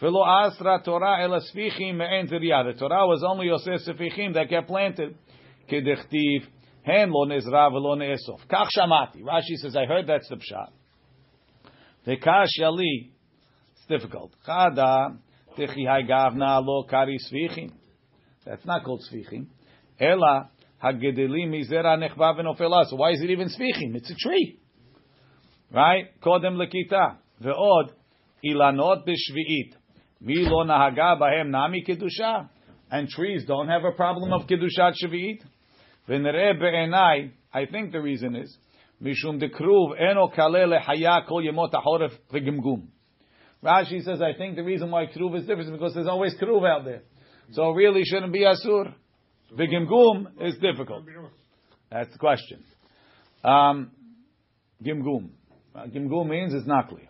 Velo 0.00 0.24
asra 0.24 0.80
Torah 0.84 1.22
ela 1.22 1.40
svichim 1.54 1.96
me'en 1.96 2.26
The 2.28 2.74
Torah 2.78 3.06
was 3.06 3.22
only 3.26 3.46
Yosef 3.46 3.86
svichim 3.86 4.34
that 4.34 4.48
get 4.48 4.66
planted. 4.66 5.16
Kedechtiv 5.70 6.46
hen 6.82 7.10
lo 7.10 7.26
nezra 7.26 7.70
velo 7.70 7.94
ne'esof. 7.96 8.46
Kach 8.48 8.68
shamati. 8.76 9.22
Rashi 9.22 9.56
says, 9.56 9.76
I 9.76 9.84
heard 9.84 10.06
that's 10.06 10.28
the 10.28 10.36
pshat. 10.36 10.70
Vekash 12.06 12.58
yali. 12.60 13.10
It's 13.74 13.86
difficult. 13.88 14.32
Chada 14.46 15.18
techi 15.56 15.84
gavna 16.08 16.64
lo 16.64 16.84
kari 16.84 17.18
svichim. 17.30 17.72
That's 18.46 18.64
not 18.64 18.84
called 18.84 19.02
svichim. 19.12 19.46
Ela 20.00 20.48
hagedelim 20.82 21.50
mizera 21.50 21.98
nechva 21.98 22.38
v'nofela. 22.38 22.84
So 22.86 22.96
why 22.96 23.12
is 23.12 23.20
it 23.20 23.30
even 23.30 23.48
svichim? 23.48 23.94
It's 23.94 24.10
a 24.10 24.14
tree. 24.14 24.58
Right? 25.70 26.18
Kodem 26.22 26.56
lekita. 26.56 27.16
Ve'od 27.42 27.90
ilanot 28.42 29.06
b'shvi'it. 29.06 29.74
V'lo 30.24 30.64
nahaga 30.66 31.20
bahem 31.20 31.50
nami 31.50 31.84
kedusha. 31.86 32.48
And 32.90 33.06
trees 33.08 33.44
don't 33.46 33.68
have 33.68 33.84
a 33.84 33.92
problem 33.92 34.32
of 34.32 34.46
kedushat 34.46 34.94
shvi'it. 35.04 35.40
V'nereh 36.08 36.58
be'enai. 36.58 37.30
I 37.52 37.66
think 37.66 37.92
the 37.92 38.00
reason 38.00 38.36
is 38.36 38.56
mishum 39.02 39.40
dekruv 39.42 40.00
eno 40.00 40.28
kale 40.28 40.66
lehaya 40.66 41.26
kol 41.26 41.42
yemot 41.42 41.72
ha'oref 41.72 42.12
v'gimgum. 42.32 42.86
Rashi 43.62 44.02
says, 44.02 44.22
I 44.22 44.34
think 44.38 44.56
the 44.56 44.62
reason 44.62 44.90
why 44.90 45.06
kruv 45.06 45.36
is 45.36 45.42
different 45.42 45.68
is 45.68 45.72
because 45.72 45.94
there's 45.94 46.06
always 46.06 46.34
kruv 46.40 46.68
out 46.68 46.84
there. 46.84 47.02
So 47.52 47.70
it 47.70 47.74
really 47.74 48.02
shouldn't 48.04 48.32
be 48.32 48.40
asur. 48.40 48.94
V'gimgum 49.52 50.28
is 50.40 50.54
difficult. 50.58 51.04
That's 51.90 52.12
the 52.12 52.18
question. 52.18 52.62
Um, 53.44 53.90
gimgum. 54.84 55.30
Uh, 55.74 55.86
gimgum 55.86 56.28
means 56.28 56.54
it's 56.54 56.66
not 56.66 56.88
clear. 56.88 57.08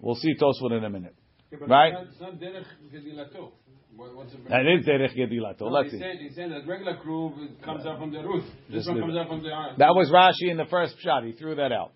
We'll 0.00 0.14
see 0.14 0.34
Tosfot 0.36 0.76
in 0.76 0.84
a 0.84 0.90
minute. 0.90 1.14
Yeah, 1.50 1.58
Right? 1.66 1.92
It's 2.08 2.20
not 2.20 2.38
derech 2.38 2.64
gedilato. 2.92 3.50
What, 3.98 4.14
what's 4.14 4.30
the 4.30 4.38
That 4.48 4.64
is 4.64 4.86
derech 4.86 5.16
gedilato. 5.18 5.62
No, 5.62 5.66
Let's 5.66 5.90
he 5.90 5.98
see. 5.98 6.04
said, 6.04 6.16
he 6.20 6.30
said 6.30 6.52
that 6.52 6.68
regular 6.68 6.96
crew 6.98 7.32
it 7.40 7.60
comes 7.64 7.84
out 7.84 7.98
from 7.98 8.12
the 8.12 8.20
roof. 8.20 8.44
This 8.68 8.86
Just 8.86 8.88
one 8.90 9.00
comes 9.00 9.14
it. 9.16 9.18
out 9.18 9.26
from 9.26 9.42
the 9.42 9.50
That 9.76 9.92
was 9.92 10.08
Rashi 10.08 10.48
in 10.48 10.56
the 10.56 10.66
first 10.66 10.94
shot. 11.00 11.24
He 11.24 11.32
threw 11.32 11.56
that 11.56 11.72
out. 11.72 11.90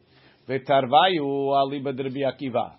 V'tarvayu 0.49 1.23
aliba 1.23 1.95
Akiva. 1.95 2.73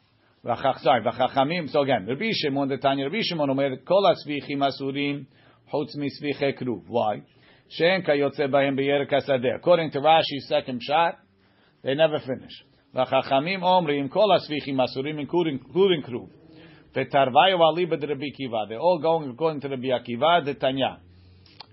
Sorry, 0.82 1.02
v'chachamim. 1.04 1.70
So 1.72 1.84
again, 1.84 2.06
Rabbi 2.06 2.32
Shimon, 2.34 2.68
the 2.68 2.76
Tanya, 2.76 3.06
Rabbi 3.06 3.22
Shimon 3.22 3.50
omer, 3.50 3.78
kol 3.88 4.04
asvichim 4.14 4.58
asurim, 4.58 5.26
chutz 5.74 5.96
misviche 5.96 6.62
kruv. 6.62 6.84
Why? 6.90 7.22
She'en 7.70 8.02
kayotze 8.02 8.50
bahem 8.50 8.78
b'yerek 8.78 9.10
hasadeh. 9.10 9.56
According 9.56 9.92
to 9.92 10.00
Rashi's 10.00 10.50
second 10.50 10.82
shot, 10.84 11.18
they 11.82 11.96
never 11.96 12.20
finish. 12.20 12.52
V'chachamim 12.94 13.62
omrim, 13.62 14.12
kol 14.12 14.38
asvichim 14.38 14.86
asurim, 14.86 15.18
including, 15.18 15.62
including 15.66 16.04
kruv. 16.04 16.28
V'tarvayu 16.96 17.60
aliba 17.60 18.00
de 18.00 18.08
Rabbi 18.08 18.30
Kiva. 18.38 18.66
They're 18.70 18.80
all 18.80 19.00
going 19.00 19.30
according 19.30 19.62
to 19.62 19.70
Rabbi 19.70 19.88
Akiva, 19.88 20.46
the 20.46 20.54
Tanya. 20.54 21.00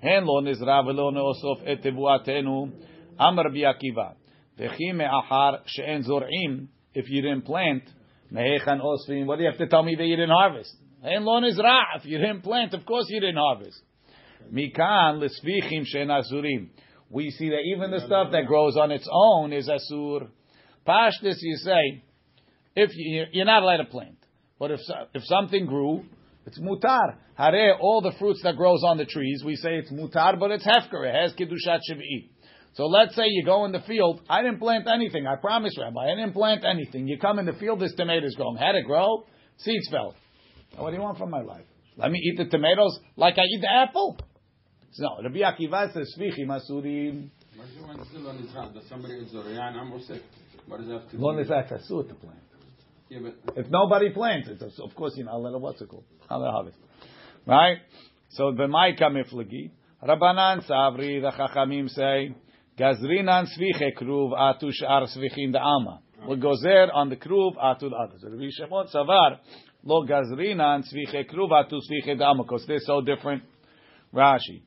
Henlon 0.03 0.49
is 0.49 0.59
Ravelon 0.61 1.16
osof 1.16 1.62
etevuatenu. 1.68 2.73
Am 3.18 3.37
Rabbi 3.37 3.59
Akiva. 3.59 4.14
Vechime 4.59 5.07
ahar 5.07 5.61
she'en 5.66 6.05
zor'im. 6.05 6.68
If 6.95 7.11
you 7.11 7.21
didn't 7.21 7.43
plant, 7.43 7.83
mehechan 8.33 8.81
osfim. 8.81 9.27
What 9.27 9.37
do 9.37 9.43
you 9.43 9.51
have 9.51 9.59
to 9.59 9.68
tell 9.68 9.83
me 9.83 9.95
that 9.95 10.05
you 10.05 10.16
didn't 10.16 10.31
harvest? 10.31 10.75
Henlon 11.05 11.47
is 11.47 11.59
ra. 11.59 11.83
If 11.97 12.07
you 12.07 12.16
didn't 12.16 12.43
plant, 12.43 12.73
of 12.73 12.87
course 12.87 13.05
you 13.09 13.21
didn't 13.21 13.37
harvest. 13.37 13.81
Mikan 14.51 15.21
lesvichim 15.23 15.85
she'en 15.85 16.09
asurim. 16.09 16.71
We 17.11 17.31
see 17.31 17.51
that 17.51 17.61
even 17.77 17.91
the 17.91 18.01
stuff 18.01 18.33
that 18.33 18.47
grows 18.47 18.77
on 18.77 18.91
its 18.91 19.09
own 19.11 19.53
is 19.53 19.68
asur. 19.68 20.29
Pashtis, 20.87 21.37
you 21.41 21.57
say, 21.57 22.05
if 22.75 22.91
you, 22.95 23.25
you're 23.33 23.45
not 23.45 23.62
allowed 23.62 23.79
to 23.79 23.85
plant 23.85 24.16
but 24.61 24.71
if 24.71 24.81
if 25.15 25.25
something 25.25 25.67
grew, 25.67 26.05
it's 26.47 26.61
mutar. 26.61 27.17
Hare, 27.35 27.77
all 27.81 28.03
the 28.03 28.13
fruits 28.19 28.43
that 28.45 28.57
grows 28.57 28.83
on 28.85 28.99
the 28.99 29.07
trees, 29.07 29.43
we 29.45 29.57
say 29.57 29.77
it's 29.77 29.91
mutar, 29.91 30.39
but 30.39 30.51
it's 30.51 30.65
hefker. 30.65 31.09
It 31.09 31.15
has 31.15 31.33
kedushat 31.33 31.81
shiv'i. 31.91 32.29
So 32.75 32.85
let's 32.87 33.17
say 33.17 33.25
you 33.27 33.45
go 33.45 33.65
in 33.65 33.73
the 33.73 33.81
field. 33.81 34.21
I 34.29 34.43
didn't 34.43 34.61
plant 34.61 34.87
anything. 34.87 35.27
I 35.27 35.37
promise, 35.37 35.77
Rabbi, 35.77 36.13
I 36.13 36.15
didn't 36.15 36.35
plant 36.35 36.65
anything. 36.65 37.09
You 37.09 37.19
come 37.19 37.39
in 37.39 37.47
the 37.47 37.55
field, 37.55 37.81
this 37.81 37.95
tomatoes 37.95 38.37
growing. 38.37 38.57
Had 38.59 38.77
it 38.77 38.85
grow? 38.87 39.25
Seeds 39.57 39.89
fell. 39.91 40.15
Now, 40.77 40.83
what 40.83 40.91
do 40.91 40.97
you 40.97 41.03
want 41.03 41.19
from 41.19 41.31
my 41.31 41.41
life? 41.41 41.65
Let 41.97 42.13
me 42.13 42.21
eat 42.21 42.37
the 42.37 42.45
tomatoes 42.45 43.01
like 43.17 43.39
I 43.39 43.43
eat 43.43 43.61
the 43.63 43.73
apple? 43.73 44.19
No, 44.99 45.21
Rabbi 45.23 45.39
Akiva 45.39 45.93
says, 45.95 46.15
"Svichim 46.19 46.49
asurim." 46.49 47.31
Why 47.57 47.65
is 47.65 47.75
the 47.77 47.87
one 47.87 48.07
still 48.07 48.29
on 48.29 48.39
his 48.39 48.53
hand? 48.53 48.75
That 48.75 48.85
somebody 48.89 49.15
is 49.15 49.33
Zorian, 49.33 49.75
I'm 49.77 49.93
Osek. 49.93 50.21
What 50.67 50.79
does 50.79 50.89
that 50.89 51.01
have 51.01 51.11
to 51.11 51.17
do? 51.17 51.23
Lo 51.23 52.03
to 52.03 52.15
plant. 52.15 52.50
Yeah, 53.11 53.19
if 53.57 53.67
nobody 53.69 54.11
plants, 54.11 54.49
it's 54.49 54.79
of 54.79 54.95
course 54.95 55.15
you 55.17 55.25
know 55.25 55.33
I'll 55.33 55.61
what's 55.61 55.81
it 55.83 55.89
called? 55.89 56.05
I'll 56.29 56.49
harvest. 56.49 56.79
Right? 57.45 57.79
So 58.31 58.53
the 58.53 58.65
Maika 58.65 59.11
Miflagi. 59.11 59.73
Rabbanan 60.07 60.65
Savri, 60.71 61.21
the 61.21 61.33
Chachamim 61.37 61.89
say, 61.89 62.33
Gazrinan 62.79 63.47
Sviche 63.47 63.99
Kruv 64.01 64.33
Atu 64.33 64.71
Shar 64.73 65.07
Svichin 65.09 65.53
go 65.53 66.37
Gozer 66.37 66.95
on 66.95 67.09
the 67.09 67.17
Kruv 67.17 67.57
Atu 67.57 67.91
others. 67.93 68.23
Rabbi 68.23 68.49
Shimon 68.51 68.87
Savar, 68.95 69.39
Lo 69.83 70.07
Gazrinan 70.07 70.85
Sviche 70.85 71.29
Kruv 71.29 71.51
Atu 71.51 71.81
Svichin 71.81 72.17
Da'ama, 72.17 72.45
because 72.45 72.65
they're 72.69 72.79
so 72.79 73.01
different. 73.01 73.43
Rashi. 74.15 74.63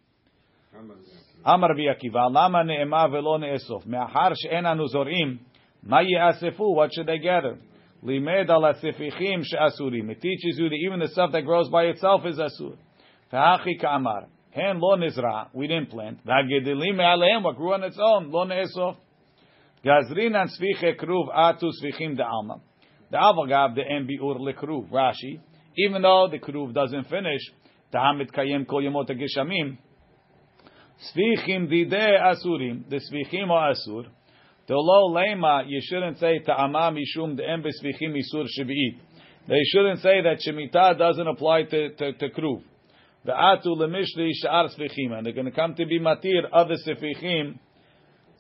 Amar 1.45 1.71
רבי 1.71 1.89
עקיבא, 1.89 2.27
למה 2.33 2.63
נאמה 2.63 3.05
ולא 3.11 3.37
נאסוף? 3.39 3.85
מאחר 3.87 4.29
שאין 4.33 4.65
אנו 4.65 4.87
זורעים, 4.87 5.37
מה 5.83 5.99
What 6.57 6.89
should 6.93 7.07
they 7.07 7.17
gather? 7.17 7.57
Limed 8.03 8.49
ala 8.49 8.73
sifichim 8.73 9.43
she'asurim. 9.43 10.09
It 10.09 10.21
teaches 10.21 10.57
you 10.59 10.67
that 10.67 10.75
even 10.75 10.99
the 10.99 11.07
stuff 11.07 11.31
that 11.31 11.45
grows 11.45 11.69
by 11.69 11.83
itself 11.85 12.25
is 12.25 12.37
asur. 12.37 12.75
Fa'achi 13.31 13.79
ka'amar. 13.79 14.27
Hen 14.51 14.79
lo 14.81 14.97
nizra. 14.97 15.47
We 15.53 15.67
didn't 15.67 15.89
plant. 15.89 16.25
Va'gedelim 16.25 16.97
alehem. 16.99 17.43
What 17.43 17.55
grew 17.55 17.73
on 17.73 17.83
its 17.83 17.97
own. 17.97 18.29
Lo 18.29 18.43
ne'esof. 18.45 18.97
Gazrin 19.85 20.35
an 20.35 20.49
sviche 20.49 20.99
kruv 20.99 21.33
atu 21.33 21.71
svichim 21.81 22.17
de'alma. 22.17 22.59
The 23.09 23.17
avagav 23.17 23.77
de'en 23.77 24.05
bi'ur 24.05 24.37
lekruv. 24.37 24.89
Rashi. 24.89 25.39
Even 25.77 26.01
though 26.01 26.27
the 26.29 26.39
kruv 26.39 26.73
doesn't 26.73 27.05
finish, 27.05 27.41
ta'amit 27.93 28.31
kayem 28.31 28.67
kol 28.67 28.81
yemot 28.81 29.07
ha'geshamim. 29.07 29.77
Svichim 31.15 31.71
dideh 31.71 32.21
asurim. 32.21 32.89
The 32.89 32.97
svichim 32.97 33.49
are 33.49 33.71
asur. 33.71 34.07
The 34.67 34.75
lo 34.75 35.13
lema, 35.13 35.65
you 35.67 35.81
shouldn't 35.83 36.19
say 36.19 36.39
ta'ama 36.39 36.93
mishum 36.93 37.37
de'em 37.37 37.63
besvichim 37.63 38.15
isur 38.15 38.45
shvi'it. 38.57 38.97
They 39.47 39.61
shouldn't 39.65 39.99
say 39.99 40.21
that 40.21 40.39
shemitah 40.47 40.97
doesn't 40.97 41.27
apply 41.27 41.63
to, 41.63 41.89
to, 41.95 42.13
to 42.13 42.29
kruv. 42.29 42.63
Ve'atu 43.27 43.67
lemishli 43.67 44.31
sha'ar 44.43 44.69
svichim. 44.77 45.11
And 45.11 45.25
they're 45.25 45.33
going 45.33 45.45
to 45.45 45.51
come 45.51 45.75
to 45.75 45.85
be 45.85 45.99
matir 45.99 46.43
other 46.51 46.75
svichim, 46.87 47.59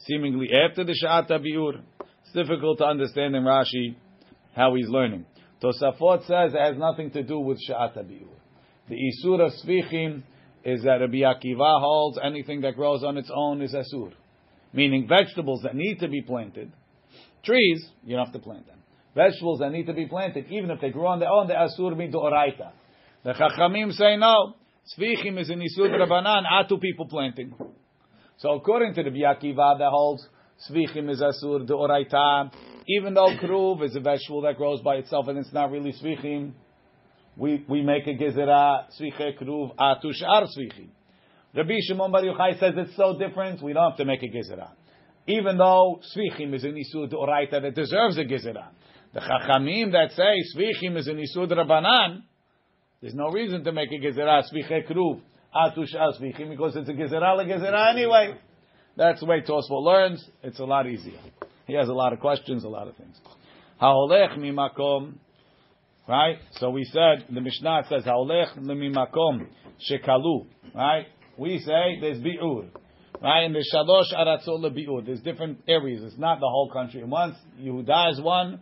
seemingly 0.05 0.49
after 0.53 0.85
the 0.85 0.95
sha'at 1.03 1.29
biur. 1.29 1.81
It's 1.99 2.33
difficult 2.33 2.77
to 2.77 2.85
understand 2.85 3.35
in 3.35 3.43
Rashi 3.43 3.95
how 4.55 4.75
he's 4.75 4.87
learning. 4.87 5.25
Tosafot 5.61 6.25
says 6.25 6.53
it 6.53 6.59
has 6.59 6.77
nothing 6.77 7.11
to 7.11 7.23
do 7.23 7.39
with 7.39 7.57
sha'at 7.69 7.97
biur. 7.97 8.27
The 8.87 8.95
isur 8.95 9.45
of 9.45 9.51
svichim 9.65 10.23
is 10.63 10.83
that 10.83 11.01
Rabbi 11.01 11.17
Akiva 11.17 11.81
holds 11.81 12.17
anything 12.23 12.61
that 12.61 12.75
grows 12.75 13.03
on 13.03 13.17
its 13.17 13.29
own 13.33 13.61
is 13.61 13.73
asur, 13.73 14.13
meaning 14.73 15.07
vegetables 15.07 15.61
that 15.63 15.75
need 15.75 15.99
to 15.99 16.07
be 16.07 16.21
planted. 16.21 16.71
Trees, 17.45 17.85
you 18.03 18.15
don't 18.15 18.25
have 18.25 18.33
to 18.33 18.39
plant 18.39 18.67
them. 18.67 18.79
Vegetables 19.15 19.59
that 19.59 19.71
need 19.71 19.85
to 19.85 19.93
be 19.93 20.07
planted, 20.07 20.47
even 20.49 20.71
if 20.71 20.81
they 20.81 20.89
grow 20.89 21.07
on 21.07 21.19
their 21.19 21.29
own, 21.29 21.45
oh, 21.45 21.47
the 21.47 21.53
asur 21.53 21.95
mean 21.95 22.11
oraita. 22.11 22.71
The 23.23 23.33
Chachamim 23.33 23.91
say 23.93 24.17
no. 24.17 24.55
Svichim 24.97 25.39
is 25.39 25.49
an 25.49 25.61
isur 25.61 25.89
rabanan, 25.89 26.43
atu 26.51 26.81
people 26.81 27.07
planting. 27.07 27.53
So 28.37 28.51
according 28.53 28.95
to 28.95 29.03
the 29.03 29.11
Rabbi 29.11 29.19
Akiva 29.19 29.77
that 29.77 29.89
holds 29.89 30.27
Svichim 30.69 31.09
is 31.09 31.21
asur 31.21 31.65
de 31.65 31.73
oraita, 31.73 32.51
even 32.87 33.13
though 33.13 33.35
kruv 33.41 33.83
is 33.83 33.95
a 33.95 33.99
vegetable 33.99 34.41
that 34.41 34.57
grows 34.57 34.81
by 34.81 34.95
itself 34.95 35.27
and 35.27 35.37
it's 35.37 35.53
not 35.53 35.71
really 35.71 35.93
svichim, 35.93 36.53
we, 37.35 37.65
we 37.67 37.81
make 37.81 38.05
a 38.07 38.13
gezerah 38.13 38.85
sviche 38.99 39.37
kruv 39.41 39.75
atush 39.75 40.23
ar 40.25 40.43
svichim. 40.43 40.87
Rabbi 41.55 41.75
Shimon 41.87 42.11
Bar 42.11 42.23
Yochai 42.23 42.59
says 42.59 42.73
it's 42.75 42.95
so 42.95 43.17
different, 43.17 43.61
we 43.61 43.73
don't 43.73 43.91
have 43.91 43.97
to 43.97 44.05
make 44.05 44.23
a 44.23 44.27
gezerah. 44.27 44.71
Even 45.27 45.57
though 45.57 46.01
svichim 46.15 46.53
is 46.53 46.63
an 46.63 46.75
isud 46.75 47.13
oraita 47.13 47.61
that 47.61 47.75
deserves 47.75 48.17
a 48.17 48.23
gezerah. 48.23 48.69
The 49.13 49.19
chachamim 49.19 49.91
that 49.91 50.11
say 50.11 50.41
svichim 50.55 50.97
is 50.97 51.07
an 51.07 51.17
isud 51.17 51.51
rabanan, 51.51 52.23
there's 53.01 53.13
no 53.13 53.29
reason 53.29 53.63
to 53.65 53.71
make 53.71 53.91
a 53.91 53.95
gezerah 53.95 54.43
sviche 54.51 54.89
kruv 54.89 55.21
atush 55.55 55.95
svichim 56.19 56.49
because 56.49 56.75
it's 56.75 56.89
a 56.89 56.93
gezerah 56.93 57.37
le 57.37 57.45
gezerah 57.45 57.91
anyway. 57.91 58.35
That's 58.95 59.19
the 59.19 59.25
way 59.25 59.41
Tosfot 59.41 59.83
learns. 59.83 60.23
It's 60.43 60.59
a 60.59 60.65
lot 60.65 60.87
easier. 60.87 61.19
He 61.65 61.73
has 61.73 61.87
a 61.87 61.93
lot 61.93 62.13
of 62.13 62.19
questions, 62.19 62.63
a 62.63 62.69
lot 62.69 62.87
of 62.87 62.95
things. 62.95 63.15
Haolech 63.81 64.37
mimakom. 64.37 65.15
Right? 66.07 66.37
So 66.53 66.69
we 66.69 66.83
said, 66.83 67.25
the 67.33 67.41
Mishnah 67.41 67.83
says, 67.89 68.03
Haolech 68.03 68.57
mimakom 68.59 69.47
shekalu. 69.89 70.45
Right? 70.75 71.07
We 71.37 71.59
say 71.59 71.99
there's 71.99 72.19
bi'ur. 72.19 72.67
Right? 73.21 73.43
And 73.45 73.55
there's 73.55 73.69
shalosh 73.73 74.13
aratzot 74.13 74.59
lebi'ur. 74.59 75.05
There's 75.05 75.21
different 75.21 75.59
areas. 75.67 76.03
It's 76.03 76.17
not 76.17 76.39
the 76.39 76.47
whole 76.47 76.69
country 76.71 77.01
at 77.01 77.07
once. 77.07 77.35
Yehuda 77.59 78.11
is 78.11 78.21
one, 78.21 78.59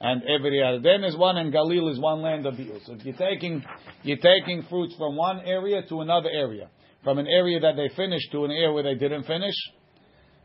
and 0.00 0.22
every 0.22 0.58
Yarden 0.58 1.06
is 1.08 1.16
one, 1.16 1.36
and 1.38 1.52
Galil 1.52 1.90
is 1.90 1.98
one 1.98 2.22
land 2.22 2.46
of 2.46 2.54
bi'ur. 2.54 2.84
So 2.86 2.94
if 2.94 3.04
you're 3.04 3.16
taking, 3.16 3.64
you're 4.02 4.18
taking 4.18 4.64
fruits 4.68 4.94
from 4.96 5.16
one 5.16 5.40
area 5.40 5.82
to 5.88 6.00
another 6.00 6.28
area. 6.28 6.68
From 7.04 7.18
an 7.18 7.26
area 7.26 7.58
that 7.60 7.74
they 7.76 7.88
finished 7.96 8.30
to 8.32 8.44
an 8.44 8.50
area 8.50 8.72
where 8.72 8.84
they 8.84 8.94
didn't 8.94 9.24
finish. 9.24 9.54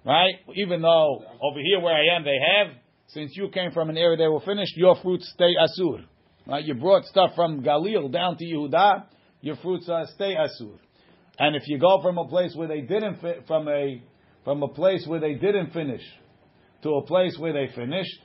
Right? 0.05 0.35
Even 0.55 0.81
though 0.81 1.23
over 1.41 1.59
here 1.59 1.79
where 1.79 1.93
I 1.93 2.15
am 2.15 2.23
they 2.23 2.37
have, 2.55 2.75
since 3.07 3.31
you 3.35 3.49
came 3.49 3.71
from 3.71 3.89
an 3.89 3.97
area 3.97 4.17
they 4.17 4.27
were 4.27 4.41
finished, 4.41 4.75
your 4.75 4.95
fruits 5.01 5.29
stay 5.33 5.53
asur. 5.55 6.03
Right? 6.47 6.63
You 6.63 6.75
brought 6.75 7.03
stuff 7.05 7.31
from 7.35 7.61
Galil 7.61 8.11
down 8.11 8.37
to 8.37 8.45
Yehuda, 8.45 9.03
your 9.41 9.57
fruits 9.57 9.87
uh, 9.89 10.05
stay 10.15 10.35
asur. 10.35 10.77
And 11.39 11.55
if 11.55 11.63
you 11.67 11.77
go 11.79 12.01
from 12.01 12.17
a 12.17 12.27
place 12.27 12.53
where 12.55 12.67
they 12.67 12.81
didn't 12.81 13.21
fi- 13.21 13.41
from 13.47 13.67
a 13.67 14.01
from 14.43 14.63
a 14.63 14.67
place 14.69 15.05
where 15.07 15.19
they 15.19 15.33
didn't 15.33 15.71
finish 15.71 16.01
to 16.83 16.89
a 16.95 17.05
place 17.05 17.35
where 17.37 17.53
they 17.53 17.67
finished, 17.75 18.19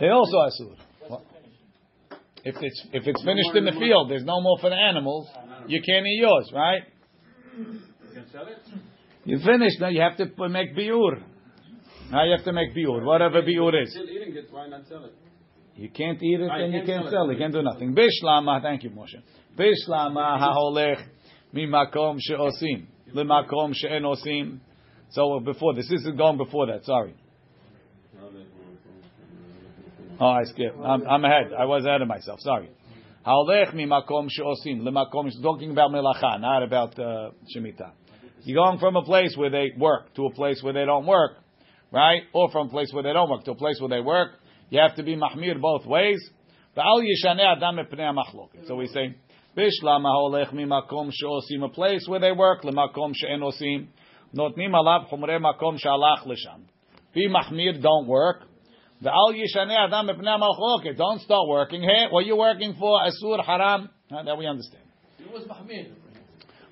they 0.00 0.08
also 0.08 0.36
asur. 0.38 1.20
If 2.42 2.56
it's 2.60 2.86
if 2.92 3.06
it's 3.06 3.22
finished 3.24 3.54
in 3.54 3.64
the 3.64 3.72
field, 3.72 4.10
there's 4.10 4.24
no 4.24 4.40
more 4.40 4.58
for 4.60 4.70
the 4.70 4.76
animals. 4.76 5.28
You 5.66 5.80
can't 5.82 6.06
eat 6.06 6.20
yours, 6.20 6.50
right? 6.54 6.82
You 7.56 7.64
can 8.14 8.24
sell? 8.32 8.46
You 9.24 9.38
finished 9.44 9.80
now. 9.80 9.88
You 9.88 10.00
have 10.00 10.16
to 10.16 10.48
make 10.48 10.74
biur. 10.74 11.22
Now 12.10 12.24
you 12.24 12.32
have 12.36 12.44
to 12.44 12.52
make 12.52 12.74
biur, 12.74 13.04
whatever 13.04 13.42
biur 13.42 13.82
is. 13.82 13.92
Still 13.92 14.08
eating 14.08 14.34
it, 14.36 14.48
why 14.50 14.68
not 14.68 14.86
sell 14.88 15.04
it? 15.04 15.12
You 15.76 15.90
can't 15.90 16.20
eat 16.22 16.40
it 16.40 16.50
and 16.50 16.72
you 16.74 16.82
can't 16.84 17.08
sell 17.08 17.28
it. 17.28 17.32
it. 17.32 17.34
You 17.34 17.38
can't 17.38 17.52
do 17.52 17.62
nothing. 17.62 17.94
Bishlama, 17.94 18.60
thank 18.62 18.82
you, 18.82 18.90
Moshe. 18.90 19.22
Bishlama 19.56 20.40
haolech 20.40 21.02
mimakom 21.54 22.18
she'osim 22.20 22.86
lemakom 23.14 23.72
she'en 23.74 24.02
osim. 24.02 24.60
So 25.10 25.40
before 25.40 25.74
this, 25.74 25.88
this 25.88 26.02
is 26.02 26.16
going 26.16 26.36
before 26.36 26.66
that. 26.66 26.84
Sorry. 26.84 27.14
Oh, 30.20 30.26
I 30.26 30.44
skipped. 30.44 30.78
I'm, 30.78 31.06
I'm 31.06 31.24
ahead. 31.24 31.52
I 31.58 31.64
was 31.64 31.84
ahead 31.84 32.02
of 32.02 32.08
myself. 32.08 32.40
Sorry. 32.40 32.70
Haolech 33.26 33.74
mimakom 33.74 34.28
she'osim 34.30 34.82
lemakom. 34.82 35.26
It's 35.26 35.40
talking 35.42 35.70
about 35.70 35.90
melacha, 35.90 36.40
not 36.40 36.62
about 36.62 36.98
uh, 36.98 37.30
shemitah. 37.54 37.92
You're 38.44 38.64
going 38.64 38.78
from 38.78 38.96
a 38.96 39.02
place 39.02 39.34
where 39.36 39.50
they 39.50 39.72
work 39.76 40.14
to 40.14 40.26
a 40.26 40.32
place 40.32 40.62
where 40.62 40.72
they 40.72 40.84
don't 40.84 41.06
work, 41.06 41.32
right? 41.92 42.22
Or 42.32 42.50
from 42.50 42.68
a 42.68 42.70
place 42.70 42.88
where 42.92 43.02
they 43.02 43.12
don't 43.12 43.28
work 43.28 43.44
to 43.44 43.50
a 43.50 43.54
place 43.54 43.78
where 43.80 43.90
they 43.90 44.00
work. 44.00 44.30
You 44.70 44.80
have 44.80 44.94
to 44.96 45.02
be 45.02 45.16
mahmir 45.16 45.60
both 45.60 45.84
ways. 45.84 46.18
So 46.76 48.76
we 48.76 48.86
say, 48.86 49.16
Bishlam 49.56 50.02
ha'olech 50.02 50.52
mimakom 50.52 51.10
she'osim, 51.12 51.64
a 51.64 51.68
place 51.68 52.04
where 52.06 52.20
they 52.20 52.32
work, 52.32 52.62
lemakom 52.62 53.12
she'en 53.14 53.40
osim. 53.40 53.88
Notnim 54.34 54.72
alav 54.72 55.10
chumrei 55.10 55.40
makom 55.40 55.78
she'alach 55.78 56.24
l'sham. 56.24 56.62
Be 57.12 57.28
mahmir, 57.28 57.82
don't 57.82 58.06
work. 58.06 58.44
V'al 59.02 59.34
yishaneh 59.34 59.88
adam. 59.88 60.06
Don't 60.96 61.20
start 61.22 61.48
working. 61.48 61.82
Hey, 61.82 62.06
what 62.10 62.20
are 62.20 62.26
you 62.26 62.36
working 62.36 62.76
for? 62.78 63.00
Asur, 63.00 63.44
haram. 63.44 63.88
That 64.10 64.36
we 64.36 64.46
understand. 64.46 64.84
It 65.18 65.32
was 65.32 65.44
Mahmir. 65.44 65.92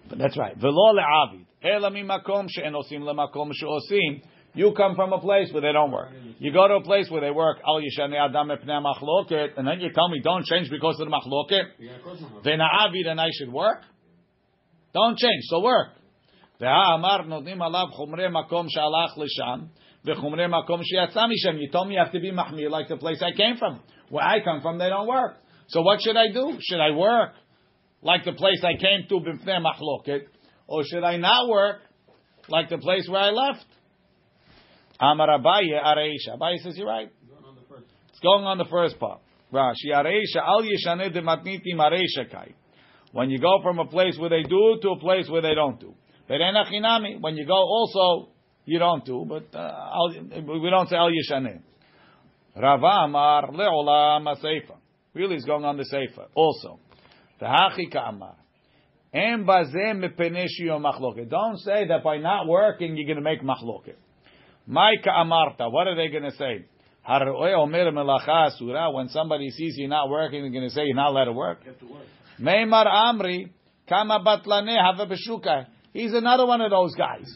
But 0.08 0.18
that's 0.18 0.36
right. 0.36 0.56
V'lo 0.58 0.94
le'avid. 0.94 1.46
Ela 1.62 1.90
mimakom 1.90 2.46
she'en 2.48 2.74
osim 2.74 3.00
lemakom 3.00 3.50
she'osim. 3.52 4.22
You 4.57 4.73
come 4.77 4.95
from 4.95 5.11
a 5.13 5.19
place 5.19 5.51
where 5.51 5.61
they 5.61 5.71
don't 5.71 5.91
work. 5.91 6.11
You 6.37 6.53
go 6.53 6.67
to 6.67 6.75
a 6.75 6.83
place 6.83 7.09
where 7.09 7.21
they 7.21 7.31
work. 7.31 7.57
Al 7.65 7.81
yishanei 7.81 8.19
adam 8.23 8.49
mepnei 8.49 8.83
machloket, 8.83 9.57
and 9.57 9.67
then 9.67 9.79
you 9.79 9.91
tell 9.93 10.09
me 10.09 10.21
don't 10.23 10.45
change 10.45 10.69
because 10.69 10.99
of 10.99 11.07
the 11.07 11.11
machloket. 11.11 11.63
Yeah, 11.79 11.95
of 11.95 12.03
course 12.03 12.21
not. 12.21 12.43
V'na'avid 12.43 13.07
and 13.07 13.19
I 13.19 13.29
should 13.33 13.51
work. 13.51 13.81
Don't 14.93 15.17
change, 15.17 15.43
so 15.49 15.59
work. 15.59 15.89
והאמר 16.59 17.21
נותנים 17.21 17.61
עליו 17.61 17.87
חומרי 17.91 18.27
מקום 18.29 18.67
שהלך 18.69 19.17
לשם, 19.17 19.65
וחומרי 20.05 20.47
מקום 20.47 20.81
שיצא 20.83 21.25
משם. 21.27 21.57
You 21.57 21.71
told 21.71 21.87
me 21.87 21.95
you 21.95 21.99
have 21.99 22.11
to 22.11 22.19
be 22.19 22.31
מחמיר 22.31 22.69
like 22.69 22.87
the 22.87 22.97
place 22.97 23.21
I 23.21 23.31
came 23.31 23.57
from. 23.57 23.79
Where 24.09 24.23
I 24.23 24.39
come 24.43 24.61
from, 24.61 24.77
they 24.77 24.89
don't 24.89 25.07
work. 25.07 25.37
So 25.67 25.81
what 25.81 25.99
should 26.01 26.15
I 26.15 26.31
do? 26.31 26.57
Should 26.61 26.79
I 26.79 26.91
work 26.91 27.31
like 28.03 28.23
the 28.23 28.33
place 28.33 28.63
I 28.63 28.75
came 28.79 29.07
to, 29.09 29.15
b'fnei 29.15 29.59
machloket, 29.59 30.27
or 30.67 30.83
should 30.83 31.03
I 31.03 31.17
not 31.17 31.49
work 31.49 31.77
like 32.49 32.69
the 32.69 32.77
place 32.77 33.07
where 33.09 33.21
I 33.21 33.31
left? 33.31 33.65
Amar 35.00 35.28
Abaye 35.28 35.80
Areisha. 35.84 36.36
Abaye 36.36 36.58
says, 36.58 36.76
you're 36.76 36.86
right. 36.86 37.10
It's 38.10 38.20
going 38.20 38.44
on 38.44 38.58
the 38.58 38.64
first 38.64 38.98
part. 38.98 39.20
Rashi 39.52 39.92
Areisha 39.94 40.42
al 40.44 40.62
yishaneh 40.62 41.12
de 41.12 41.22
matniti 41.22 41.74
mareisha 41.74 42.30
kai. 42.30 42.54
When 43.12 43.30
you 43.30 43.38
go 43.38 43.60
from 43.62 43.78
a 43.78 43.86
place 43.86 44.18
where 44.18 44.28
they 44.28 44.42
do 44.42 44.78
to 44.82 44.90
a 44.90 44.98
place 44.98 45.28
where 45.30 45.40
they 45.40 45.54
don't 45.54 45.80
do. 45.80 45.94
Verena 46.26 46.64
chinami. 46.64 47.20
When 47.20 47.36
you 47.36 47.46
go 47.46 47.54
also, 47.54 48.30
you 48.64 48.78
don't 48.78 49.04
do, 49.04 49.24
but 49.26 49.56
uh, 49.56 49.90
we 50.12 50.68
don't 50.68 50.88
say 50.88 50.96
al 50.96 51.10
yishaneh. 51.10 51.60
Rava 52.56 53.04
Amar 53.04 53.50
leolam 53.52 54.26
aseifa. 54.26 54.76
Really, 55.14 55.36
it's 55.36 55.44
going 55.44 55.64
on 55.64 55.76
the 55.76 55.84
seifa 55.84 56.26
also. 56.34 56.80
Tahachi 57.40 57.90
ka'amar. 57.90 58.34
Em 59.14 59.46
bazeh 59.46 59.94
mepeneshi 59.94 60.66
yom 60.66 60.82
machloket. 60.82 61.30
Don't 61.30 61.58
say 61.58 61.86
that 61.86 62.02
by 62.02 62.18
not 62.18 62.46
working 62.46 62.96
you're 62.96 63.06
going 63.06 63.16
to 63.16 63.22
make 63.22 63.42
machloket. 63.42 63.94
Maika 64.68 65.10
amarta. 65.10 65.70
What 65.70 65.86
are 65.86 65.96
they 65.96 66.08
going 66.08 66.24
to 66.24 66.36
say? 66.36 66.66
Haroe 67.08 67.62
omer 67.62 67.90
melacha 67.90 68.48
asura. 68.48 68.90
When 68.92 69.08
somebody 69.08 69.50
sees 69.50 69.76
you 69.78 69.88
not 69.88 70.10
working, 70.10 70.42
they're 70.42 70.50
going 70.50 70.68
to 70.68 70.74
say 70.74 70.82
you're 70.84 70.94
not 70.94 71.10
allowed 71.10 71.24
to 71.24 71.32
work. 71.32 71.60
Meimar 72.40 72.86
amri 72.86 73.50
kama 73.88 74.20
batlane 74.24 74.76
have 74.76 75.08
beshuka. 75.08 75.66
He's 75.92 76.12
another 76.12 76.46
one 76.46 76.60
of 76.60 76.70
those 76.70 76.94
guys. 76.94 77.28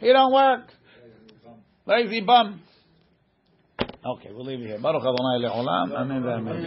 he 0.00 0.06
don't 0.06 0.32
work. 0.32 0.68
Lazy 1.86 2.20
bum. 2.20 2.62
Okay, 4.04 4.30
we'll 4.32 4.44
leave 4.46 4.60
it 4.60 4.66
here. 4.66 4.78
Baruch 4.80 5.02
Adonai 5.02 5.46
le'olam. 5.46 5.92
Amen. 5.94 6.66